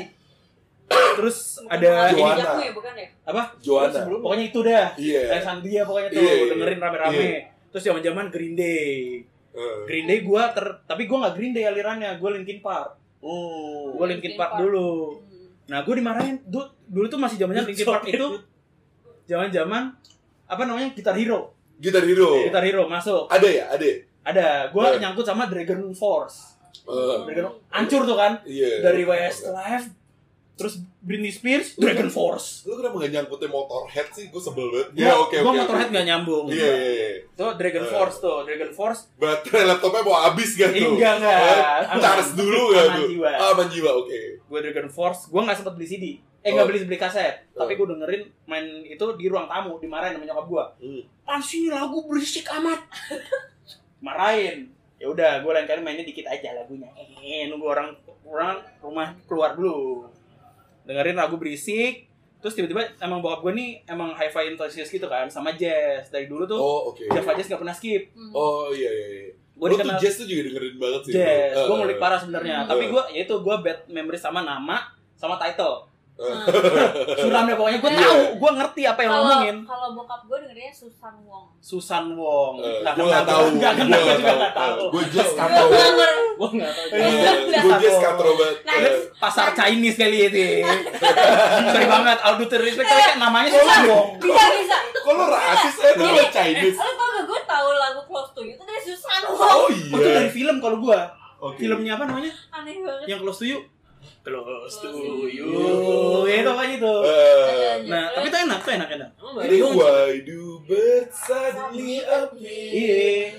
Terus 0.87 1.59
ada 1.67 2.07
ini. 2.09 2.21
Jamu 2.23 2.63
ya 2.63 2.71
bukan 2.71 2.93
ya? 2.95 3.07
apa? 3.27 3.43
Joanna. 3.59 3.91
Sebelum 4.05 4.19
pokoknya 4.23 4.45
itu 4.47 4.59
dah. 4.63 4.87
Iya. 4.95 5.21
Alexandria 5.35 5.81
pokoknya 5.83 6.09
tuh 6.09 6.21
Iya, 6.21 6.31
iya. 6.31 6.45
dengerin 6.53 6.79
rame-rame. 6.79 7.17
Iya. 7.19 7.39
Terus 7.67 7.83
zaman-zaman 7.83 8.25
Green 8.31 8.55
Day. 8.55 9.19
Eh. 9.51 9.79
Green 9.83 10.05
Day 10.07 10.23
gua 10.23 10.55
ter 10.55 10.63
tapi 10.87 11.03
gua 11.03 11.27
nggak 11.27 11.35
Green 11.35 11.51
Day 11.51 11.65
alirannya, 11.67 12.15
gua 12.15 12.29
Linkin 12.31 12.63
Park. 12.63 12.95
Oh. 13.19 13.91
Gua 13.97 14.07
Linkin 14.07 14.31
Linkin 14.31 14.39
Park 14.39 14.51
Park. 14.55 14.61
dulu. 14.63 14.89
Hmm. 15.19 15.47
Nah, 15.67 15.83
gue 15.83 15.95
dimarahin 15.99 16.39
dulu, 16.47 16.63
dulu 16.87 17.05
tuh 17.11 17.19
masih 17.19 17.35
zamannya 17.35 17.67
Linkin 17.67 17.83
Park 17.83 18.07
itu 18.07 18.27
zaman-zaman 19.27 19.91
apa 20.47 20.61
namanya 20.63 20.95
Guitar 20.95 21.11
Hero. 21.19 21.51
Gitar 21.77 22.07
Hero. 22.07 22.47
Guitar 22.47 22.63
Hero 22.63 22.87
masuk. 22.87 23.27
Ada 23.27 23.47
ya? 23.47 23.65
Ada. 23.69 23.85
ya? 23.85 23.95
Ada, 24.23 24.47
gue 24.71 24.83
Eh. 24.87 24.99
nyangkut 24.99 25.23
sama 25.23 25.47
Dragon 25.47 25.91
Force. 25.91 26.56
Eh, 26.83 27.17
Dragon 27.25 27.45
hancur 27.67 28.01
tuh 28.03 28.15
kan 28.15 28.33
Iya. 28.43 28.81
dari 28.81 29.01
Westlife 29.01 29.87
terus 30.53 30.73
Britney 30.99 31.29
Spears 31.29 31.75
Dragon 31.75 32.07
Force 32.07 32.65
Lu 32.65 32.73
kenapa 32.75 32.97
gak 32.99 33.11
nyangkutin 33.11 33.45
Motorhead 33.47 34.09
sih? 34.09 34.25
Gue 34.27 34.37
sebel 34.37 34.65
banget. 34.67 34.89
Iya, 34.97 35.13
oke, 35.15 35.35
gua 35.37 35.51
oke. 35.51 35.59
Motorhead 35.61 35.89
gak 35.91 36.01
nyambung 36.03 36.45
Iya, 36.47 36.65
iya, 36.67 36.91
iya. 36.91 37.09
tuh 37.31 37.53
Dragon 37.53 37.83
Eh. 37.83 37.89
Force 37.89 38.17
tuh 38.17 38.37
Dragon 38.41 38.71
Force 38.71 39.01
Baterai 39.15 39.63
laptopnya 39.65 40.01
mau 40.01 40.17
habis 40.19 40.53
gak 40.53 40.71
tuh? 40.71 40.91
Enggak, 40.91 41.13
enggak. 41.15 41.37
Eh, 41.37 41.99
Charge 41.99 42.31
dulu 42.35 42.61
gak 42.71 42.85
tuh? 42.91 43.07
jiwa. 43.07 43.29
Ah, 43.31 43.49
Aman 43.51 43.67
jiwa, 43.67 43.91
oke. 43.95 44.19
gue 44.41 44.59
Dragon 44.59 44.89
Force 44.89 45.21
gue 45.27 45.37
nggak 45.39 45.57
sempet 45.57 45.73
beli 45.73 45.85
CD 45.85 46.05
eh 46.39 46.49
nggak 46.49 46.63
Oh. 46.63 46.69
beli 46.69 46.79
beli 46.83 46.97
kaset 46.97 47.35
Oh. 47.51 47.61
tapi 47.61 47.75
gue 47.75 47.85
dengerin 47.85 48.23
main 48.45 48.65
itu 48.81 49.03
di 49.13 49.25
ruang 49.27 49.45
tamu 49.45 49.77
dimarahin 49.77 50.15
sama 50.15 50.25
nyokap 50.25 50.45
gue 50.47 50.63
Hmm. 50.79 51.01
pan 51.21 51.37
sih 51.39 51.67
lagu 51.67 52.01
berisik 52.03 52.47
amat 52.51 52.81
marahin 53.99 54.71
ya 54.97 55.07
udah 55.07 55.31
gue 55.39 55.51
lain 55.51 55.65
kali 55.65 55.79
mainnya 55.79 56.01
dikit 56.01 56.25
aja 56.25 56.53
lagunya 56.53 56.89
eh 57.17 57.45
nunggu 57.45 57.67
orang 57.67 57.89
orang 58.23 58.53
rumah 58.77 59.07
keluar 59.23 59.53
dulu 59.53 60.09
dengerin 60.83 61.13
lagu 61.13 61.35
berisik 61.35 62.09
terus 62.37 62.53
tiba-tiba 62.53 62.81
emang 62.99 63.19
bokap 63.19 63.41
gue 63.41 63.53
nih 63.53 63.69
emang 63.85 64.11
hi-fi 64.11 64.47
enthusiast 64.47 64.89
gitu 64.89 65.05
kan 65.05 65.25
sama 65.27 65.53
jazz 65.53 66.07
dari 66.07 66.25
dulu 66.25 66.45
tuh 66.45 66.55
Oh, 66.55 66.81
oke. 66.87 67.01
Java 67.07 67.33
Jazz 67.33 67.47
gak 67.47 67.59
pernah 67.59 67.73
skip 67.73 68.09
Hmm. 68.11 68.31
Oh, 68.31 68.69
iya, 68.69 68.87
iya, 68.87 69.07
iya. 69.11 69.31
gue 69.53 69.67
tuh 69.67 69.73
dikenal 69.75 69.97
jazz 69.97 70.15
tuh 70.15 70.25
juga 70.25 70.41
dengerin 70.45 70.75
banget 70.77 71.01
sih. 71.03 71.13
jazz 71.13 71.53
bro. 71.55 71.65
gue 71.65 71.75
ngulik 71.77 71.97
parah 71.97 72.19
sebenarnya 72.19 72.57
tapi 72.63 72.83
Eh. 72.83 72.89
gue 72.89 73.03
ya 73.11 73.21
itu 73.23 73.35
gue 73.35 73.55
bad 73.59 73.79
memory 73.87 74.17
sama 74.17 74.41
nama 74.41 74.77
sama 75.13 75.33
title. 75.35 75.81
Suram 77.15 77.43
deh 77.43 77.53
pokoknya 77.53 77.77
gue 77.77 77.91
Iya. 77.91 78.01
tahu 78.01 78.17
gue 78.35 78.51
ngerti 78.53 78.81
apa 78.83 78.99
yang 78.99 79.07
lo 79.07 79.13
Kalau 79.13 79.25
ngomongin 79.27 79.55
kalau 79.63 79.87
bokap 79.93 80.21
gue 80.23 80.37
dengernya 80.39 80.71
Susan 80.71 81.15
Wong. 81.21 81.45
Susan 81.59 82.05
Wong 82.11 82.53
Eh, 82.57 82.81
Nggak 82.81 82.93
Gue 82.95 83.05
gak 83.05 83.21
nggak 83.21 83.37
Gue 83.37 83.49
kenal, 83.53 83.61
gak 83.61 83.73
gue 84.01 84.15
juga 84.17 84.33
nggak 84.35 84.53
tahu 84.53 84.81
Gue 84.87 85.03
jazz 85.07 85.29
Gue 85.29 85.37
katro. 85.37 85.65
nggak 85.67 85.93
tahu. 85.93 86.93
Iya, 86.97 87.31
Udah. 87.37 87.61
Gue 87.61 87.73
jazz 87.77 87.97
katro 87.99 88.29
banget. 88.33 88.57
Nah, 88.63 88.75
Eh. 88.79 88.93
pasar 89.17 89.47
Chinese 89.51 89.97
kali 89.97 90.17
itu 90.23 90.45
sorry 91.71 91.87
banget 91.87 92.17
Aldo 92.19 92.45
terrespect 92.47 92.87
tapi 92.87 93.03
kan 93.03 93.17
namanya 93.19 93.49
Susan 93.51 93.81
Wong 93.87 94.07
Bisa 94.17 94.43
bisa. 94.53 94.77
Kok 94.97 95.11
lu 95.13 95.25
rasis 95.27 95.75
ya 95.77 96.25
Chinese? 96.27 96.75
Eh, 96.75 96.83
lo 96.83 96.93
tau 96.93 97.09
gak 97.11 97.25
gue 97.25 97.39
tau 97.43 97.67
lagu 97.71 98.01
Close 98.03 98.31
to 98.31 98.41
You 98.41 98.53
itu 98.53 98.63
dari 98.63 98.81
Susan 98.83 99.21
Wong. 99.23 99.37
Oh 99.37 99.57
oh, 99.59 99.69
itu 99.69 99.93
iya. 99.95 100.13
dari 100.15 100.29
film 100.29 100.57
kalau 100.57 100.77
gue 100.79 100.99
filmnya 101.53 101.93
apa 101.93 102.03
namanya 102.05 102.33
Aneh 102.51 102.81
banget. 102.81 103.05
yang 103.07 103.19
Close 103.19 103.39
to 103.39 103.47
You 103.47 103.57
Close 104.27 104.83
to 104.83 104.91
You 105.25 105.47
itu 106.27 106.43
apa 106.45 106.63
itu 106.67 106.93
Eh, 107.01 107.87
nah 107.87 108.11
tapi 108.11 108.27
itu 108.27 108.37
enak 108.37 108.59
tuh 108.59 108.71
enak 108.73 108.89
enak 108.91 109.09
Ini 109.39 109.57
why 109.63 110.19
do 110.21 110.39
birds 110.61 111.15
suddenly 111.17 112.03
appear? 112.03 112.67
iya 112.67 113.31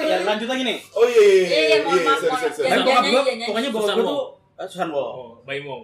ya 0.00 0.16
lanjut 0.22 0.46
lagi 0.46 0.62
nih 0.62 0.78
Oh 0.92 1.02
iya 1.04 1.18
iya 1.18 1.34
Iya, 1.42 1.42
iya 1.42 1.62
iya, 1.66 1.76
mohon 1.82 1.98
iya 1.98 2.04
maaf, 2.04 2.20
tapi 2.22 2.46
bokap 2.78 3.02
nyanyi, 3.02 3.10
gue 3.10 3.22
nyanyi. 3.24 3.44
pokoknya 3.44 3.68
bokap 3.70 3.94
gue 3.96 4.04
tuh 4.06 4.22
eh, 4.54 4.66
Susan 4.68 4.88
Wong 4.88 5.02
Oh, 5.12 5.30
Baimong. 5.42 5.82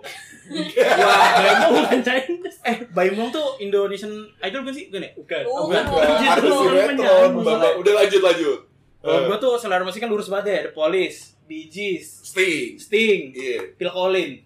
wah 1.01 1.29
Baimong 1.35 1.73
bukan 1.77 2.01
Chinese. 2.01 2.59
eh 2.63 2.77
Baimong 2.89 3.29
tuh 3.29 3.59
Indonesian 3.59 4.13
Idol 4.39 4.63
bukan 4.63 4.73
sih 4.73 4.85
bukan 4.87 5.03
ya 5.03 5.11
Bukan. 5.17 5.43
Oh, 5.45 5.67
bukan. 5.67 5.83
Gitu. 5.83 7.03
Bapak. 7.37 7.73
Udah 7.77 7.93
lanjut 7.97 8.23
lanjut. 8.23 8.59
Eh, 8.99 9.21
gue 9.25 9.37
tuh 9.37 9.55
selera 9.55 9.83
musik 9.83 9.99
kan 9.99 10.07
lurus 10.07 10.27
banget 10.27 10.47
ya, 10.49 10.61
The 10.61 10.73
Police, 10.73 11.38
Bee 11.49 11.67
Gees, 11.67 12.05
Sting. 12.23 12.77
Sting, 12.77 13.21
Iya. 13.33 13.73
Phil 13.75 13.89
Collins, 13.89 14.45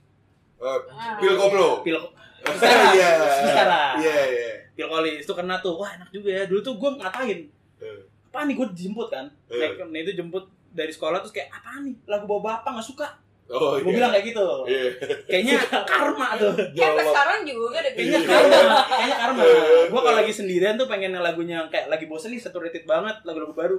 Eh, 0.56 0.80
Ah. 0.88 1.18
Phil 1.18 1.34
Koplo. 1.34 1.82
Phil 1.82 1.98
Iya. 2.40 3.10
sekarang. 3.44 3.94
Iya 3.98 4.18
iya. 4.28 4.50
Phil 4.72 4.86
Collins 4.86 5.20
itu 5.20 5.32
kena 5.32 5.58
tuh, 5.58 5.74
wah 5.74 5.90
enak 5.92 6.08
juga 6.08 6.30
ya. 6.32 6.42
Dulu 6.44 6.60
tuh 6.60 6.74
gue 6.76 6.90
ngatain, 6.96 7.40
Eh, 7.76 7.98
apa 8.24 8.46
nih 8.46 8.54
gue 8.54 8.66
dijemput 8.70 9.08
kan, 9.08 9.26
naik 9.46 9.76
nah 9.82 9.98
itu 9.98 10.14
jemput 10.14 10.46
dari 10.70 10.88
sekolah 10.88 11.18
terus 11.18 11.30
kayak 11.30 11.50
apa 11.50 11.82
nih 11.82 11.92
lagu 12.06 12.24
bawa 12.24 12.40
bapak 12.56 12.70
nggak 12.72 12.86
suka, 12.86 13.04
Oh 13.46 13.74
gue 13.74 13.84
iya. 13.84 13.92
bilang 13.92 14.10
kayak 14.10 14.24
gitu, 14.24 14.46
Iya. 14.64 14.84
kayaknya 15.26 15.54
karma 15.90 16.28
tuh. 16.36 16.54
Sampai 16.54 16.72
Jawab. 16.72 17.04
sekarang 17.04 17.38
juga 17.42 17.78
deh. 17.80 17.92
Kayaknya 17.92 18.18
Iya. 18.18 18.28
karma, 18.30 18.80
kayaknya 18.88 19.16
karma. 19.18 19.42
Eh. 19.42 19.84
Gue 19.86 20.00
kalau 20.00 20.16
lagi 20.16 20.32
sendirian 20.32 20.74
tuh 20.74 20.86
pengen 20.86 21.12
lagunya 21.14 21.58
kayak 21.68 21.86
lagi 21.88 22.06
bosen 22.06 22.30
nih 22.30 22.40
saturated 22.40 22.84
banget 22.84 23.18
lagu-lagu 23.22 23.52
baru. 23.52 23.78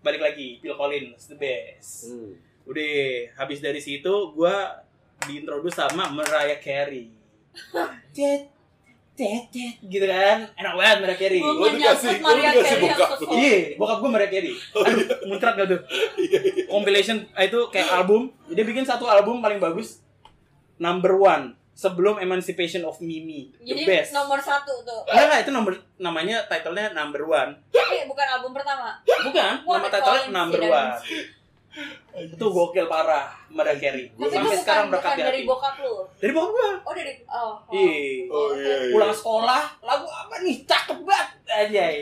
Balik 0.00 0.22
lagi, 0.22 0.48
Phil 0.58 0.72
Collins, 0.72 1.26
the 1.26 1.36
best. 1.36 2.08
Hmm. 2.08 2.32
Udah, 2.70 3.34
habis 3.34 3.58
dari 3.58 3.82
situ 3.82 4.30
gua 4.30 4.86
diintroduce 5.26 5.74
sama 5.74 6.06
Mariah 6.14 6.62
Carey. 6.62 7.10
Cet, 8.14 8.46
cet, 9.18 9.44
cet, 9.50 9.74
gitu 9.82 10.06
kan. 10.06 10.46
Enak 10.54 10.74
banget 10.78 10.96
Mariah 11.02 11.18
Carey. 11.18 11.42
Gua 11.42 11.66
Lo 11.66 11.74
dikasih, 11.74 12.22
Mariah 12.22 12.54
dikasih 12.54 12.78
bokap. 12.78 13.10
Iya, 13.34 13.56
bokap 13.74 13.98
gua 13.98 14.10
Mariah 14.14 14.30
Carey. 14.30 14.54
Aduh, 14.86 15.06
muntrat 15.26 15.58
gak 15.58 15.66
tuh? 15.66 15.80
Compilation 16.70 17.26
ah, 17.34 17.42
itu 17.42 17.58
kayak 17.74 17.90
album. 17.90 18.30
Dia 18.46 18.62
bikin 18.62 18.86
satu 18.86 19.10
album 19.10 19.42
paling 19.42 19.58
bagus. 19.58 19.98
Number 20.78 21.18
one. 21.18 21.58
Sebelum 21.74 22.22
Emancipation 22.22 22.84
of 22.86 23.02
Mimi. 23.02 23.50
The 23.66 23.72
Jadi 23.72 23.82
best. 23.88 24.12
nomor 24.14 24.38
satu 24.38 24.84
tuh. 24.84 25.00
Enggak, 25.10 25.26
enggak, 25.26 25.40
itu 25.42 25.50
nomor 25.50 25.72
namanya 25.96 26.44
titlenya 26.46 26.92
number 26.92 27.24
one. 27.24 27.56
Tapi 27.72 28.04
bukan 28.04 28.26
album 28.36 28.52
pertama. 28.52 29.00
Bukan, 29.02 29.52
What 29.64 29.80
nama 29.80 29.88
titlenya 29.88 30.28
number 30.28 30.60
one. 30.68 30.90
Itu 32.10 32.46
gokil 32.50 32.90
parah 32.90 33.30
Mariah 33.46 33.78
Carey. 33.78 34.10
Tapi 34.10 34.26
Sampai 34.26 34.42
bukan, 34.42 34.58
sekarang 34.58 34.86
bukan 34.90 34.94
berkat 34.98 35.14
di 35.14 35.22
dari 35.22 35.40
hati. 35.40 35.46
bokap 35.46 35.74
lu. 35.78 35.94
Dari 36.18 36.32
bokap 36.34 36.50
gua. 36.50 36.70
Oh 36.82 36.92
dari 36.92 37.12
oh. 37.24 37.38
oh. 37.38 37.54
Iya. 37.70 37.94
Oh 38.26 38.48
iya 38.52 38.74
iya. 38.82 38.92
Pulang 38.92 39.14
sekolah, 39.14 39.62
lagu 39.80 40.06
apa 40.06 40.34
nih? 40.42 40.56
Cakep 40.66 40.98
banget. 41.06 41.28
Anjay. 41.50 41.94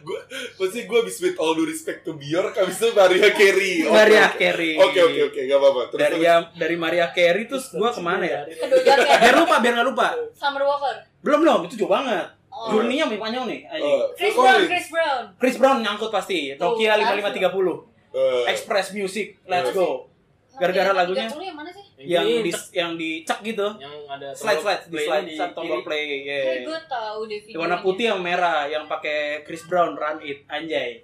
Gue 0.00 0.18
pasti 0.56 0.78
gue 0.84 0.98
habis 1.00 1.16
with 1.20 1.36
all 1.36 1.52
due 1.52 1.68
respect 1.68 2.04
to 2.04 2.16
Bjork 2.16 2.56
habis 2.56 2.76
itu 2.80 2.88
Maria 2.92 3.28
Carey. 3.32 3.74
Mariah 3.84 4.28
oke. 4.32 4.40
Carey. 4.40 4.72
Oke 4.76 5.00
oke 5.00 5.20
oke 5.32 5.40
gak 5.44 5.58
apa-apa. 5.58 5.82
Terus 5.92 6.00
Dari 6.00 6.16
terus. 6.16 6.28
yang 6.28 6.42
dari 6.56 6.76
Mariah 6.76 7.10
Carey 7.12 7.44
terus 7.48 7.64
gua 7.72 7.88
ke 7.92 8.00
mana 8.04 8.24
ya? 8.24 8.40
Biar 8.44 9.34
lupa, 9.36 9.60
biar 9.64 9.72
nggak 9.80 9.88
lupa. 9.88 10.08
Summer 10.36 10.64
Walker. 10.64 10.96
Belum 11.24 11.38
belum, 11.40 11.60
itu 11.68 11.80
jauh 11.80 11.88
banget. 11.88 12.28
Oh. 12.54 12.70
Journey-nya 12.70 13.10
lebih 13.10 13.18
panjang 13.18 13.44
nih. 13.50 13.66
anjing. 13.66 13.90
Eh, 13.98 14.04
Chris 14.14 14.34
Brown. 14.38 14.60
Chris 14.70 14.86
Brown. 14.86 15.22
Chris 15.42 15.56
Brown 15.58 15.78
nyangkut 15.82 16.10
pasti. 16.12 16.54
Nokia 16.54 16.94
5530. 17.00 17.93
Eh, 18.14 18.42
Express 18.48 18.86
Music, 18.90 19.42
let's 19.44 19.68
Eh. 19.68 19.74
go. 19.74 20.06
Gara-gara 20.54 20.94
lagunya 20.94 21.26
30 21.26 21.42
yang 21.42 21.56
mana 21.56 21.66
sih? 21.68 21.82
yang 21.98 22.22
Ini 22.22 22.40
di 22.40 22.52
yang 22.72 22.92
dicek 22.94 23.38
gitu. 23.42 23.66
yang 23.74 23.90
ada 24.06 24.30
Slide 24.30 24.60
slide 24.60 24.82
di 24.86 24.98
slide 25.00 25.26
saat 25.34 25.50
tombol 25.50 25.82
play. 25.82 26.02
Kayak 26.04 26.22
Yeah. 26.24 26.62
gue 26.64 26.80
tahu 26.86 27.20
deh 27.26 27.38
Di 27.42 27.56
warna 27.56 27.76
putih 27.80 28.04
yang 28.08 28.20
merah 28.20 28.62
yang 28.64 28.86
pakai 28.86 29.42
Chris 29.42 29.66
Brown 29.66 29.92
Run 29.92 30.18
It 30.20 30.46
anjay. 30.46 31.02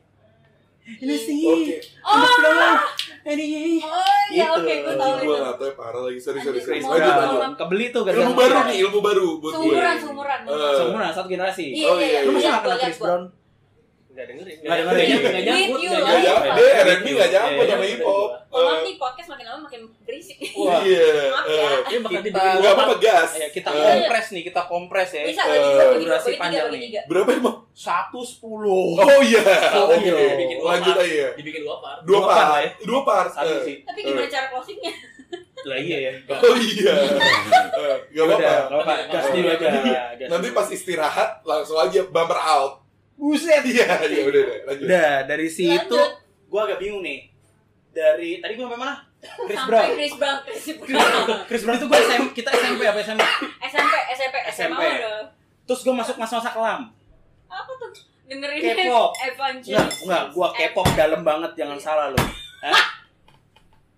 Ini 0.81 1.14
sih. 1.14 1.42
Oke. 1.44 1.77
Oh, 2.01 2.18
Ini. 3.23 3.79
oh 3.81 4.01
iya 4.29 4.46
Gitu. 4.49 4.55
oke 4.57 4.75
gue 4.81 4.94
tahu 4.96 5.12
itu. 5.12 5.25
gue 5.25 5.37
gak 5.37 5.55
tau 5.55 5.66
ya 5.66 5.75
parah 5.77 6.01
lagi 6.01 6.18
Sorry 6.18 6.40
sorry 6.40 6.59
sorry 6.59 6.81
Lanjut 6.81 7.11
tahu. 7.12 7.37
Kebeli 7.57 7.87
tuh 7.90 8.03
gara-gara 8.03 8.23
Ilmu 8.25 8.35
baru 8.37 8.57
nih 8.64 8.77
ilmu 8.81 9.01
baru 9.01 9.27
buat 9.37 9.53
gue 9.53 9.66
Seumuran, 9.66 9.96
seumuran. 9.99 10.38
Eh. 10.40 10.75
Seumuran 10.77 11.11
satu 11.11 11.29
generasi. 11.29 11.66
Iya, 11.68 11.87
Oh, 11.87 11.96
iya, 11.96 12.07
iya, 12.07 12.11
iya. 12.16 12.20
Lu 12.23 12.31
masa 12.33 12.40
Lihat 12.40 12.55
gak 12.55 12.62
kenal 12.64 12.79
Chris. 12.81 12.99
Brown? 12.99 13.23
Nggak 14.11 14.27
dengerin. 14.27 14.57
Nggak 14.61 14.77
dengerin. 14.77 15.07
Nggak 15.07 15.31
With 15.31 15.46
nyangkut, 15.46 15.79
you 15.79 15.88
nggak 15.88 16.03
lah. 16.03 16.11
Gak 16.11 16.20
nyampe 16.20 16.49
deh 16.51 16.70
R&B 16.75 17.07
gak 17.09 17.29
Iya, 17.31 17.40
iya, 17.46 17.62
sama 17.64 17.79
iya. 17.81 17.88
hip 17.88 18.03
hop 18.03 18.31
Oh, 18.51 18.66
maaf 18.66 18.83
nih 18.83 18.94
podcast 18.99 19.29
makin 19.31 19.46
lama 19.46 19.61
makin 19.62 19.81
berisik. 20.03 20.37
Wah. 20.59 20.83
Iya 20.83 21.07
Maaf 21.31 21.46
eh. 21.46 21.55
ya. 21.55 21.70
Dia 21.87 21.99
bakal 22.01 22.11
Kita- 22.11 22.27
dibikin 22.27 22.59
Gak 22.61 22.73
apa-apa 22.75 22.94
gas 22.99 23.31
Ya, 23.33 23.46
kita 23.49 23.68
Eh, 23.70 23.79
kompres 23.79 24.27
nih, 24.29 24.42
kita 24.42 24.61
kompres 24.66 25.11
ya. 25.14 25.23
Bisa 25.23 25.42
Eh, 25.46 25.55
dua, 25.55 25.70
dua, 25.70 25.99
durasi 26.03 26.31
panjang 26.35 26.66
nih. 26.68 26.81
Berapa 27.07 27.31
emang? 27.33 27.57
Satu 27.70 28.20
sepuluh. 28.20 28.99
Oh 28.99 29.20
iya 29.23 29.40
Bikin 30.35 30.57
dua 30.59 30.68
Lanjut 30.75 30.94
aja 30.99 31.07
ya 31.07 31.29
Dibikin 31.33 31.62
dua 31.62 31.77
part. 31.79 31.99
Dua 32.03 32.11
Dua 32.11 32.20
part 32.20 32.35
lah 32.37 32.51
part 32.51 32.64
ya. 32.66 32.70
Dua 32.83 33.01
part 33.07 33.31
Satu 33.31 33.55
sih. 33.62 33.77
Tapi 33.81 34.01
gimana 34.03 34.27
cara 34.27 34.46
closingnya? 34.51 34.92
Lah 35.61 35.79
iya 35.79 35.99
ya. 36.01 36.12
Oh 36.42 36.57
iya 36.59 36.94
Gak 38.11 38.25
nggak 38.27 38.40
apa-apa. 38.66 38.94
Gas 39.07 39.27
dulu 39.31 39.46
aja. 39.46 39.66
Gas 40.18 40.29
Nanti 40.29 40.49
pas 40.51 40.66
istirahat 40.66 41.31
langsung 41.42 41.79
aja 41.79 42.01
bumper 42.05 42.35
out 42.37 42.80
buset. 43.20 43.61
Iya 43.61 44.00
iya 44.09 44.22
udah 44.24 44.40
deh 44.48 44.59
lanjut 44.64 44.87
Udah, 44.88 45.12
dari 45.28 45.48
situ 45.52 45.76
Lanjut. 45.76 46.11
gua 46.48 46.61
agak 46.64 46.80
bingung 46.80 47.04
nih. 47.04 47.28
Dari 47.92 48.40
tadi 48.40 48.52
gua 48.56 48.64
sampai 48.72 48.80
mana? 48.80 48.94
Chris 49.20 49.61
Sampai 49.61 49.68
Brown. 49.68 49.88
Chris 49.92 50.14
Brown, 50.16 50.38
Chris 50.48 50.64
Brown. 50.80 51.40
Chris 51.44 51.62
Brown 51.68 51.76
itu 51.76 51.87
gua 51.92 51.98
SM, 52.00 52.24
kita 52.33 52.50
SMP 52.56 52.83
apa 52.88 52.98
SMA? 53.04 53.26
SMP, 53.68 53.94
SMP, 54.16 54.37
SMA 54.48 54.48
SMP. 54.48 54.80
udah. 54.80 55.20
Terus 55.68 55.80
gua 55.85 55.94
masuk 56.00 56.16
masa-masa 56.16 56.50
kelam. 56.56 56.80
Apa 57.47 57.72
tuh? 57.76 57.92
Dengerin 58.24 58.62
K-pop. 58.62 59.11
Enggak, 59.68 59.86
enggak, 60.07 60.24
gua 60.32 60.49
K-pop 60.57 60.88
dalam 60.97 61.20
banget, 61.20 61.53
jangan 61.53 61.76
salah 61.76 62.09
lu. 62.09 62.20
Hah? 62.64 62.80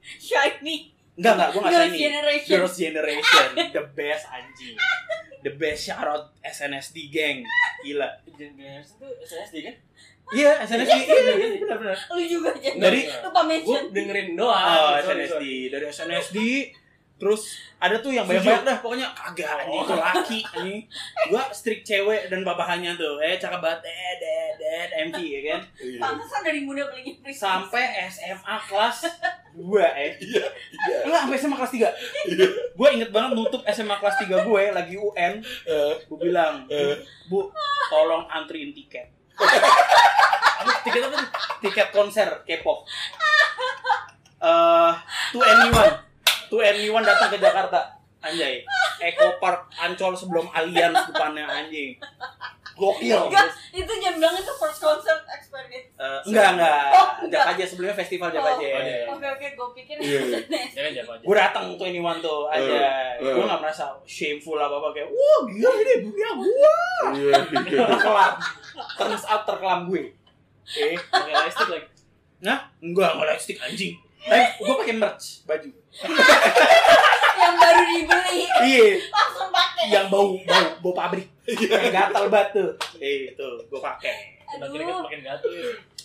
Shiny. 0.03 0.91
Enggak, 1.15 1.33
enggak, 1.39 1.49
gua 1.55 1.61
enggak 1.63 1.73
Girls' 1.73 1.87
shiny. 1.93 2.01
Generation. 2.03 2.51
Girls 2.51 2.75
Generation, 2.75 3.47
the 3.77 3.83
best 3.95 4.25
anjing. 4.33 4.75
The 5.43 5.53
best 5.53 5.85
shout 5.85 6.07
out 6.07 6.31
SNSD 6.41 7.11
gang. 7.11 7.43
Gila. 7.83 8.09
Generasi 8.33 8.95
itu 8.95 9.07
SNSD 9.23 9.57
kan? 9.63 9.75
Iya, 10.33 10.53
SNSD. 10.63 10.91
Iya, 11.03 11.35
iya, 11.35 11.59
benar 11.59 11.77
benar. 11.77 11.99
Lu 12.09 12.23
juga 12.23 12.49
aja. 12.55 12.71
Dari- 12.73 13.05
lupa 13.11 13.31
Gue 13.37 13.51
mention. 13.51 13.83
dengerin 13.91 14.29
Oh, 14.33 14.49
doang. 14.49 15.03
Sorry, 15.03 15.27
SNSD. 15.27 15.45
Dari 15.69 15.85
SNSD 15.87 16.39
Terus 17.15 17.43
ada 17.83 17.99
tuh 17.99 18.15
yang 18.15 18.23
banyak-banyak 18.23 18.63
dah 18.63 18.77
pokoknya 18.79 19.11
kagak 19.11 19.51
anjing 19.59 19.83
itu 19.83 19.95
laki 19.99 20.39
anjing. 20.55 20.81
Gua 21.27 21.43
strik 21.51 21.83
cewek 21.83 22.31
dan 22.31 22.47
babahannya 22.47 22.95
tuh. 22.95 23.19
Eh 23.19 23.35
cakep 23.35 23.59
banget. 23.59 23.83
Eh 23.91 24.13
ded 24.23 24.53
ded 24.57 24.91
MV 25.11 25.19
ya 25.19 25.41
kan. 25.51 25.61
Iya. 25.83 25.99
Pantesan 25.99 26.41
dari 26.47 26.61
muda 26.63 26.87
paling 26.87 27.07
impresif. 27.11 27.43
Sampai 27.43 27.83
SMA 28.07 28.57
kelas 28.71 28.99
2 29.59 29.83
eh. 29.99 30.11
Iya. 30.23 30.47
Iya. 30.47 30.99
Enggak 31.11 31.21
sampai 31.27 31.39
SMA 31.43 31.57
kelas 31.59 31.73
3. 31.75 31.91
Iya. 32.31 32.47
Gue 32.79 32.89
inget 32.95 33.11
banget 33.11 33.31
nutup 33.35 33.63
SMA 33.67 33.97
kelas 33.99 34.17
3 34.23 34.47
gue 34.47 34.63
lagi 34.71 34.95
UN. 34.95 35.35
Eh, 35.67 35.93
Gue 36.07 36.19
bilang, 36.23 36.63
Eh. 36.71 36.95
Bu, 37.27 37.51
tolong 37.91 38.31
antriin 38.31 38.71
tiket. 38.71 39.11
Tiket 40.87 41.03
apa 41.03 41.17
tuh? 41.19 41.29
Tiket 41.61 41.89
konser 41.91 42.29
K-pop. 42.47 42.87
Eh, 44.43 44.93
to 45.31 45.39
anyone. 45.39 45.92
Anyone 46.73 47.05
datang 47.05 47.29
ke 47.31 47.39
Jakarta. 47.39 47.81
Anjay. 48.23 48.63
Eco 49.03 49.35
Park 49.43 49.67
Ancol 49.77 50.15
sebelum 50.15 50.47
Allianz 50.55 51.11
depannya 51.11 51.43
anjing. 51.45 51.99
Gokil. 52.73 53.29
Enggak, 53.29 53.53
itu 53.75 53.93
jam 54.01 54.17
bilang 54.17 54.33
itu 54.33 54.53
first 54.57 54.81
concert 54.81 55.27
experience. 55.29 55.93
Eh, 55.99 56.21
enggak, 56.31 56.57
enggak. 56.57 56.87
Oh, 56.95 57.09
Jak 57.29 57.45
aja 57.53 57.65
sebelumnya 57.67 57.99
festival 57.99 58.33
Jak 58.33 58.41
aja. 58.41 58.65
Oh, 58.65 58.81
iya. 58.81 59.05
Oke 59.11 59.27
oke, 59.29 59.47
gue 59.53 59.69
pikir 59.77 59.97
Iya, 60.01 60.21
iya. 60.25 60.39
Jangan 60.79 60.91
aja. 60.95 61.03
Gue 61.21 61.35
datang 61.37 61.65
tuh 61.77 61.85
anyone 61.85 62.23
tuh 62.23 62.49
aja. 62.49 62.63
Eh, 63.21 63.27
eh. 63.27 63.35
Gue 63.37 63.45
gak 63.45 63.61
merasa 63.61 63.93
shameful 64.09 64.57
apa 64.57 64.73
apa 64.81 64.89
kayak, 64.97 65.11
wah 65.13 65.41
gila 65.51 65.71
ini 65.83 65.95
dunia 66.01 66.29
gue. 66.33 66.51
Iya. 67.13 67.37
iya. 67.69 67.85
terkelam 67.91 68.35
turns 68.97 69.25
out 69.29 69.43
terkelam 69.45 69.81
gue 69.91 70.03
eh 70.79 70.97
pakai 71.11 71.33
lightstick 71.35 71.71
lagi 71.71 71.87
nah 72.43 72.59
enggak 72.83 73.11
enggak 73.15 73.27
lightstick 73.35 73.59
anjing 73.61 73.95
tapi 74.23 74.47
gue 74.63 74.75
pakai 74.79 74.97
merch 74.97 75.27
baju. 75.45 75.71
Yang 77.33 77.55
baru 77.59 77.83
dibeli. 77.91 78.41
Iya. 78.63 78.89
Langsung 79.11 79.49
pakai. 79.51 79.85
yang 79.91 80.07
bau 80.07 80.39
bau 80.47 80.67
bau 80.79 80.93
pabrik. 80.95 81.27
Kayak 81.43 81.91
gatal 81.91 82.31
banget 82.31 82.49
tuh. 82.55 82.71
Eh 83.03 83.35
itu 83.35 83.49
gue 83.67 83.81
pakai. 83.83 84.39
Makin 84.63 84.81
makin 84.85 85.21
gatel. 85.27 85.51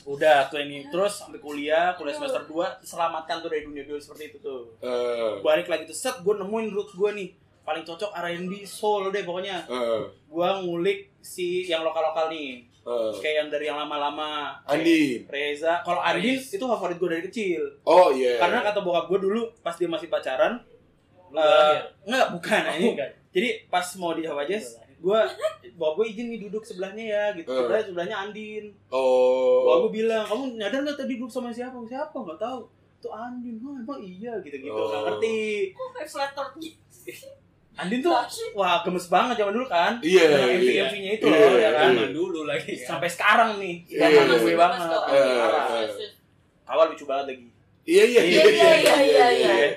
udah 0.08 0.48
tuh 0.50 0.60
ini. 0.64 0.88
Terus 0.90 1.14
sampai 1.22 1.40
kuliah 1.44 1.94
kuliah 2.00 2.16
semester 2.16 2.44
2 2.48 2.82
selamatkan 2.82 3.44
tuh 3.44 3.50
dari 3.52 3.68
dunia 3.68 3.84
dulu 3.86 4.00
seperti 4.02 4.34
itu 4.34 4.38
tuh. 4.42 4.62
Eh, 4.82 5.44
balik 5.44 5.68
lagi 5.70 5.86
tuh 5.86 5.98
set 5.98 6.18
gue 6.24 6.34
nemuin 6.34 6.74
roots 6.74 6.96
gue 6.96 7.10
nih. 7.14 7.30
Paling 7.68 7.84
cocok 7.84 8.16
R&B 8.16 8.64
soul 8.64 9.12
deh 9.12 9.28
pokoknya. 9.28 9.68
Eh, 9.68 10.02
gue 10.10 10.50
ngulik 10.64 11.12
si 11.20 11.68
yang 11.68 11.84
lokal-lokal 11.84 12.32
nih 12.32 12.64
eh. 12.88 13.12
kayak 13.18 13.36
yang 13.38 13.50
dari 13.50 13.66
yang 13.66 13.78
lama-lama 13.78 14.56
Andin. 14.64 15.24
Reza 15.26 15.82
kalau 15.82 16.00
Andin 16.00 16.38
itu 16.38 16.64
favorit 16.64 16.96
gue 16.96 17.10
dari 17.10 17.24
kecil 17.24 17.62
Oh 17.84 18.10
iya. 18.10 18.38
karena 18.38 18.64
kata 18.64 18.80
bokap 18.80 19.06
gue 19.08 19.20
dulu 19.22 19.42
pas 19.60 19.74
dia 19.74 19.86
masih 19.86 20.08
pacaran 20.08 20.64
Lu 21.28 21.36
eh, 21.36 21.44
lahir. 21.44 21.84
enggak 22.04 22.26
bukan 22.32 22.62
Oh, 22.64 22.74
ini 22.74 22.88
bukan. 22.90 23.10
jadi 23.30 23.50
pas 23.68 23.84
mau 23.96 24.12
di 24.12 24.22
Java 24.22 24.44
Jazz 24.44 24.66
gue 24.98 25.20
bokap 25.74 25.94
gue 25.94 26.06
izin 26.10 26.26
nih 26.28 26.40
duduk 26.42 26.64
sebelahnya 26.64 27.04
ya 27.06 27.24
gitu 27.34 27.46
Eh. 27.46 27.58
sebelah 27.60 27.84
sebelahnya 27.84 28.18
Andin 28.22 28.72
bokap 28.88 28.98
Oh. 29.70 29.78
gue 29.84 29.92
bilang 29.98 30.24
kamu 30.24 30.44
nyadar 30.56 30.80
nggak 30.82 30.98
tadi 30.98 31.14
duduk 31.16 31.30
sama 31.30 31.50
siapa 31.50 31.76
siapa 31.84 32.16
nggak 32.16 32.40
tahu 32.40 32.66
tuh 32.98 33.12
Andin 33.12 33.60
wah 33.60 33.76
emang 33.76 34.00
iya 34.00 34.34
gitu 34.40 34.58
gitu 34.58 34.72
Oh. 34.74 34.88
nggak 34.88 35.02
ngerti 35.06 35.38
Kok 35.70 35.88
kayak 35.94 36.08
flatter 36.08 36.48
gitu? 36.58 37.28
Andin 37.78 38.00
tuh 38.00 38.14
wah 38.54 38.82
gemes 38.82 39.06
banget 39.06 39.38
zaman 39.38 39.54
dulu 39.54 39.66
kan 39.66 40.02
Iya, 40.02 40.22
Dengan 40.28 40.50
MV 40.52 40.66
iya. 40.66 40.84
MV 40.84 40.96
nya 40.98 41.12
itu 41.14 41.26
Iya, 41.26 41.38
loh 41.44 41.56
ya 41.56 41.70
kan 41.72 41.90
Zaman 41.92 42.12
dulu 42.12 42.40
lagi. 42.44 42.74
sampai 42.76 43.06
sekarang 43.08 43.52
nih 43.58 43.76
Iya, 43.86 44.00
zaman 44.04 44.24
iya, 44.24 44.36
gue 44.36 44.50
iya. 44.50 44.58
banget 44.58 44.90
Eh, 45.08 45.22
eh. 45.96 46.10
awal 46.66 46.86
lucu 46.90 47.06
banget 47.06 47.26
lagi 47.30 47.46
Iya 47.84 48.04
iya 48.04 48.22
iya 48.24 48.42
Iya, 48.42 48.44
iya, 48.44 48.70
iya, 48.76 48.96
iya, 49.00 49.28
iya. 49.32 49.70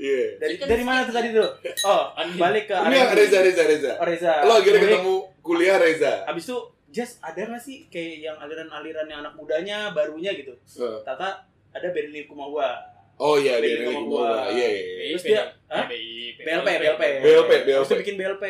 Iya. 0.00 0.22
dari 0.38 0.54
dari 0.56 0.80
mana 0.80 1.04
tuh 1.04 1.12
tadi 1.12 1.28
tuh 1.30 1.44
oh 1.84 2.02
Andin. 2.14 2.38
balik 2.38 2.64
ke 2.64 2.76
Ini. 2.78 2.96
Reza 3.12 3.38
Reza 3.40 3.62
Reza. 3.62 3.92
Oh, 3.94 4.06
Reza 4.06 4.32
Lo 4.42 4.56
akhirnya 4.56 4.80
ketemu 4.80 5.14
kuliah 5.40 5.76
Reza. 5.76 6.24
Abis 6.24 6.46
itu 6.46 6.56
Jazz 6.88 7.20
ada 7.20 7.38
gak 7.44 7.60
sih 7.60 7.86
kayak 7.86 8.18
yang 8.20 8.36
aliran-aliran 8.36 9.06
yang 9.06 9.20
anak 9.20 9.34
mudanya 9.34 9.92
barunya 9.92 10.32
gitu 10.32 10.56
Eh. 10.56 10.98
Tata 11.04 11.44
ada 11.70 11.88
Berlin 11.90 12.24
Kumawa 12.24 12.80
Oh 13.20 13.36
iya 13.36 13.60
dia 13.60 13.84
dari 13.84 13.92
gua. 14.00 14.48
Iya 14.48 14.66
iya. 14.66 14.80
iya. 14.80 15.12
Terus 15.12 15.24
dia? 15.28 15.44
BLP. 15.68 15.92
BLP 16.40 16.68
BLP 16.80 17.02
BLP. 17.20 17.50
Terus 17.68 17.92
bikin 18.00 18.16
BLP 18.16 18.44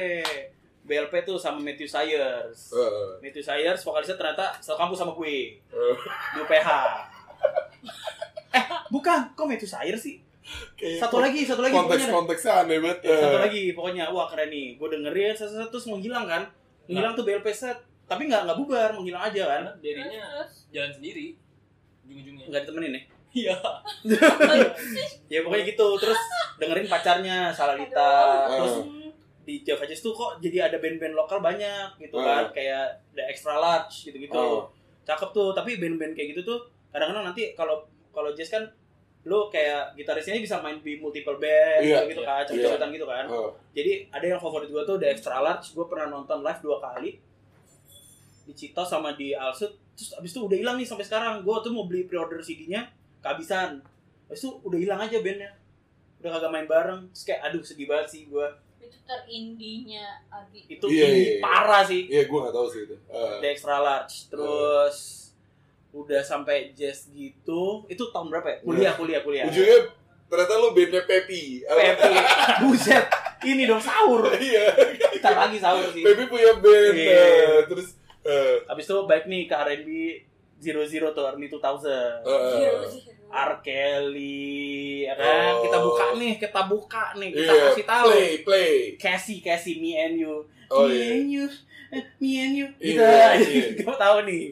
BLP 0.90 1.14
tuh 1.22 1.38
sama 1.38 1.62
Matthew 1.62 1.86
Sayers 1.86 2.74
Eh, 2.74 3.22
Matthew 3.22 3.46
Sayers 3.46 3.78
vokalisnya 3.86 4.18
ternyata 4.18 4.58
sekampus 4.58 4.98
sama 4.98 5.14
gue 5.14 5.62
eh. 5.62 5.96
di 6.34 6.38
UPH 6.42 6.68
eh 8.50 8.64
bukan 8.90 9.30
kok 9.38 9.46
Matthew 9.46 9.70
Sayers 9.70 10.02
sih 10.02 10.18
Kayak 10.74 11.06
satu 11.06 11.22
lagi 11.22 11.46
satu 11.46 11.62
lagi 11.62 11.78
konteks 11.78 12.10
pokoknya 12.10 12.10
konteksnya 12.10 12.52
aneh 12.66 12.82
banget. 12.82 12.98
Ya, 13.06 13.16
satu 13.22 13.38
lagi 13.38 13.62
pokoknya 13.70 14.04
wah 14.10 14.26
keren 14.26 14.50
nih 14.50 14.74
gue 14.74 14.88
dengerin 14.90 15.30
satu 15.38 15.52
satu 15.62 15.70
terus 15.78 15.86
menghilang 15.86 16.26
kan 16.26 16.42
menghilang 16.90 17.14
tuh 17.14 17.22
BLP 17.22 17.54
set 17.54 17.78
tapi 18.10 18.26
nggak 18.26 18.50
nggak 18.50 18.58
bubar 18.58 18.90
menghilang 18.98 19.30
aja 19.30 19.46
kan 19.46 19.62
dirinya 19.78 20.42
jalan 20.74 20.90
sendiri. 20.90 21.38
Ujung-ujungnya. 22.02 22.50
nggak 22.50 22.60
ditemenin 22.66 22.98
ya 22.98 23.02
Iya. 23.30 23.54
ya 25.32 25.38
pokoknya 25.40 25.64
gitu. 25.66 25.86
Terus 25.96 26.20
dengerin 26.56 26.86
pacarnya 26.86 27.50
Salalita 27.50 28.10
Aduh. 28.46 28.54
terus 28.56 28.74
di 29.40 29.54
Java 29.62 29.82
Jazz 29.82 29.98
tuh 30.00 30.12
kok 30.12 30.38
jadi 30.38 30.66
ada 30.66 30.76
band-band 30.78 31.14
lokal 31.14 31.38
banyak 31.38 31.98
gitu 31.98 32.18
kan. 32.18 32.50
Kayak 32.50 32.86
The 33.12 33.22
Extra 33.26 33.56
Large 33.56 33.94
gitu-gitu. 34.06 34.34
Oh. 34.34 34.66
cakep 35.00 35.30
tuh. 35.30 35.50
Tapi 35.52 35.76
band-band 35.76 36.12
kayak 36.12 36.34
gitu 36.34 36.42
tuh 36.44 36.58
kadang-kadang 36.90 37.22
nanti 37.24 37.54
kalau 37.54 37.82
kalau 38.10 38.30
jazz 38.30 38.50
kan 38.50 38.66
lo 39.20 39.46
kayak 39.46 39.92
gitarisnya 39.94 40.38
bisa 40.38 40.58
main 40.58 40.80
di 40.80 40.96
multiple 40.96 41.36
band 41.36 41.82
Iya. 41.82 42.08
gitu 42.08 42.22
Iya. 42.22 42.28
kan 42.30 42.42
cepet-cepetan 42.42 42.88
gitu 42.90 43.06
kan. 43.06 43.24
Eh. 43.26 43.50
jadi 43.72 43.92
ada 44.08 44.26
yang 44.26 44.40
favorit 44.40 44.66
gue 44.66 44.82
tuh 44.82 44.96
The 44.96 45.08
Extra 45.08 45.38
Large. 45.38 45.70
Gue 45.72 45.86
pernah 45.86 46.08
nonton 46.08 46.40
live 46.40 46.60
dua 46.60 46.78
kali. 46.78 47.20
Di 48.42 48.52
Cito 48.52 48.82
sama 48.82 49.12
di 49.12 49.30
Alsut. 49.30 49.70
Terus 49.92 50.16
abis 50.16 50.30
itu 50.30 50.40
udah 50.40 50.56
hilang 50.56 50.76
nih 50.76 50.88
sampai 50.88 51.04
sekarang. 51.04 51.42
Gue 51.42 51.54
tuh 51.60 51.70
mau 51.70 51.84
beli 51.84 52.04
pre-order 52.04 52.40
CD-nya 52.40 52.88
kehabisan 53.20 53.80
abis 54.26 54.40
itu 54.40 54.50
udah 54.62 54.78
hilang 54.78 55.00
aja 55.00 55.18
bandnya 55.18 55.50
udah 56.18 56.30
kagak 56.30 56.50
main 56.50 56.66
bareng 56.66 57.00
terus 57.08 57.24
kayak 57.24 57.40
aduh 57.42 57.60
sedih 57.60 57.86
banget 57.86 58.08
sih 58.08 58.22
gue 58.26 58.48
Itu 58.80 58.96
terindinya 59.04 60.06
Abi. 60.28 60.64
itu 60.66 60.84
Iya, 60.84 61.04
indie 61.04 61.14
iya, 61.14 61.30
iya. 61.30 61.40
parah 61.40 61.82
sih 61.82 62.02
Iya 62.06 62.22
gua 62.24 62.38
nggak 62.42 62.54
tahu 62.54 62.66
sih 62.66 62.80
itu. 62.82 62.96
Eh. 63.06 63.36
The 63.38 63.48
Extra 63.50 63.76
Large 63.78 64.14
terus 64.28 64.96
udah 65.90 66.20
sampai 66.20 66.70
jazz 66.72 67.06
gitu 67.08 67.62
itu 67.84 68.02
tahun 68.08 68.30
berapa 68.30 68.46
ya 68.46 68.58
kuliah 68.60 68.92
kuliah 68.94 69.20
kuliah 69.20 69.44
Ujungnya 69.44 69.78
ternyata 70.26 70.54
lu 70.56 70.70
bandnya 70.70 71.02
Pepi. 71.04 71.60
Pepe 71.62 72.08
buset 72.62 73.04
ini 73.42 73.64
dong 73.64 73.78
sahur 73.78 74.22
Iya. 74.38 74.64
kita 75.10 75.28
lagi 75.30 75.58
sahur 75.58 75.84
sih 75.90 76.00
Pepi 76.00 76.24
punya 76.26 76.54
band. 76.54 76.94
Iya. 76.94 77.18
eh, 77.18 77.58
Terus 77.66 77.88
eh, 78.22 78.54
Habis 78.64 78.84
itu 78.84 78.96
baik 79.04 79.24
nih 79.26 79.42
ke 79.44 79.54
R&B 79.56 79.88
Zero 80.60 80.84
Zero 80.84 81.10
tuh 81.10 81.24
early 81.24 81.48
2000 81.48 81.56
eh, 81.82 82.12
Zero, 82.20 82.84
zero. 82.84 83.16
R. 83.30 83.52
Kelly 83.60 85.06
ya 85.06 85.14
kan 85.14 85.50
Oh. 85.50 85.62
kita 85.62 85.78
buka 85.78 86.04
nih 86.14 86.32
kita 86.36 86.60
buka 86.66 87.04
nih 87.14 87.30
kita 87.30 87.48
iya. 87.48 87.62
kasih 87.68 87.86
tahu 87.86 88.06
Play 88.06 88.30
play. 88.42 88.72
Cassie 88.94 89.38
Cassie 89.38 89.78
me 89.78 89.94
and 89.94 90.16
you 90.16 90.42
Oh 90.68 90.84
me 90.84 90.92
iya. 90.92 91.14
and 91.16 91.26
you 91.28 91.44
eh, 91.88 92.04
me 92.18 92.30
and 92.36 92.54
you 92.54 92.66
gitu 92.76 92.98
Iya, 92.98 93.26
iya. 93.40 93.64
kamu 93.76 93.96
tahu 93.96 94.18
nih 94.24 94.44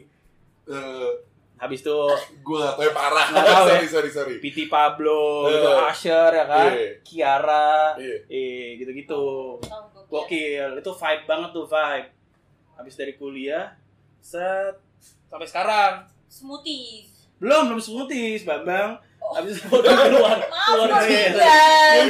Eh, 0.65 1.09
habis 1.55 1.81
itu 1.81 1.97
gua 2.39 2.57
nggak 2.61 2.73
tahu 2.73 2.83
ya 2.83 2.93
parah. 2.93 3.27
Nggak 3.27 3.43
tahu 3.43 3.65
ya. 3.65 3.71
sorry 3.73 3.87
sorry 3.89 4.09
sorry. 4.09 4.35
Piti 4.37 4.65
Pablo 4.65 5.43
Eh. 5.45 5.51
gitu 5.51 5.69
Usher 5.83 6.31
ya 6.31 6.45
kan 6.45 6.71
Iya. 6.71 6.87
Kiara 7.01 7.73
Iya. 7.95 8.15
eh 8.27 8.79
gua 8.79 8.87
kira. 8.87 9.21
gokil 10.07 10.69
itu 10.75 10.91
vibe 10.95 11.23
banget 11.25 11.49
tuh 11.51 11.65
vibe 11.65 12.09
habis 12.73 12.95
dari 12.95 13.13
kuliah 13.13 13.75
set 14.17 14.73
sampai 15.29 15.45
sekarang 15.45 15.93
Smoothies. 16.27 17.29
belum 17.37 17.69
belum 17.69 17.79
smoothies 17.79 18.43
bambang 18.43 18.97
Oh. 19.19 19.35
habis 19.35 19.55
itu 19.55 19.67
udah 19.67 19.93
keluar 20.01 20.37
Maaf, 20.49 20.89
keluar. 20.89 21.03
Igas. 21.03 22.09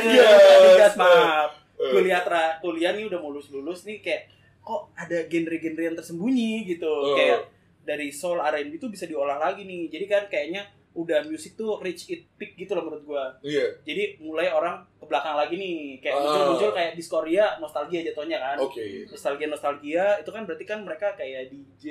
Igas, 0.70 0.94
maaf 0.96 1.52
Eh, 1.76 1.92
kuliah 1.92 2.22
tra, 2.22 2.60
kuliah 2.60 2.92
nih 2.92 3.06
udah 3.06 3.18
mau 3.18 3.28
lulus 3.30 3.48
lulus 3.50 3.82
nih 3.82 4.00
kayak 4.00 4.28
kok 4.60 4.92
ada 4.94 5.24
genre-genre 5.26 5.80
yang 5.82 5.96
tersembunyi 5.96 6.64
gitu 6.66 6.86
Oh. 6.86 7.16
kayak 7.16 7.48
dari 7.82 8.08
soul 8.10 8.38
R&B 8.38 8.78
tuh 8.78 8.88
bisa 8.88 9.04
diolah 9.04 9.36
lagi 9.38 9.64
nih 9.64 9.88
jadi 9.90 10.06
kan 10.06 10.24
kayaknya 10.28 10.64
udah 10.92 11.24
musik 11.24 11.56
tuh 11.56 11.80
reach 11.80 12.08
it 12.08 12.28
peak 12.34 12.54
gitu 12.56 12.72
loh 12.74 12.84
menurut 12.84 13.04
gua 13.06 13.24
Iya. 13.42 13.80
jadi 13.82 14.20
mulai 14.20 14.48
orang 14.48 14.84
ke 14.94 15.06
belakang 15.06 15.34
lagi 15.34 15.56
nih 15.56 15.78
kayak 15.98 16.14
Ah. 16.14 16.22
muncul-muncul 16.22 16.72
kayak 16.72 16.92
diskoria 16.94 17.58
nostalgia 17.58 18.00
jatuhnya 18.02 18.38
kan 18.38 18.58
Oke. 18.60 19.08
nostalgia 19.08 19.48
nostalgia 19.48 20.06
itu 20.16 20.30
kan 20.30 20.44
berarti 20.44 20.66
kan 20.66 20.80
mereka 20.82 21.08
kayak 21.14 21.48
DJ 21.48 21.84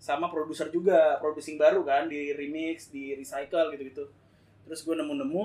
sama 0.00 0.26
produser 0.26 0.66
juga 0.68 1.20
producing 1.20 1.54
baru 1.54 1.84
kan 1.84 2.08
di 2.08 2.32
remix 2.32 2.88
di 2.88 3.12
recycle 3.12 3.68
gitu 3.70 3.84
gitu 3.86 4.04
terus 4.64 4.80
gue 4.80 4.96
nemu 4.96 5.12
nemu 5.14 5.44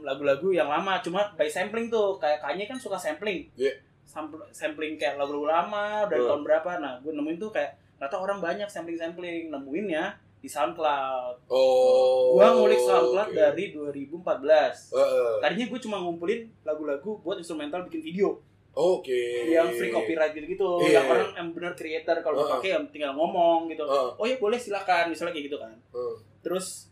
lagu-lagu 0.00 0.48
yang 0.50 0.66
lama 0.66 1.02
cuma 1.02 1.34
by 1.34 1.44
sampling 1.44 1.90
tuh 1.90 2.16
kayak 2.16 2.40
Kanye 2.40 2.64
kan 2.64 2.76
suka 2.76 2.96
sampling 2.96 3.50
Iya. 3.54 3.74
Sampl- 4.02 4.46
sampling 4.50 4.94
kayak 4.94 5.14
lagu-lagu 5.16 5.46
lama 5.46 6.06
dari 6.06 6.18
Hmm. 6.20 6.30
tahun 6.30 6.42
berapa 6.42 6.70
nah 6.78 6.92
gue 6.98 7.10
nemuin 7.10 7.38
tuh 7.38 7.50
kayak 7.50 7.70
ternyata 7.94 8.16
orang 8.16 8.38
banyak 8.38 8.66
sampling 8.66 8.96
sampling 8.96 9.50
nemuinnya 9.50 10.14
di 10.40 10.48
SoundCloud. 10.48 11.52
Oh. 11.52 12.32
Gua 12.32 12.48
ngulik 12.50 12.80
SoundCloud 12.80 13.28
oke. 13.28 13.36
dari 13.36 13.76
2014. 13.76 14.88
Heeh. 14.88 15.32
Tadinya 15.38 15.66
gue 15.68 15.80
cuma 15.84 16.00
ngumpulin 16.00 16.48
lagu-lagu 16.62 17.20
buat 17.20 17.36
instrumental 17.36 17.84
bikin 17.84 18.00
video 18.00 18.40
Oke. 18.70 19.50
yang 19.50 19.66
free 19.74 19.90
copyright 19.90 20.30
gitu-gitu. 20.32 20.78
Iya. 20.86 21.02
Yang 21.02 21.06
orang 21.10 21.30
yang 21.36 21.48
benar 21.50 21.72
creator 21.74 22.16
kalau 22.22 22.38
Heeh. 22.42 22.52
pakai 22.54 22.70
yang 22.78 22.84
tinggal 22.94 23.12
ngomong 23.18 23.66
gitu. 23.66 23.82
Heeh. 23.82 24.10
Oh 24.14 24.26
ya 24.26 24.36
boleh 24.38 24.56
silakan 24.56 25.10
misalnya 25.10 25.34
kayak 25.34 25.46
gitu 25.50 25.58
kan. 25.58 25.74
Heeh. 25.90 26.14
Terus 26.40 26.88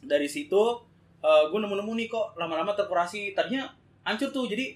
dari 0.00 0.30
situ 0.30 0.62
gue 1.20 1.58
nemu-nemu 1.60 1.92
nih 2.00 2.08
kok 2.08 2.38
lama-lama 2.38 2.72
terkurasi. 2.72 3.34
Tadinya 3.36 3.68
hancur 4.06 4.30
tuh 4.32 4.48
jadi 4.48 4.72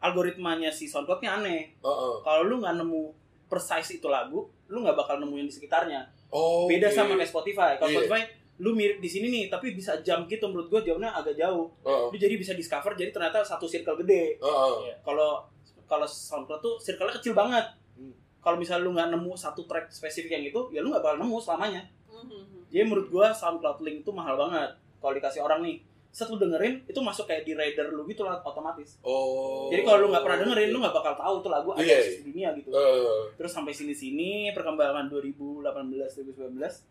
algoritmanya 0.00 0.70
si 0.72 0.86
SoundCloud-nya 0.88 1.42
aneh. 1.42 1.74
Heeh. 1.82 2.14
Kalau 2.22 2.42
lu 2.46 2.62
nggak 2.62 2.76
nemu 2.80 3.02
precise 3.50 4.00
itu 4.00 4.08
lagu, 4.08 4.48
lu 4.72 4.80
nggak 4.80 4.96
bakal 4.96 5.20
nemuin 5.20 5.50
di 5.50 5.54
sekitarnya. 5.54 6.06
Oh. 6.32 6.64
Beda 6.70 6.88
sama 6.88 7.18
kayak 7.18 7.28
Spotify. 7.28 7.76
Kalau 7.76 7.90
Iya. 7.92 7.98
Spotify 8.06 8.22
lu 8.62 8.70
mirip 8.70 9.02
di 9.02 9.10
sini 9.10 9.26
nih, 9.34 9.44
tapi 9.50 9.74
bisa 9.74 9.98
jump 10.06 10.30
gitu 10.30 10.46
menurut 10.46 10.70
gue 10.70 10.80
jauhnya 10.86 11.10
agak 11.10 11.34
jauh. 11.34 11.66
Heeh. 11.82 12.06
Lu 12.10 12.16
jadi 12.16 12.38
bisa 12.38 12.54
discover 12.54 12.94
jadi 12.94 13.10
ternyata 13.10 13.42
satu 13.42 13.66
circle 13.66 13.98
gede. 14.06 14.38
Heeh. 14.38 14.94
Kalau 15.04 15.42
kalau 15.84 16.04
SoundCloud 16.04 16.60
tuh 16.60 16.74
circle-nya 16.80 17.14
kecil 17.20 17.32
banget. 17.32 17.64
Hmm. 17.94 18.14
Kalau 18.40 18.56
misalnya 18.60 18.84
lu 18.84 18.92
nggak 18.92 19.08
nemu 19.14 19.32
satu 19.34 19.64
track 19.64 19.88
spesifik 19.88 20.36
yang 20.36 20.44
itu, 20.44 20.60
ya 20.72 20.84
lu 20.84 20.92
nggak 20.92 21.00
bakal 21.00 21.18
nemu 21.20 21.36
selamanya. 21.40 21.82
Mhm. 22.10 22.68
Jadi 22.68 22.84
menurut 22.84 23.08
gua 23.08 23.30
SoundCloud 23.30 23.80
Link 23.80 24.02
itu 24.02 24.10
mahal 24.12 24.34
banget. 24.36 24.74
Kalau 25.00 25.12
dikasih 25.14 25.40
orang 25.44 25.62
nih, 25.62 25.78
set 26.14 26.30
lu 26.30 26.38
dengerin 26.38 26.86
itu 26.86 27.00
masuk 27.02 27.26
kayak 27.26 27.42
di 27.42 27.58
radar 27.58 27.90
lu 27.90 28.06
gitu 28.06 28.22
lah 28.22 28.38
otomatis. 28.40 29.02
Oh. 29.02 29.66
Jadi 29.66 29.82
kalau 29.82 30.06
lu 30.06 30.08
nggak 30.14 30.22
pernah 30.22 30.38
dengerin, 30.46 30.68
lu 30.70 30.78
nggak 30.78 30.94
bakal 30.94 31.14
tahu 31.18 31.34
tuh 31.42 31.50
lagu 31.50 31.74
ada 31.74 31.82
Iya. 31.82 32.22
di 32.22 32.30
dunia 32.30 32.48
gitu. 32.54 32.70
Heeh. 32.70 33.34
Terus 33.34 33.50
sampai 33.50 33.74
sini-sini 33.74 34.54
perkembangan 34.54 35.10
2018 35.10 36.14
2019 36.14 36.86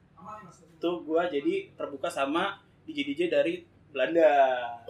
tuh 0.79 1.03
gua 1.07 1.27
jadi 1.27 1.71
terbuka 1.75 2.11
sama 2.11 2.59
DJ-DJ 2.83 3.31
dari 3.31 3.63
Belanda. 3.91 4.27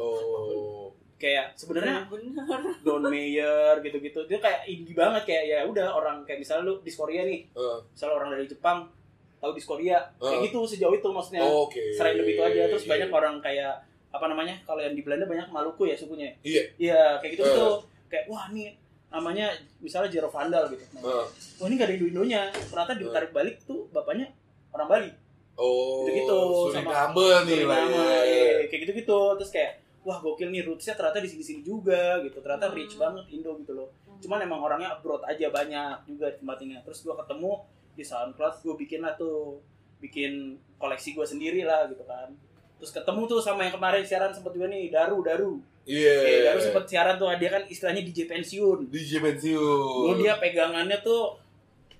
Oh. 0.01 0.89
Kayak 1.24 1.45
sebenarnya 1.55 2.03
bener 2.05 2.43
Don 2.86 3.03
Mayer 3.05 3.80
gitu-gitu. 3.80 4.28
Dia 4.28 4.38
kayak 4.38 4.67
indie 4.67 4.91
banget 4.91 5.24
kayak 5.24 5.43
ya 5.47 5.59
udah 5.63 5.88
orang 5.89 6.21
kayak 6.21 6.43
misalnya 6.43 6.67
lu 6.67 6.76
di 6.80 6.91
Korea 6.91 7.24
nih, 7.24 7.47
Heeh. 7.49 7.78
misalnya 7.88 8.13
orang 8.13 8.30
dari 8.32 8.43
Jepang 8.43 8.91
tahu 9.39 9.51
di 9.51 9.63
Korea 9.63 10.03
kayak 10.13 10.36
Oh. 10.36 10.43
gitu 10.43 10.59
sejauh 10.67 10.91
itu 10.91 11.07
maksudnya. 11.07 11.41
Oke. 11.41 11.80
Serandom 11.91 12.24
itu 12.26 12.41
aja 12.41 12.67
terus 12.67 12.84
Iya. 12.84 12.91
banyak 12.91 13.09
orang 13.09 13.36
kayak 13.39 13.74
apa 14.09 14.26
namanya 14.26 14.55
kalau 14.61 14.78
yang 14.78 14.91
di 14.91 15.01
Belanda 15.01 15.24
banyak 15.24 15.47
Maluku 15.49 15.84
ya 15.84 15.95
sukunya 15.95 16.30
Iya. 16.41 16.61
iya 16.78 17.01
kayak 17.17 17.34
gitu 17.34 17.43
tuh 17.43 17.76
kayak 18.05 18.30
wah 18.30 18.45
nih 18.47 18.69
namanya 19.09 19.49
misalnya 19.80 20.05
Jero 20.07 20.28
Vandal 20.28 20.69
gitu 20.69 20.86
nah, 20.93 21.01
Heeh. 21.01 21.26
wah 21.57 21.65
ini 21.65 21.76
gak 21.76 21.88
ada 21.88 21.95
Indo-Indonya 21.97 22.41
ternyata 22.53 22.93
ditarik 22.93 23.32
balik 23.32 23.57
tuh 23.63 23.89
bapaknya 23.89 24.30
orang 24.69 24.86
Bali 24.88 25.09
Oh. 25.53 26.01
Gitu-gitu, 26.03 26.39
Suriname 26.67 27.26
nih 27.45 27.61
lah. 27.63 27.86
Ya. 27.86 28.09
iya, 28.21 28.65
kayak 28.65 28.80
gitu 28.86 28.91
gitu 28.95 29.19
terus 29.38 29.49
kayak 29.49 29.82
wah 30.04 30.18
gokil 30.18 30.47
nih 30.47 30.62
rootsnya 30.62 30.93
ternyata 30.93 31.18
di 31.18 31.28
sini 31.28 31.41
sini 31.41 31.62
juga 31.62 32.20
gitu 32.20 32.38
ternyata 32.38 32.68
Hmm. 32.68 32.76
rich 32.76 32.95
banget 32.95 33.26
Indo 33.30 33.56
gitu 33.58 33.74
loh 33.74 33.88
cuman 34.18 34.39
emang 34.41 34.60
orangnya 34.62 34.91
abroad 34.91 35.24
aja 35.24 35.47
banyak 35.49 36.06
juga 36.06 36.28
di 36.28 36.38
tempat 36.38 36.58
ini 36.60 36.76
terus 36.82 37.01
gua 37.01 37.16
ketemu 37.18 37.51
di 37.91 38.01
SoundCloud 38.01 38.56
gue 38.60 38.76
bikin 38.80 38.99
lah 38.99 39.14
tuh 39.14 39.60
bikin 39.97 40.56
koleksi 40.76 41.12
gue 41.12 41.24
sendiri 41.24 41.62
lah 41.62 41.88
gitu 41.88 42.04
kan 42.04 42.32
terus 42.76 42.91
ketemu 42.91 43.22
tuh 43.26 43.39
sama 43.39 43.64
yang 43.64 43.72
kemarin 43.72 44.01
siaran 44.01 44.30
sempet 44.30 44.51
juga 44.51 44.68
nih 44.68 44.89
Daru 44.89 45.22
Daru 45.22 45.54
Iya. 45.84 46.16
Eh, 46.18 46.39
Daru 46.45 46.60
sempet 46.62 46.84
siaran 46.86 47.16
tuh 47.16 47.28
dia 47.34 47.47
kan 47.49 47.64
istilahnya 47.64 47.99
DJ 48.01 48.26
pensiun 48.26 48.88
DJ 48.88 49.20
pensiun. 49.20 50.08
dulu 50.10 50.16
dia 50.18 50.36
pegangannya 50.38 50.99
tuh 50.99 51.36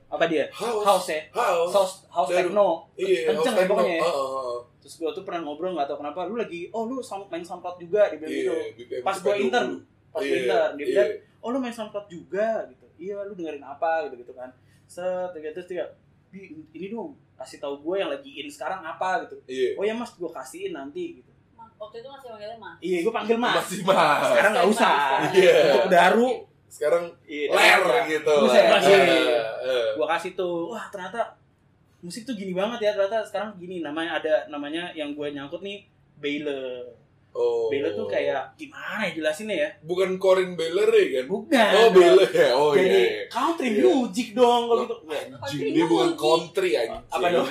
apa 0.08 0.24
dia 0.26 0.46
House. 0.50 0.84
house 0.84 1.08
ya 1.10 1.22
House. 1.30 1.72
house 1.72 1.96
house 2.08 2.30
techno 2.30 2.88
Iya, 2.94 3.28
kenceng 3.30 3.36
house 3.36 3.48
ya 3.50 3.60
techno. 3.60 3.72
pokoknya 3.74 3.94
ya. 3.94 4.02
Heeh, 4.02 4.14
heeh. 4.14 4.43
Terus 4.84 5.00
gue 5.00 5.10
tuh 5.16 5.24
pernah 5.24 5.48
ngobrol 5.48 5.72
nggak 5.80 5.88
tahu 5.88 6.04
kenapa 6.04 6.28
lu 6.28 6.36
lagi 6.36 6.68
oh 6.76 6.84
lu 6.92 7.00
main 7.32 7.40
SoundCloud 7.40 7.80
juga 7.80 8.12
dia 8.12 8.20
bilang 8.20 8.36
Iya, 8.36 8.56
gitu. 8.76 8.92
BPM 8.92 9.06
pas 9.08 9.16
gue 9.16 9.34
intern 9.40 9.70
pas 10.12 10.20
gue 10.20 10.28
Iya, 10.28 10.40
intern 10.44 10.72
dia 10.76 10.84
iya. 10.84 10.92
bilang 10.92 11.10
oh 11.40 11.50
lu 11.56 11.58
main 11.64 11.72
SoundCloud 11.72 12.08
juga 12.12 12.48
gitu. 12.68 12.86
Iya 13.00 13.16
lu 13.24 13.34
dengerin 13.40 13.64
apa? 13.64 14.12
gitu 14.12 14.20
gitu 14.20 14.34
kan. 14.36 14.52
Set 14.84 15.32
gitu 15.32 15.56
terus 15.56 15.68
dia 15.72 15.88
"Bi, 16.28 16.52
ini 16.76 16.92
dong 16.92 17.16
kasih 17.40 17.64
tahu 17.64 17.80
gue 17.80 17.96
yang 18.04 18.12
lagi 18.12 18.44
in 18.44 18.52
sekarang 18.52 18.84
apa 18.84 19.24
gitu. 19.24 19.40
Iya. 19.48 19.80
oh 19.80 19.84
ya 19.88 19.96
mas 19.96 20.12
gue 20.20 20.28
kasihin 20.28 20.76
nanti 20.76 21.24
gitu. 21.24 21.32
Waktu 21.80 22.04
itu 22.04 22.08
masih 22.12 22.28
manggilnya 22.36 22.58
mas? 22.60 22.78
Iya 22.84 22.98
gue 23.08 23.14
panggil 23.16 23.38
mas. 23.40 23.56
Masih 23.64 23.80
mas. 23.88 24.22
sekarang 24.36 24.52
nggak 24.52 24.68
usah. 24.68 24.96
Iya. 25.32 25.56
Untuk 25.80 25.88
daru. 25.88 26.30
Sekarang 26.68 27.06
iya, 27.30 27.54
ler 27.54 27.84
gitu. 28.10 28.36
Eh, 28.52 28.66
eh. 28.68 29.88
gue 29.96 30.08
kasih 30.12 30.36
tuh 30.36 30.74
wah 30.74 30.90
ternyata 30.92 31.43
musik 32.04 32.22
tuh 32.24 32.36
gini 32.36 32.52
banget 32.52 32.80
ya 32.82 32.92
ternyata 32.92 33.24
sekarang 33.24 33.56
gini 33.56 33.80
namanya 33.80 34.20
ada 34.20 34.34
namanya 34.48 34.92
yang 34.92 35.12
gue 35.12 35.28
nyangkut 35.30 35.60
nih 35.60 35.88
Bayle 36.16 36.84
Oh. 37.34 37.66
Bayle 37.66 37.90
tuh 37.90 38.06
kayak 38.06 38.54
gimana 38.54 39.02
ya 39.04 39.12
jelasinnya 39.12 39.58
ya 39.58 39.70
bukan 39.82 40.22
Corin 40.22 40.54
Baylor 40.54 40.86
ya 40.86 41.18
kan? 41.18 41.26
bukan 41.26 41.66
Oh, 41.74 41.90
Baylor 41.90 42.30
ya. 42.30 42.50
Oh 42.54 42.70
jadi 42.72 43.02
iya. 43.02 43.26
country 43.26 43.68
Iya. 43.72 43.82
music 43.82 44.28
dong 44.34 44.70
kalau 44.70 44.84
gitu 44.84 44.96
Anjing, 45.34 45.74
dia 45.74 45.86
bukan 45.88 46.10
country 46.14 46.70
anjing. 46.78 47.02
apa 47.10 47.28
dong 47.32 47.50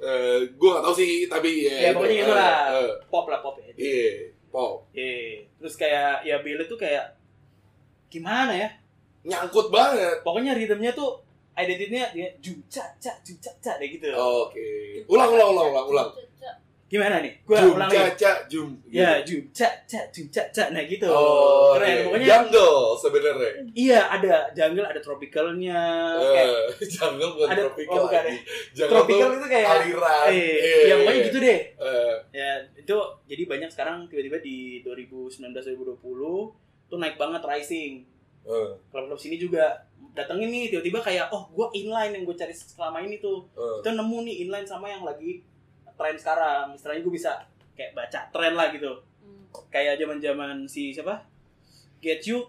Eh, 0.00 0.36
gue 0.50 0.68
gak 0.72 0.82
tau 0.82 0.90
sih, 0.90 1.28
tapi 1.28 1.62
ya. 1.62 1.76
ya 1.78 1.88
itu. 1.88 1.94
pokoknya 1.94 2.10
Eh, 2.10 2.18
gitu 2.18 2.32
lah 2.32 2.56
eh, 2.74 2.90
pop 3.06 3.26
lah 3.28 3.38
pop 3.38 3.54
ya 3.54 3.70
Iya, 3.70 4.10
pop. 4.48 4.72
Iya. 4.90 5.46
terus 5.54 5.74
kayak 5.76 6.12
ya 6.20 6.36
Bayle 6.40 6.64
tuh 6.64 6.74
kayak 6.76 7.06
gimana 8.08 8.50
ya 8.50 8.68
Nyangkut 9.22 9.70
banget. 9.70 10.26
pokoknya 10.26 10.58
ritmenya 10.58 10.90
tuh 10.90 11.22
identitinya 11.52 12.06
dia 12.10 12.28
juca 12.38 12.84
ca 12.96 13.12
juca 13.20 13.50
ca 13.58 13.72
kayak 13.76 13.90
gitu 13.96 14.08
Oke. 14.10 14.68
Ulang, 15.06 15.30
ulang, 15.30 15.48
ulang, 15.50 15.68
ulang, 15.68 15.86
ulang. 15.88 16.10
gimana 16.86 17.22
nih 17.22 17.30
gua 17.46 17.54
Jum, 17.56 17.78
ulang 17.78 17.86
ca, 17.86 18.02
nih 18.02 18.14
ca, 18.18 18.32
jum. 18.44 18.68
ya 18.84 19.22
juca 19.22 19.62
ca 19.86 20.00
juca 20.10 20.42
ca 20.50 20.74
nah 20.74 20.82
gitu 20.82 21.06
Oh, 21.06 21.78
keren 21.78 21.86
iya. 21.86 22.02
pokoknya 22.02 22.26
Jungle 22.26 22.74
sebenarnya. 22.98 23.50
iya 23.70 24.00
ada 24.10 24.34
jungle 24.50 24.82
ada 24.84 24.98
tropicalnya 24.98 25.78
kayak 26.18 26.50
Eh, 26.50 26.90
jungle 26.90 27.30
bukan 27.32 27.46
ada- 27.46 27.62
tropical 27.64 27.94
oh, 27.94 28.02
bukan 28.04 28.22
lagi. 28.26 28.38
Jungle 28.74 28.90
tropical 28.96 29.28
itu 29.30 29.46
kayak 29.46 29.68
aliran. 29.70 30.26
eh, 30.26 30.34
Iya. 30.34 30.82
ya 30.82 30.94
pokoknya 30.98 31.20
gitu 31.24 31.38
deh 31.38 31.58
Eh, 31.78 32.14
ya 32.32 32.48
itu 32.74 32.96
jadi 33.24 33.42
banyak 33.46 33.70
sekarang 33.70 33.96
tiba-tiba 34.06 34.38
di 34.40 34.58
2019 34.82 35.46
2020 35.54 35.94
tuh 36.90 36.98
naik 36.98 37.14
banget 37.14 37.42
rising 37.44 38.02
eh, 38.42 38.70
klub-klub 38.90 39.14
sini 39.14 39.38
juga 39.38 39.78
datengin 40.20 40.48
nih 40.48 40.68
tiba-tiba 40.68 41.00
kayak 41.00 41.26
oh 41.28 41.48
gue 41.48 41.66
inline 41.74 42.12
yang 42.12 42.22
gue 42.22 42.34
cari 42.34 42.52
selama 42.52 42.98
ini 42.98 43.16
tuh 43.16 43.48
eh. 43.50 43.80
kita 43.80 43.94
nemu 43.94 44.16
nih 44.22 44.36
inline 44.42 44.64
sama 44.64 44.86
yang 44.86 45.00
lagi 45.00 45.40
tren 45.92 46.14
sekarang 46.14 46.70
istilahnya 46.70 47.00
gue 47.00 47.12
bisa 47.12 47.32
kayak 47.72 47.92
baca 47.92 48.20
tren 48.28 48.52
lah 48.52 48.68
gitu 48.68 48.92
Hmm. 49.20 49.44
kayak 49.68 49.96
zaman 49.96 50.16
zaman 50.16 50.56
si 50.64 50.88
siapa 50.90 51.20
Get 51.98 52.24
You 52.24 52.48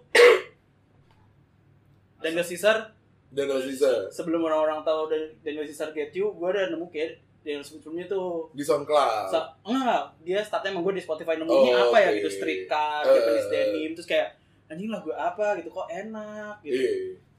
Daniel 2.18 2.44
Caesar 2.44 2.96
Dan 3.28 3.48
Aziza 3.50 4.08
sebelum 4.08 4.40
orang-orang 4.42 4.80
tahu 4.82 5.08
Dan- 5.08 5.36
Daniel 5.42 5.64
Caesar 5.64 5.92
Get 5.92 6.12
You 6.12 6.32
gue 6.32 6.48
udah 6.48 6.70
nemu 6.70 6.88
kayak 6.88 7.16
yang 7.42 7.60
sebelumnya 7.60 8.06
tuh 8.06 8.54
di 8.54 8.62
SoundCloud. 8.62 9.28
Sa- 9.28 9.50
enggak 9.64 10.14
dia 10.22 10.40
startnya 10.40 10.70
emang 10.70 10.86
gue 10.86 10.94
di 10.94 11.02
Spotify 11.02 11.36
nemu 11.36 11.50
Oh, 11.50 11.60
ini 11.60 11.74
apa 11.74 11.98
ya 11.98 12.08
oke. 12.08 12.18
gitu 12.18 12.30
street 12.32 12.64
car, 12.68 13.02
Eh. 13.02 13.10
Japanese 13.10 13.50
denim 13.50 13.92
terus 13.92 14.06
kayak 14.06 14.38
anjing 14.68 14.88
lagu 14.88 15.10
apa 15.10 15.58
gitu 15.58 15.68
kok 15.68 15.90
enak 15.90 16.62
gitu 16.62 16.78
Iya. 16.78 16.92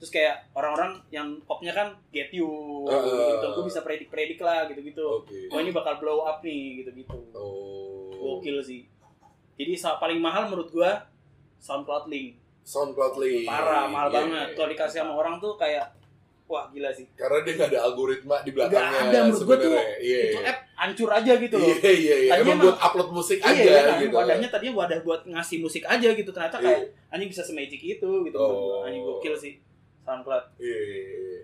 Terus 0.02 0.10
kayak 0.10 0.50
orang-orang 0.50 0.98
yang 1.08 1.38
popnya 1.42 1.70
kan 1.70 1.94
get 2.10 2.34
you 2.34 2.50
Eh. 2.84 2.98
gitu 3.32 3.46
gue 3.54 3.64
bisa 3.64 3.80
predik 3.80 4.10
predik 4.10 4.42
lah 4.42 4.66
gitu 4.66 4.82
gitu 4.82 5.22
Oke. 5.22 5.46
oh 5.46 5.62
ini 5.62 5.70
bakal 5.70 5.94
blow 5.96 6.26
up 6.26 6.42
nih 6.42 6.82
gitu 6.82 6.90
gitu 6.96 7.14
Oh. 7.32 8.10
gokil 8.34 8.58
sih 8.58 8.82
jadi 9.54 9.70
paling 9.94 10.18
mahal 10.18 10.50
menurut 10.50 10.68
gue 10.68 10.90
SoundCloud 11.56 12.10
Link 12.10 12.34
SoundCloud 12.62 13.14
link. 13.16 13.46
parah 13.46 13.86
mahal 13.86 14.08
Iya. 14.08 14.16
banget 14.18 14.48
kalau 14.54 14.68
dikasih 14.68 14.98
sama 15.00 15.14
orang 15.14 15.38
tuh 15.38 15.54
kayak 15.54 15.86
wah 16.44 16.66
gila 16.68 16.90
sih 16.90 17.06
Karena 17.14 17.38
dia 17.40 17.52
nggak 17.56 17.70
ada 17.70 17.80
algoritma 17.86 18.36
di 18.42 18.50
belakangnya. 18.50 18.98
ada, 19.04 19.18
menurut 19.24 19.42
gua 19.44 19.56
tuh 19.56 19.70
sebenarnya. 19.70 19.96
Iya. 19.98 20.18
itu 20.20 20.38
app 20.42 20.58
hancur 20.76 21.10
aja 21.10 21.32
gitu 21.36 21.54
loh 21.56 21.68
Iya 21.68 21.90
iya 21.92 22.16
iya. 22.18 22.30
Tadinya 22.32 22.42
Emang 22.44 22.58
buat 22.60 22.78
upload 22.82 23.10
musik 23.12 23.38
iya 23.40 23.46
aja 23.48 23.70
kan, 23.80 23.94
gitu. 24.02 24.14
wadahnya 24.14 24.48
tadinya 24.50 24.74
wadah 24.76 24.98
buat 25.00 25.20
ngasih 25.24 25.58
musik 25.58 25.82
aja 25.86 26.08
gitu 26.10 26.30
ternyata 26.30 26.58
Iya. 26.58 26.66
kayak 26.68 26.80
anjing 27.08 27.30
bisa 27.30 27.42
semagic 27.42 27.78
itu 27.80 28.10
gitu. 28.26 28.36
Oh. 28.36 28.82
anjing 28.82 29.00
gokil 29.00 29.34
sih 29.34 29.54
SoundCloud 30.02 30.44
Iya. 30.56 30.78
iya, 30.78 30.98
iya. 30.98 31.40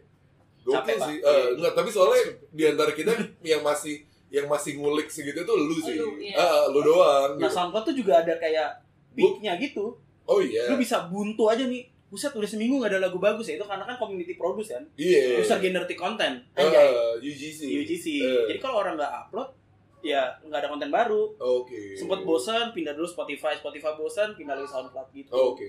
Capek, 0.60 0.74
Gokil 0.84 0.96
Pak. 0.96 1.06
sih. 1.06 1.16
Iya. 1.16 1.32
Eh, 1.32 1.46
enggak, 1.54 1.72
tapi 1.74 1.88
soalnya 1.88 2.20
di 2.50 2.64
antara 2.64 2.90
kita 2.90 3.12
yang 3.52 3.62
masih 3.62 3.94
yang 4.28 4.44
masih 4.44 4.76
ngulik 4.76 5.08
segitu 5.08 5.40
tuh 5.42 5.56
lu 5.56 5.76
sih. 5.78 5.96
Lu, 5.96 6.12
iya. 6.18 6.36
Ah, 6.36 6.68
lu 6.68 6.80
doang. 6.80 7.34
nah 7.34 7.46
gitu. 7.46 7.54
SoundCloud 7.54 7.84
tuh 7.84 7.96
juga 7.96 8.12
ada 8.18 8.34
kayak 8.34 8.84
peaknya 9.10 9.56
gitu 9.56 9.96
Oh 10.24 10.38
iya. 10.38 10.68
lu 10.68 10.76
bisa 10.76 11.06
buntu 11.06 11.46
aja 11.46 11.64
nih 11.64 11.88
Buset 12.08 12.32
udah 12.32 12.46
seminggu 12.46 12.80
gak 12.80 12.88
ada 12.90 13.04
lagu 13.04 13.16
bagus 13.16 13.44
ya 13.44 13.56
itu 13.56 13.64
karena 13.64 13.84
kan 13.84 13.96
community 13.96 14.32
produce 14.32 14.70
kan 14.70 14.80
Iya. 14.94 15.40
user 15.40 15.56
generative 15.58 15.96
content 15.96 16.40
Eh, 16.52 16.60
anjay 16.62 16.88
UGC. 17.18 17.60
UGC 17.74 18.06
Eh, 18.18 18.44
jadi 18.48 18.58
kalau 18.58 18.80
orang 18.80 18.96
nggak 18.96 19.12
upload 19.26 19.52
ya 20.00 20.24
nggak 20.40 20.56
ada 20.58 20.68
konten 20.68 20.88
baru 20.88 21.36
Oke. 21.36 21.92
sempet 21.92 22.22
bosan 22.22 22.70
pindah 22.70 22.92
dulu 22.92 23.04
Spotify 23.04 23.52
Spotify 23.54 23.92
bosan 23.92 24.32
pindah 24.32 24.54
lagi 24.54 24.64
SoundCloud 24.66 25.08
gitu 25.10 25.32
Oke. 25.32 25.68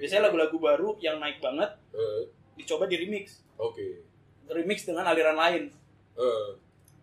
Biasanya 0.00 0.22
lagu-lagu 0.24 0.56
baru 0.56 0.88
yang 0.98 1.16
naik 1.16 1.38
banget 1.38 1.68
Eh, 1.90 2.20
dicoba 2.56 2.84
di 2.84 2.96
remix 2.96 3.44
Oke. 3.54 4.00
remix 4.46 4.82
dengan 4.82 5.04
aliran 5.04 5.34
lain 5.34 5.68
Eh, 6.12 6.48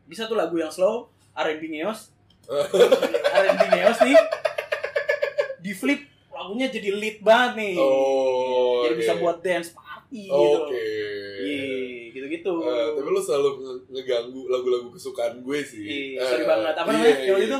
bisa 0.05 0.25
tuh 0.25 0.35
lagu 0.35 0.53
yang 0.53 0.67
slow 0.67 1.07
R&B 1.33 1.69
Neos 1.69 2.09
R&B 3.35 3.61
Neos 3.71 3.99
nih 4.01 4.17
di 5.59 5.71
flip 5.71 6.01
lagunya 6.29 6.67
jadi 6.67 6.89
lead 6.91 7.17
banget 7.19 7.51
nih 7.57 7.75
Oh. 7.75 8.81
jadi 8.83 8.93
bisa 8.95 9.13
buat 9.15 9.39
dance 9.39 9.71
party 9.71 10.23
gitu 10.23 10.33
Oke. 10.33 10.71
loh. 10.71 10.71
Iya, 11.37 11.67
gitu-gitu. 12.09 12.53
Eh, 12.61 12.87
tapi 12.93 13.09
lu 13.09 13.19
selalu 13.19 13.49
nge- 13.57 13.83
ngeganggu 13.89 14.47
lagu-lagu 14.47 14.87
kesukaan 14.89 15.39
gue 15.39 15.59
sih. 15.59 15.83
Iya, 16.15 16.23
sorry 16.23 16.43
Eh, 16.43 16.47
banget. 16.47 16.73
Apa 16.73 16.87
iya, 16.87 16.95
namanya? 16.95 17.11
Yang 17.19 17.37
iya. 17.37 17.45
itu? 17.45 17.59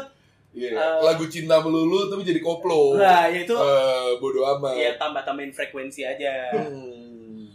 Iya. 0.58 0.74
Eh, 0.74 0.99
lagu 1.03 1.26
cinta 1.28 1.62
melulu 1.62 2.10
tapi 2.10 2.26
jadi 2.26 2.41
koplo. 2.41 2.97
Nah, 2.97 3.30
ya 3.30 3.39
itu 3.39 3.53
Eh, 3.53 4.10
bodo 4.18 4.41
amat. 4.51 4.74
ya 4.74 4.97
tambah-tambahin 4.97 5.53
frekuensi 5.53 6.01
aja. 6.01 6.49
Hmm. 6.51 7.45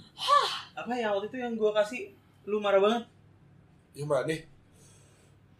Apa 0.72 0.94
yang 0.94 1.10
waktu 1.12 1.26
itu 1.26 1.36
yang 1.36 1.58
gua 1.58 1.74
kasih 1.74 2.14
lu 2.44 2.56
marah 2.56 2.78
banget? 2.78 3.02
Gimana 3.92 4.22
nih? 4.24 4.40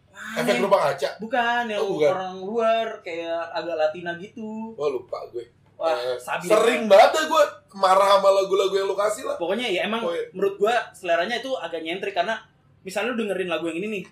Wah, 0.09 0.39
Efek 0.39 0.57
lupa 0.57 0.77
kaca. 0.81 1.09
Bukan, 1.19 1.63
yang 1.67 1.79
Oh, 1.79 1.97
bukan. 1.97 2.09
orang 2.09 2.35
luar 2.39 2.87
kayak 3.01 3.43
agak 3.51 3.75
Latina 3.75 4.15
gitu. 4.15 4.71
Wah 4.73 4.87
lupa 4.87 5.19
gue. 5.29 5.43
Wah, 5.75 5.91
Eh, 5.91 6.15
sabi 6.15 6.47
sering 6.47 6.85
banget 6.85 7.11
dah 7.11 7.25
gue 7.25 7.43
marah 7.75 8.15
sama 8.15 8.29
lagu-lagu 8.31 8.71
yang 8.71 8.87
lu 8.87 8.95
kasih 8.95 9.25
lah. 9.25 9.35
Pokoknya 9.35 9.67
ya 9.67 9.83
emang 9.83 9.99
Oh, 10.01 10.13
iya. 10.13 10.29
menurut 10.31 10.55
gua 10.55 10.73
seleranya 10.91 11.35
itu 11.35 11.51
agak 11.53 11.81
nyentrik 11.81 12.13
karena 12.13 12.39
misalnya 12.81 13.11
lu 13.11 13.19
dengerin 13.19 13.49
lagu 13.49 13.67
yang 13.67 13.77
ini 13.77 13.87
nih. 13.91 14.03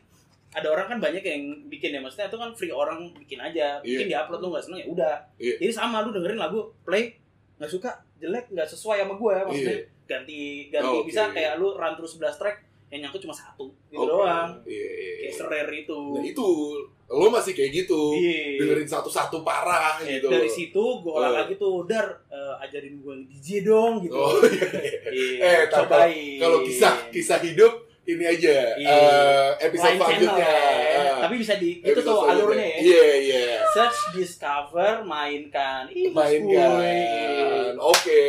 Ada 0.51 0.67
orang 0.67 0.87
kan 0.87 0.97
banyak 0.99 1.21
yang 1.21 1.41
bikin 1.65 1.91
ya 1.91 1.99
maksudnya 1.99 2.27
itu 2.27 2.35
kan 2.35 2.51
free 2.51 2.69
orang 2.69 3.07
bikin 3.15 3.39
aja. 3.39 3.79
Bikin 3.79 4.05
di 4.05 4.13
upload 4.13 4.39
lu 4.39 4.47
nggak 4.49 4.63
seneng 4.63 4.79
ya 4.79 4.87
udah. 4.89 5.15
Iya. 5.37 5.55
Jadi 5.57 5.71
sama 5.71 6.01
lu 6.01 6.11
dengerin 6.11 6.35
lagu 6.37 6.59
play 6.81 7.15
nggak 7.55 7.69
suka 7.69 7.89
jelek 8.17 8.49
nggak 8.49 8.67
sesuai 8.67 8.99
sama 8.99 9.15
gua 9.15 9.43
maksudnya 9.43 9.77
Iya. 9.77 9.85
ganti 10.03 10.39
ganti 10.67 10.97
Oke. 10.97 11.07
bisa 11.07 11.29
kayak 11.29 11.55
lu 11.55 11.71
run 11.71 11.93
terus 11.93 12.15
11 12.15 12.35
track 12.35 12.57
yang 12.89 13.07
nyangkut 13.07 13.21
cuma 13.21 13.31
satu 13.31 13.71
gitu 13.87 13.97
Oke. 13.97 14.11
doang. 14.11 14.49
Iya, 14.61 14.75
iya, 14.91 15.13
Kayak 15.15 15.23
iya. 15.23 15.31
serare 15.31 15.75
itu. 15.77 15.99
Nah 16.11 16.23
itu, 16.25 16.47
lo 17.07 17.27
masih 17.29 17.53
kayak 17.53 17.71
gitu. 17.77 18.01
Iya. 18.13 18.59
Dengerin 18.59 18.89
satu-satu 18.89 19.37
parah 19.41 19.95
Eh, 20.01 20.19
gitu. 20.19 20.27
dari 20.27 20.49
situ 20.49 20.83
gue 20.99 21.07
olah 21.09 21.31
Eh. 21.31 21.35
lagi 21.39 21.53
tuh 21.55 21.85
dar 21.85 22.03
eh, 22.27 22.53
ajarin 22.61 22.99
gue 22.99 23.15
DJ 23.29 23.63
dong 23.63 24.03
gitu 24.03 24.11
Oh 24.13 24.43
iya. 24.43 24.67
iya. 24.75 24.99
Iya, 25.07 25.37
Eh, 25.39 25.61
cobain. 25.69 26.35
Kalau 26.37 26.59
kisah 26.61 26.93
kisah 27.07 27.39
hidup 27.39 27.87
ini 28.03 28.23
aja 28.23 28.55
Iya. 28.73 28.89
eh, 28.89 29.49
episode 29.61 29.93
channel 29.93 30.01
selanjutnya. 30.03 30.49
ya. 30.49 30.91
Eh, 30.91 31.13
tapi 31.21 31.35
bisa 31.37 31.53
di 31.55 31.69
itu 31.79 31.99
tuh 31.99 32.17
alurnya 32.23 32.65
ya 32.65 32.77
Iya 32.81 33.07
iya. 33.15 33.45
search 33.71 33.99
discover 34.11 34.93
mainkan 35.03 35.85
Ih, 35.87 36.09
Mainkan. 36.11 37.77
Oke, 37.77 38.23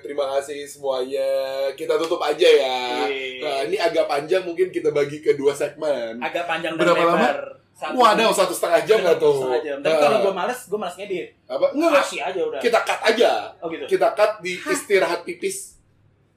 terima 0.00 0.24
kasih 0.30 0.64
semuanya. 0.64 1.28
Kita 1.72 1.96
tutup 1.96 2.20
aja 2.20 2.44
ya. 2.44 2.78
Iya. 3.04 3.40
Nah, 3.40 3.58
ini 3.64 3.76
agak 3.78 4.04
panjang 4.06 4.42
mungkin 4.42 4.68
kita 4.68 4.90
bagi 4.90 5.18
ke 5.18 5.32
dua 5.32 5.52
segmen. 5.52 6.18
agak 6.18 6.44
panjang 6.44 6.74
dan 6.74 6.82
Berapa 6.82 7.02
lama? 7.02 7.16
lebar 7.18 7.38
Satu- 7.70 7.94
Waduh, 7.94 8.34
satu 8.34 8.50
setengah 8.50 8.82
jam 8.82 8.98
nggak 8.98 9.18
tuh? 9.18 9.38
setengah 9.38 9.62
jam 9.62 9.76
tapi 9.78 9.86
Nah, 9.88 10.02
kalau 10.02 10.18
gue 10.20 10.34
males 10.34 10.60
gue 10.66 10.74
males 10.76 10.96
ngedit 10.98 11.26
apa? 11.46 11.66
Enggak, 11.68 11.78
enggak. 11.86 12.02
kasih 12.02 12.20
aja 12.24 12.40
udah 12.42 12.58
Kita 12.58 12.78
cut 12.82 13.00
aja. 13.04 13.30
oh 13.54 13.66
gitu 13.68 13.84
Kita 13.86 14.08
cut 14.10 14.32
di 14.40 14.52
istirahat 14.58 15.20
pipis. 15.22 15.77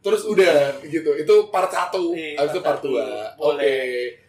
Terus 0.02 0.26
udah 0.26 0.82
gitu. 0.84 1.14
Itu 1.14 1.47
part 1.47 1.70
satu. 1.70 2.12
Iya, 2.12 2.36
Habis 2.36 2.52
itu 2.52 2.62
part 2.62 2.82
dua. 2.82 3.06
Oke. 3.36 3.74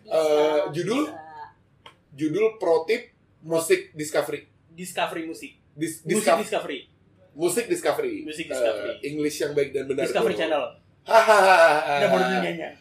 Bisa, 0.03 0.13
Eh, 0.13 0.59
judul 0.71 1.01
bisa. 1.03 1.17
judul 2.15 2.45
pro 2.57 2.85
tip 2.85 3.09
musik 3.41 3.91
discovery. 3.93 4.47
discovery 4.71 5.25
musik 5.25 5.53
Dis, 5.73 6.01
musik 6.03 6.17
discover- 6.23 6.41
discovery 6.43 6.81
musik 7.33 7.65
discovery. 7.67 8.17
Musik 8.23 8.45
Eh, 8.45 8.51
discovery. 8.51 8.93
English 9.03 9.37
yang 9.39 9.53
baik 9.53 9.69
dan 9.71 9.85
benar. 9.85 10.05
discovery 10.05 10.33
channel 10.35 10.65
Hahaha. 11.03 11.99
udah 11.99 12.09
baru 12.11 12.25
nyanyi 12.39 12.73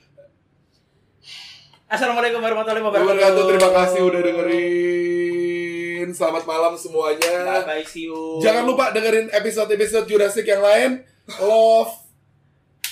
Assalamualaikum 1.85 2.39
warahmatullahi 2.39 2.79
wabarakatuh. 2.81 3.11
Wabarakatuh. 3.11 3.43
Terima 3.49 3.69
kasih 3.73 4.01
udah 4.01 4.21
dengerin. 4.21 6.07
Selamat 6.09 6.43
malam 6.45 6.73
semuanya. 6.75 7.35
Bye 7.57 7.67
bye, 7.67 7.83
see 7.83 8.07
you. 8.07 8.39
Jangan 8.39 8.63
lupa 8.63 8.91
dengerin 8.91 9.27
episode-episode 9.29 10.07
Jurassic 10.07 10.43
yang 10.43 10.59
lain. 10.59 11.03
Love. 11.37 12.00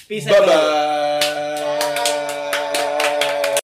Peace 0.09 0.25
Bye 0.25 0.39
bye. 0.39 1.28